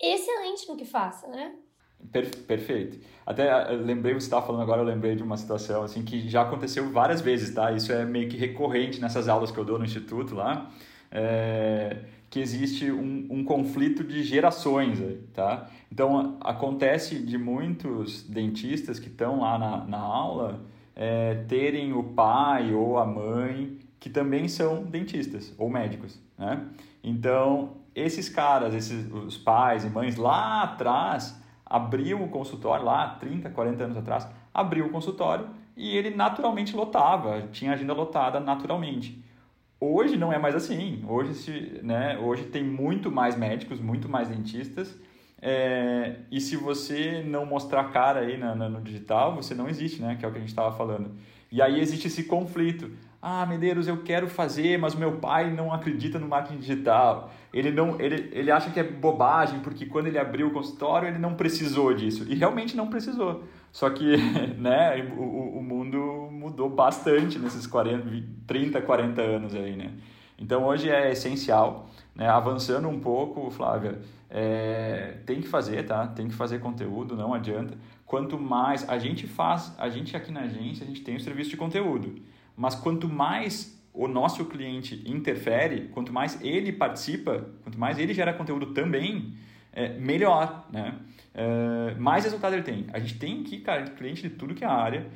excelente 0.00 0.68
no 0.68 0.76
que 0.76 0.84
faça, 0.84 1.28
né? 1.28 1.54
Per 2.12 2.44
perfeito. 2.44 2.98
Até 3.26 3.74
eu 3.74 3.84
lembrei, 3.84 4.14
você 4.14 4.26
estava 4.26 4.46
falando 4.46 4.62
agora, 4.62 4.80
eu 4.80 4.86
lembrei 4.86 5.16
de 5.16 5.22
uma 5.22 5.36
situação 5.36 5.82
assim 5.82 6.04
que 6.04 6.28
já 6.28 6.42
aconteceu 6.42 6.88
várias 6.90 7.20
vezes, 7.20 7.54
tá? 7.54 7.72
Isso 7.72 7.92
é 7.92 8.04
meio 8.04 8.28
que 8.28 8.36
recorrente 8.36 9.00
nessas 9.00 9.28
aulas 9.28 9.50
que 9.50 9.58
eu 9.58 9.64
dou 9.64 9.78
no 9.78 9.84
instituto 9.84 10.34
lá, 10.34 10.70
é, 11.10 12.04
que 12.30 12.40
existe 12.40 12.90
um, 12.90 13.26
um 13.30 13.44
conflito 13.44 14.04
de 14.04 14.22
gerações, 14.22 14.98
tá? 15.32 15.68
Então 15.90 16.36
acontece 16.40 17.18
de 17.18 17.38
muitos 17.38 18.22
dentistas 18.22 18.98
que 18.98 19.08
estão 19.08 19.40
lá 19.40 19.58
na, 19.58 19.84
na 19.86 19.98
aula 19.98 20.60
é, 20.94 21.44
terem 21.48 21.92
o 21.92 22.02
pai 22.02 22.72
ou 22.74 22.98
a 22.98 23.06
mãe 23.06 23.78
que 23.98 24.10
também 24.10 24.46
são 24.46 24.84
dentistas 24.84 25.54
ou 25.58 25.70
médicos, 25.70 26.20
né? 26.36 26.66
Então 27.02 27.78
esses 27.94 28.28
caras, 28.28 28.74
esses 28.74 29.10
os 29.10 29.38
pais 29.38 29.84
e 29.84 29.88
mães 29.88 30.16
lá 30.16 30.62
atrás 30.62 31.40
abriu 31.64 32.22
o 32.22 32.28
consultório 32.28 32.84
lá 32.84 33.16
30, 33.20 33.50
40 33.50 33.84
anos 33.84 33.96
atrás, 33.96 34.28
abriu 34.52 34.86
o 34.86 34.90
consultório 34.90 35.48
e 35.76 35.96
ele 35.96 36.10
naturalmente 36.10 36.76
lotava, 36.76 37.42
tinha 37.52 37.72
agenda 37.72 37.92
lotada 37.92 38.38
naturalmente. 38.38 39.22
Hoje 39.80 40.16
não 40.16 40.32
é 40.32 40.38
mais 40.38 40.54
assim. 40.54 41.04
Hoje, 41.08 41.34
se, 41.34 41.80
né, 41.82 42.18
hoje 42.18 42.44
tem 42.44 42.64
muito 42.64 43.10
mais 43.10 43.36
médicos, 43.36 43.80
muito 43.80 44.08
mais 44.08 44.28
dentistas. 44.28 44.98
É, 45.40 46.16
e 46.30 46.40
se 46.40 46.56
você 46.56 47.22
não 47.24 47.46
mostrar 47.46 47.84
cara 47.92 48.20
aí 48.20 48.36
na, 48.36 48.54
na, 48.54 48.68
no 48.68 48.80
digital, 48.80 49.36
você 49.36 49.54
não 49.54 49.68
existe, 49.68 50.02
né? 50.02 50.16
Que 50.18 50.24
é 50.24 50.28
o 50.28 50.32
que 50.32 50.38
a 50.38 50.40
gente 50.40 50.50
estava 50.50 50.76
falando. 50.76 51.12
E 51.50 51.62
aí 51.62 51.80
existe 51.80 52.08
esse 52.08 52.24
conflito. 52.24 52.90
Ah, 53.22 53.46
Medeiros, 53.46 53.88
eu 53.88 54.02
quero 54.02 54.28
fazer, 54.28 54.78
mas 54.78 54.94
meu 54.94 55.18
pai 55.18 55.52
não 55.52 55.72
acredita 55.72 56.18
no 56.18 56.28
marketing 56.28 56.58
digital. 56.58 57.30
Ele 57.52 57.70
não, 57.70 58.00
ele, 58.00 58.28
ele 58.32 58.50
acha 58.50 58.70
que 58.70 58.78
é 58.78 58.84
bobagem 58.84 59.60
porque 59.60 59.86
quando 59.86 60.06
ele 60.06 60.18
abriu 60.18 60.48
o 60.48 60.50
consultório 60.52 61.08
ele 61.08 61.18
não 61.18 61.34
precisou 61.34 61.94
disso 61.94 62.26
e 62.28 62.34
realmente 62.34 62.76
não 62.76 62.88
precisou. 62.88 63.44
Só 63.72 63.90
que, 63.90 64.16
né, 64.58 65.02
o, 65.16 65.58
o 65.58 65.62
mundo 65.62 66.28
mudou 66.30 66.68
bastante 66.68 67.38
nesses 67.38 67.66
40, 67.66 68.08
30, 68.46 68.80
40 68.80 69.22
anos 69.22 69.54
aí, 69.54 69.76
né? 69.76 69.92
Então 70.38 70.64
hoje 70.64 70.88
é 70.88 71.10
essencial, 71.10 71.90
né? 72.14 72.28
avançando 72.28 72.88
um 72.88 73.00
pouco, 73.00 73.50
Flávia, 73.50 74.00
é, 74.30 75.18
tem 75.26 75.40
que 75.40 75.48
fazer, 75.48 75.84
tá? 75.84 76.06
Tem 76.06 76.28
que 76.28 76.34
fazer 76.34 76.60
conteúdo, 76.60 77.16
não 77.16 77.34
adianta. 77.34 77.76
Quanto 78.06 78.38
mais 78.38 78.88
a 78.88 78.98
gente 78.98 79.26
faz, 79.26 79.74
a 79.78 79.88
gente 79.88 80.16
aqui 80.16 80.30
na 80.30 80.42
agência, 80.42 80.84
a 80.84 80.86
gente 80.86 81.00
tem 81.02 81.16
o 81.16 81.20
serviço 81.20 81.50
de 81.50 81.56
conteúdo, 81.56 82.22
mas 82.56 82.74
quanto 82.74 83.08
mais 83.08 83.76
o 83.92 84.06
nosso 84.06 84.44
cliente 84.44 85.02
interfere, 85.10 85.88
quanto 85.88 86.12
mais 86.12 86.40
ele 86.40 86.72
participa, 86.72 87.48
quanto 87.64 87.78
mais 87.78 87.98
ele 87.98 88.14
gera 88.14 88.32
conteúdo 88.32 88.66
também, 88.66 89.34
é, 89.72 89.88
melhor, 89.98 90.68
né? 90.72 90.94
É, 91.40 91.94
mais 91.94 92.24
resultado 92.24 92.54
ele 92.54 92.64
tem. 92.64 92.86
A 92.92 92.98
gente 92.98 93.16
tem 93.16 93.42
aqui, 93.42 93.60
cara, 93.60 93.84
cliente 93.90 94.22
de 94.22 94.30
tudo 94.30 94.56
que 94.56 94.64
é 94.64 94.66
área 94.66 95.06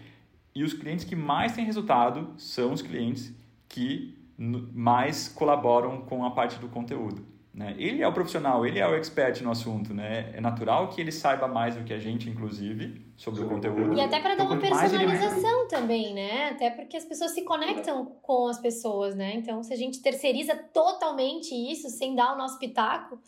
e 0.55 0.63
os 0.63 0.73
clientes 0.73 1.05
que 1.05 1.17
mais 1.17 1.53
têm 1.53 1.65
resultado 1.65 2.33
são 2.37 2.73
os 2.73 2.81
clientes 2.81 3.35
que 3.69 4.17
mais 4.39 5.29
colaboram 5.29 6.03
com 6.03 6.25
a 6.25 6.31
parte 6.31 6.61
do 6.61 6.69
conteúdo. 6.69 7.27
Né? 7.53 7.75
Ele 7.77 8.03
é 8.03 8.09
o 8.09 8.13
profissional, 8.13 8.65
ele 8.65 8.79
é 8.79 8.87
o 8.87 8.95
expert 8.95 9.43
no 9.43 9.51
assunto, 9.51 9.93
né? 9.93 10.33
É 10.35 10.41
natural 10.41 10.89
que 10.89 11.01
ele 11.01 11.13
saiba 11.13 11.47
mais 11.47 11.77
do 11.77 11.85
que 11.85 11.93
a 11.93 11.99
gente, 11.99 12.31
inclusive, 12.31 13.05
sobre 13.15 13.43
o 13.43 13.49
conteúdo. 13.49 13.95
E 13.95 14.01
até 14.01 14.21
para 14.21 14.35
dar 14.35 14.45
então, 14.45 14.57
uma 14.57 14.61
personalização 14.61 15.61
ele... 15.61 15.69
também, 15.69 16.15
né? 16.15 16.49
Até 16.49 16.71
porque 16.71 16.97
as 16.97 17.05
pessoas 17.05 17.33
se 17.33 17.43
conectam 17.43 18.07
com 18.23 18.47
as 18.47 18.59
pessoas, 18.59 19.15
né? 19.15 19.35
Então, 19.35 19.63
se 19.63 19.73
a 19.73 19.77
gente 19.77 20.01
terceiriza 20.01 20.55
totalmente 20.73 21.55
isso, 21.55 21.91
sem 21.91 22.15
dar 22.15 22.35
o 22.35 22.39
nosso 22.39 22.59
pitaco, 22.59 23.19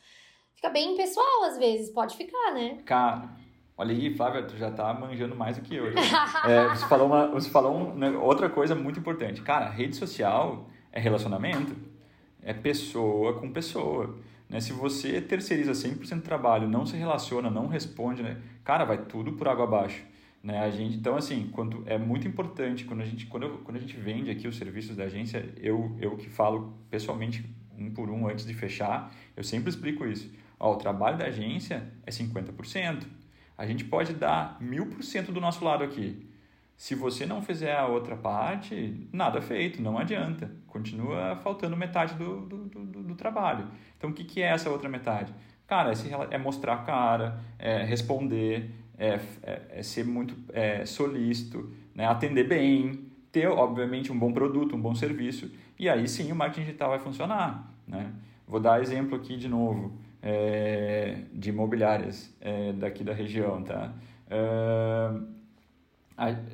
fica 0.55 0.70
bem 0.70 0.96
pessoal 0.96 1.44
às 1.44 1.59
vezes, 1.59 1.90
pode 1.90 2.16
ficar, 2.16 2.52
né? 2.52 2.78
Cara, 2.84 3.28
olha 3.76 3.92
aí, 3.92 4.14
Flávia, 4.14 4.42
tu 4.42 4.57
já 4.57 4.70
tá 4.70 4.92
manjando 4.94 5.34
mais 5.34 5.57
do 5.57 5.62
que 5.62 5.74
eu. 5.74 5.86
é, 6.48 6.68
você 6.68 6.86
falou, 6.86 7.07
uma, 7.07 7.28
você 7.28 7.50
falou 7.50 7.76
um, 7.76 7.94
né, 7.94 8.11
outra 8.11 8.48
coisa 8.48 8.74
muito 8.74 8.98
importante. 8.98 9.42
Cara, 9.42 9.68
rede 9.68 9.96
social 9.96 10.68
é 10.92 11.00
relacionamento 11.00 11.74
é 12.44 12.52
pessoa 12.52 13.34
com 13.34 13.50
pessoa. 13.50 14.14
Né? 14.48 14.61
Se 14.61 14.72
você 14.72 15.20
terceiriza 15.20 15.72
100% 15.72 16.16
do 16.16 16.22
trabalho, 16.22 16.68
não 16.68 16.86
se 16.86 16.96
relaciona, 16.96 17.50
não 17.50 17.66
responde, 17.66 18.22
né? 18.22 18.40
cara, 18.62 18.84
vai 18.84 18.98
tudo 18.98 19.32
por 19.32 19.48
água 19.48 19.64
abaixo. 19.64 20.02
Né? 20.42 20.61
A 20.61 20.70
gente, 20.70 20.96
então, 20.96 21.16
assim, 21.16 21.48
quando, 21.50 21.82
é 21.86 21.96
muito 21.96 22.28
importante, 22.28 22.84
quando 22.84 23.00
a, 23.00 23.07
gente, 23.07 23.26
quando, 23.26 23.44
eu, 23.44 23.59
quando 23.64 23.78
a 23.78 23.80
gente 23.80 23.96
vende 23.96 24.30
aqui 24.30 24.46
os 24.46 24.57
serviços 24.57 24.94
da 24.94 25.05
agência, 25.05 25.48
eu, 25.57 25.96
eu 25.98 26.16
que 26.16 26.28
falo 26.28 26.74
pessoalmente, 26.90 27.44
um 27.76 27.90
por 27.90 28.11
um, 28.11 28.28
antes 28.28 28.46
de 28.46 28.52
fechar, 28.52 29.12
eu 29.34 29.42
sempre 29.42 29.70
explico 29.70 30.07
isso. 30.07 30.30
Ó, 30.64 30.72
o 30.72 30.76
trabalho 30.76 31.18
da 31.18 31.26
agência 31.26 31.86
é 32.06 32.10
50%. 32.10 33.04
A 33.56 33.66
gente 33.66 33.84
pode 33.84 34.14
dar 34.14 34.58
1000% 34.62 35.26
do 35.26 35.38
nosso 35.38 35.62
lado 35.62 35.84
aqui. 35.84 36.26
Se 36.74 36.94
você 36.94 37.26
não 37.26 37.42
fizer 37.42 37.76
a 37.76 37.86
outra 37.86 38.16
parte, 38.16 39.06
nada 39.12 39.42
feito, 39.42 39.82
não 39.82 39.98
adianta. 39.98 40.50
Continua 40.66 41.36
faltando 41.36 41.76
metade 41.76 42.14
do, 42.14 42.46
do, 42.46 42.64
do, 42.64 43.02
do 43.02 43.14
trabalho. 43.14 43.68
Então, 43.98 44.08
o 44.08 44.14
que, 44.14 44.24
que 44.24 44.40
é 44.40 44.46
essa 44.46 44.70
outra 44.70 44.88
metade? 44.88 45.34
Cara, 45.66 45.92
é, 45.92 46.34
é 46.34 46.38
mostrar 46.38 46.72
a 46.72 46.78
cara, 46.78 47.38
é 47.58 47.84
responder, 47.84 48.70
é, 48.96 49.20
é, 49.42 49.62
é 49.68 49.82
ser 49.82 50.06
muito 50.06 50.34
é, 50.50 50.86
solícito, 50.86 51.74
né? 51.94 52.06
atender 52.06 52.48
bem, 52.48 53.04
ter, 53.30 53.48
obviamente, 53.48 54.10
um 54.10 54.18
bom 54.18 54.32
produto, 54.32 54.74
um 54.74 54.80
bom 54.80 54.94
serviço, 54.94 55.52
e 55.78 55.90
aí 55.90 56.08
sim 56.08 56.32
o 56.32 56.34
marketing 56.34 56.64
digital 56.64 56.88
vai 56.88 57.00
funcionar. 57.00 57.70
Né? 57.86 58.10
Vou 58.48 58.60
dar 58.60 58.80
exemplo 58.80 59.14
aqui 59.14 59.36
de 59.36 59.46
novo 59.46 60.02
é, 60.26 61.18
de 61.34 61.50
imobiliárias 61.50 62.34
é, 62.40 62.72
daqui 62.72 63.04
da 63.04 63.12
região. 63.12 63.62
Tá? 63.62 63.92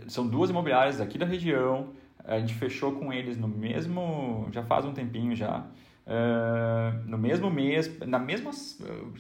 são 0.08 0.26
duas 0.26 0.50
imobiliárias 0.50 0.98
daqui 0.98 1.16
da 1.16 1.24
região. 1.24 1.90
A 2.24 2.38
gente 2.40 2.54
fechou 2.54 2.92
com 2.92 3.12
eles 3.12 3.38
no 3.38 3.46
mesmo, 3.46 4.48
já 4.50 4.62
faz 4.64 4.84
um 4.84 4.92
tempinho 4.92 5.34
já. 5.36 5.66
No 7.06 7.16
mesmo 7.16 7.48
mês, 7.48 7.98
na 8.00 8.18
mesma 8.18 8.50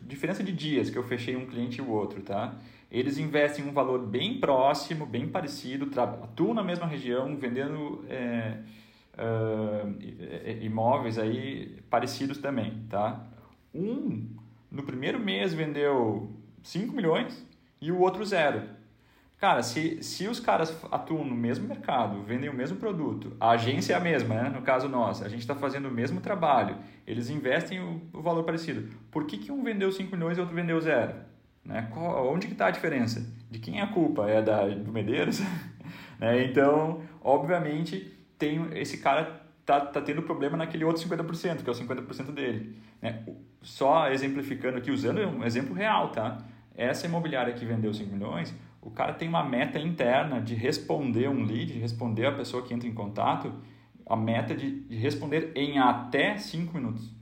diferença 0.02 0.42
de 0.42 0.52
dias 0.52 0.90
que 0.90 0.98
eu 0.98 1.04
fechei 1.04 1.36
um 1.36 1.46
cliente 1.46 1.78
e 1.78 1.82
o 1.82 1.88
outro, 1.88 2.20
tá? 2.22 2.56
Eles 2.90 3.18
investem 3.18 3.64
um 3.64 3.72
valor 3.72 4.04
bem 4.04 4.40
próximo, 4.40 5.06
bem 5.06 5.28
parecido, 5.28 5.88
atuam 6.00 6.52
na 6.52 6.62
mesma 6.62 6.86
região, 6.86 7.36
vendendo 7.36 8.04
é, 8.08 8.58
imóveis 10.60 11.18
aí 11.18 11.78
parecidos 11.88 12.38
também, 12.38 12.84
tá? 12.90 13.26
Um, 13.74 14.39
no 14.70 14.82
primeiro 14.82 15.18
mês 15.18 15.52
vendeu 15.52 16.30
5 16.62 16.94
milhões 16.94 17.46
e 17.80 17.90
o 17.90 17.98
outro 17.98 18.24
zero. 18.24 18.62
Cara, 19.38 19.62
se, 19.62 20.02
se 20.02 20.28
os 20.28 20.38
caras 20.38 20.76
atuam 20.92 21.24
no 21.24 21.34
mesmo 21.34 21.66
mercado, 21.66 22.22
vendem 22.22 22.50
o 22.50 22.54
mesmo 22.54 22.76
produto, 22.76 23.34
a 23.40 23.52
agência 23.52 23.94
é 23.94 23.96
a 23.96 24.00
mesma, 24.00 24.34
né? 24.34 24.50
no 24.50 24.60
caso 24.60 24.86
nosso, 24.86 25.24
a 25.24 25.30
gente 25.30 25.40
está 25.40 25.54
fazendo 25.54 25.88
o 25.88 25.90
mesmo 25.90 26.20
trabalho, 26.20 26.76
eles 27.06 27.30
investem 27.30 27.80
o, 27.80 28.02
o, 28.12 28.20
valor 28.20 28.44
parecido. 28.44 28.94
Por 29.10 29.24
que, 29.24 29.38
que 29.38 29.50
um 29.50 29.62
vendeu 29.62 29.90
5 29.90 30.14
milhões 30.14 30.36
e 30.36 30.40
outro 30.40 30.54
vendeu 30.54 30.78
zero? 30.78 31.14
Né? 31.64 31.88
Qual, 31.90 32.30
onde 32.30 32.48
que 32.48 32.52
está 32.52 32.66
a 32.66 32.70
diferença? 32.70 33.26
De 33.50 33.58
quem 33.58 33.80
é 33.80 33.82
a 33.82 33.86
culpa? 33.86 34.28
É 34.28 34.42
da, 34.42 34.68
do 34.68 34.92
Medeiros? 34.92 35.40
né? 36.20 36.44
Então, 36.44 37.02
obviamente, 37.22 38.14
tem 38.38 38.68
esse 38.74 38.98
cara 38.98 39.39
tá, 39.70 39.80
tá 39.80 40.00
tendo 40.00 40.22
problema 40.22 40.56
naquele 40.56 40.84
outro 40.84 41.06
50%, 41.08 41.62
que 41.62 41.70
é 41.70 41.72
o 41.72 41.76
50% 41.76 42.32
dele. 42.32 42.76
Né? 43.00 43.24
Só 43.62 44.08
exemplificando 44.10 44.78
aqui, 44.78 44.90
usando 44.90 45.20
um 45.20 45.44
exemplo 45.44 45.72
real, 45.74 46.10
tá? 46.10 46.38
Essa 46.74 47.06
imobiliária 47.06 47.52
que 47.52 47.64
vendeu 47.64 47.94
5 47.94 48.12
milhões, 48.12 48.52
o 48.80 48.90
cara 48.90 49.12
tem 49.12 49.28
uma 49.28 49.44
meta 49.44 49.78
interna 49.78 50.40
de 50.40 50.54
responder 50.54 51.28
um 51.28 51.44
lead, 51.44 51.72
de 51.72 51.78
responder 51.78 52.26
a 52.26 52.32
pessoa 52.32 52.64
que 52.64 52.74
entra 52.74 52.88
em 52.88 52.94
contato, 52.94 53.52
a 54.06 54.16
meta 54.16 54.56
de, 54.56 54.80
de 54.80 54.96
responder 54.96 55.52
em 55.54 55.78
até 55.78 56.36
5 56.36 56.74
minutos. 56.74 57.14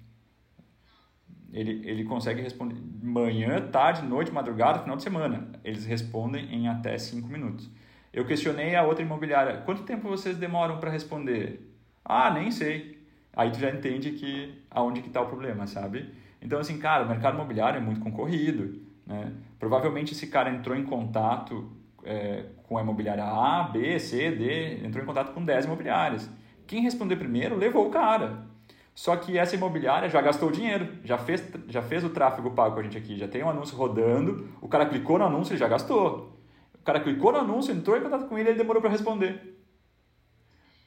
Ele, 1.53 1.86
ele 1.86 2.05
consegue 2.05 2.40
responder 2.40 2.76
manhã, 3.03 3.61
tarde, 3.61 4.07
noite, 4.07 4.32
madrugada, 4.32 4.80
final 4.80 4.96
de 4.96 5.03
semana. 5.03 5.51
Eles 5.64 5.84
respondem 5.84 6.46
em 6.55 6.68
até 6.68 6.96
5 6.96 7.26
minutos. 7.28 7.70
Eu 8.12 8.24
questionei 8.24 8.74
a 8.74 8.84
outra 8.84 9.03
imobiliária, 9.03 9.59
quanto 9.62 9.82
tempo 9.82 10.09
vocês 10.09 10.36
demoram 10.38 10.78
para 10.78 10.90
responder? 10.90 11.67
Ah, 12.09 12.30
nem 12.30 12.50
sei. 12.50 12.98
Aí 13.36 13.50
tu 13.50 13.59
já 13.59 13.70
entende 13.70 14.12
que 14.12 14.64
aonde 14.70 15.02
que 15.02 15.09
está 15.09 15.20
o 15.20 15.26
problema, 15.26 15.66
sabe? 15.66 16.11
Então, 16.40 16.59
assim, 16.59 16.78
cara, 16.78 17.04
o 17.04 17.09
mercado 17.09 17.34
imobiliário 17.34 17.76
é 17.76 17.80
muito 17.80 18.00
concorrido. 18.00 18.80
Né? 19.06 19.32
Provavelmente 19.59 20.12
esse 20.12 20.26
cara 20.28 20.50
entrou 20.50 20.74
em 20.74 20.84
contato 20.84 21.70
é, 22.02 22.46
com 22.64 22.78
a 22.78 22.82
imobiliária 22.82 23.24
A, 23.24 23.64
B, 23.64 23.98
C, 23.98 24.30
D, 24.30 24.86
entrou 24.86 25.02
em 25.02 25.06
contato 25.06 25.32
com 25.34 25.44
10 25.44 25.66
imobiliárias. 25.66 26.30
Quem 26.66 26.82
respondeu 26.82 27.18
primeiro 27.18 27.56
levou 27.56 27.86
o 27.86 27.90
cara. 27.90 28.46
Só 28.94 29.14
que 29.16 29.38
essa 29.38 29.54
imobiliária 29.54 30.09
já 30.09 30.20
gastou 30.20 30.48
o 30.48 30.52
dinheiro, 30.52 30.88
já 31.04 31.18
fez, 31.18 31.46
já 31.68 31.82
fez 31.82 32.02
o 32.02 32.11
tráfego 32.11 32.50
pago 32.50 32.74
com 32.74 32.80
a 32.80 32.82
gente 32.82 32.98
aqui, 32.98 33.16
já 33.16 33.28
tem 33.28 33.44
um 33.44 33.48
anúncio 33.48 33.76
rodando, 33.76 34.48
o 34.61 34.66
cara 34.66 34.86
clicou 34.86 35.18
no 35.18 35.24
anúncio 35.24 35.54
e 35.54 35.59
já 35.59 35.68
gastou. 35.68 36.36
O 36.74 36.82
cara 36.82 37.00
clicou 37.00 37.30
no 37.30 37.38
anúncio, 37.38 37.72
entrou 37.72 37.96
em 37.96 38.00
contato 38.00 38.26
com 38.26 38.36
ele 38.36 38.48
e 38.48 38.50
ele 38.52 38.59
demorou 38.59 38.80
para 38.80 38.90
responder. 38.90 39.57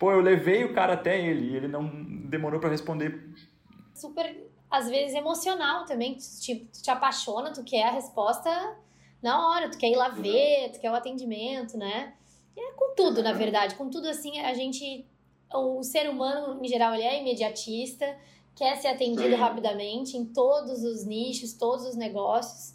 Pô, 0.01 0.11
eu 0.11 0.19
levei 0.19 0.63
o 0.63 0.73
cara 0.73 0.93
até 0.93 1.23
ele 1.23 1.51
e 1.51 1.55
ele 1.55 1.67
não 1.67 1.87
demorou 2.27 2.59
para 2.59 2.71
responder. 2.71 3.23
Super 3.93 4.49
às 4.67 4.89
vezes, 4.89 5.13
emocional 5.15 5.85
também. 5.85 6.15
Te, 6.15 6.65
te 6.65 6.89
apaixona, 6.89 7.53
tu 7.53 7.63
quer 7.63 7.83
a 7.83 7.91
resposta 7.91 8.49
na 9.21 9.47
hora, 9.47 9.69
tu 9.69 9.77
quer 9.77 9.91
ir 9.91 9.95
lá 9.95 10.09
ver, 10.09 10.71
tu 10.71 10.79
quer 10.79 10.89
o 10.89 10.95
atendimento, 10.95 11.77
né? 11.77 12.15
É 12.57 12.71
com 12.71 12.95
tudo, 12.95 13.21
na 13.21 13.31
verdade. 13.31 13.75
Com 13.75 13.91
tudo, 13.91 14.07
assim, 14.07 14.39
a 14.39 14.55
gente. 14.55 15.05
O 15.53 15.83
ser 15.83 16.09
humano, 16.09 16.59
em 16.65 16.67
geral, 16.67 16.95
ele 16.95 17.03
é 17.03 17.21
imediatista, 17.21 18.17
quer 18.55 18.77
ser 18.77 18.87
atendido 18.87 19.35
rapidamente 19.35 20.17
em 20.17 20.25
todos 20.25 20.83
os 20.83 21.05
nichos, 21.05 21.53
todos 21.53 21.85
os 21.85 21.95
negócios. 21.95 22.73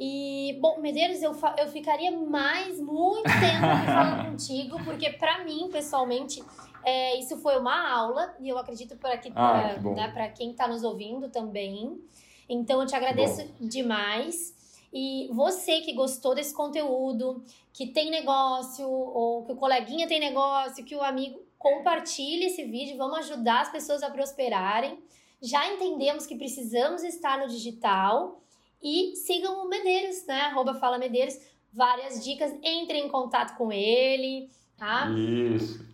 E, 0.00 0.56
bom, 0.60 0.80
Medeiros, 0.80 1.22
eu, 1.22 1.34
eu 1.58 1.68
ficaria 1.68 2.10
mais, 2.12 2.80
muito 2.80 3.24
tempo 3.24 3.84
falando 3.84 4.30
contigo, 4.30 4.82
porque 4.84 5.10
para 5.10 5.44
mim, 5.44 5.68
pessoalmente, 5.72 6.42
é, 6.84 7.18
isso 7.18 7.36
foi 7.38 7.58
uma 7.58 7.90
aula, 7.90 8.34
e 8.38 8.48
eu 8.48 8.56
acredito 8.58 8.96
para 8.96 9.18
que, 9.18 9.32
ah, 9.34 9.74
que 9.74 9.88
né, 9.88 10.32
quem 10.36 10.52
está 10.52 10.68
nos 10.68 10.84
ouvindo 10.84 11.28
também. 11.28 12.00
Então, 12.48 12.80
eu 12.80 12.86
te 12.86 12.94
agradeço 12.94 13.44
demais. 13.60 14.56
E 14.92 15.28
você 15.32 15.80
que 15.80 15.92
gostou 15.92 16.34
desse 16.34 16.54
conteúdo, 16.54 17.44
que 17.72 17.88
tem 17.88 18.08
negócio, 18.10 18.88
ou 18.88 19.44
que 19.44 19.52
o 19.52 19.56
coleguinha 19.56 20.06
tem 20.06 20.18
negócio, 20.20 20.84
que 20.84 20.94
o 20.94 21.02
amigo 21.02 21.40
compartilhe 21.58 22.46
esse 22.46 22.64
vídeo, 22.64 22.96
vamos 22.96 23.18
ajudar 23.18 23.62
as 23.62 23.70
pessoas 23.70 24.02
a 24.02 24.10
prosperarem. 24.10 24.98
Já 25.42 25.72
entendemos 25.72 26.24
que 26.24 26.36
precisamos 26.36 27.02
estar 27.02 27.38
no 27.38 27.48
digital 27.48 28.40
e 28.82 29.16
sigam 29.16 29.64
o 29.64 29.68
Medeiros, 29.68 30.26
né? 30.26 30.42
Arroba 30.42 30.74
Fala 30.74 30.98
Medeiros, 30.98 31.38
várias 31.72 32.24
dicas, 32.24 32.52
entrem 32.62 33.06
em 33.06 33.08
contato 33.08 33.56
com 33.56 33.72
ele, 33.72 34.50
tá? 34.76 35.08
Isso. 35.10 35.84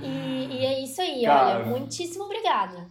E, 0.00 0.06
e, 0.06 0.46
e 0.60 0.66
é 0.66 0.82
isso 0.82 1.00
aí, 1.00 1.24
cara, 1.24 1.58
olha, 1.58 1.64
muitíssimo 1.66 2.24
obrigada. 2.24 2.86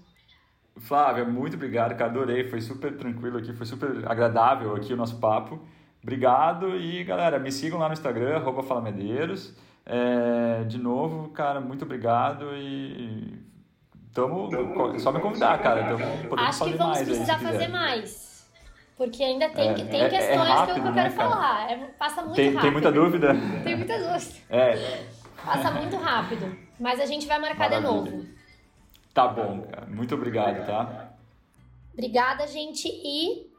Flávia, 0.78 1.24
muito 1.24 1.56
obrigado, 1.56 1.96
cara, 1.96 2.10
adorei, 2.10 2.44
foi 2.46 2.60
super 2.62 2.98
tranquilo 2.98 3.38
aqui, 3.38 3.54
foi 3.54 3.66
super 3.66 4.10
agradável 4.10 4.76
aqui 4.76 4.94
o 4.94 4.98
nosso 4.98 5.20
papo. 5.20 5.60
Obrigado 6.02 6.76
e, 6.76 7.04
galera, 7.04 7.40
me 7.40 7.52
sigam 7.52 7.80
lá 7.80 7.88
no 7.88 7.94
Instagram, 7.94 8.36
arroba 8.36 8.64
Fala 8.64 8.82
Medeiros. 8.82 9.56
É, 9.86 10.64
de 10.64 10.78
novo, 10.78 11.30
cara, 11.30 11.60
muito 11.62 11.84
obrigado 11.84 12.56
e 12.56 13.38
tamo, 14.14 14.50
só 15.00 15.12
me 15.12 15.20
convidar, 15.20 15.62
cara. 15.62 15.84
Tamo 15.86 16.36
Acho 16.38 16.60
fazer 16.60 16.72
que 16.72 16.78
vamos 16.78 16.94
mais 16.96 17.08
precisar 17.08 17.40
fazer 17.40 17.52
quiser. 17.52 17.70
mais. 17.70 18.33
Porque 18.98 19.24
ainda 19.24 19.50
tem, 19.50 19.70
É, 19.70 19.74
tem 19.74 20.02
é- 20.02 20.06
é 20.06 20.10
questões 20.10 20.48
rápido, 20.48 20.74
que 20.76 20.80
eu 20.88 20.92
né, 20.92 21.04
quero 21.04 21.16
cara? 21.16 21.30
falar. 21.30 21.72
É- 21.72 21.78
passa 21.98 22.22
muito 22.22 22.36
Tem, 22.36 22.46
rápido. 22.48 22.62
tem 22.62 22.72
muita 22.72 22.92
dúvida? 22.92 23.28
Tem 23.64 23.76
muita 23.76 23.98
dúvida. 23.98 24.34
É, 24.50 25.04
Passa 25.44 25.72
muito 25.72 25.98
rápido. 25.98 26.58
Mas 26.80 27.00
a 27.02 27.06
gente 27.06 27.28
vai 27.28 27.38
marcar 27.40 27.70
de 27.70 27.76
Maravilha. 27.82 28.12
novo. 28.18 28.26
tá 29.14 29.28
bom, 29.28 29.62
cara. 29.62 29.86
Muito 29.88 30.16
obrigado, 30.16 30.66
tá? 30.66 31.12
Obrigada, 31.94 32.48
gente. 32.48 32.88
E 32.88 33.52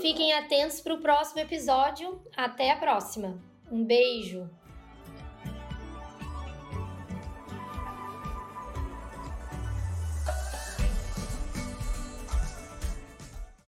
fiquem 0.00 0.32
atentos 0.34 0.80
para 0.80 0.92
o 0.94 0.98
próximo 1.00 1.40
episódio. 1.40 2.20
Até 2.36 2.70
a 2.72 2.76
próxima. 2.76 3.38
Um 3.70 3.84
beijo. 3.84 4.48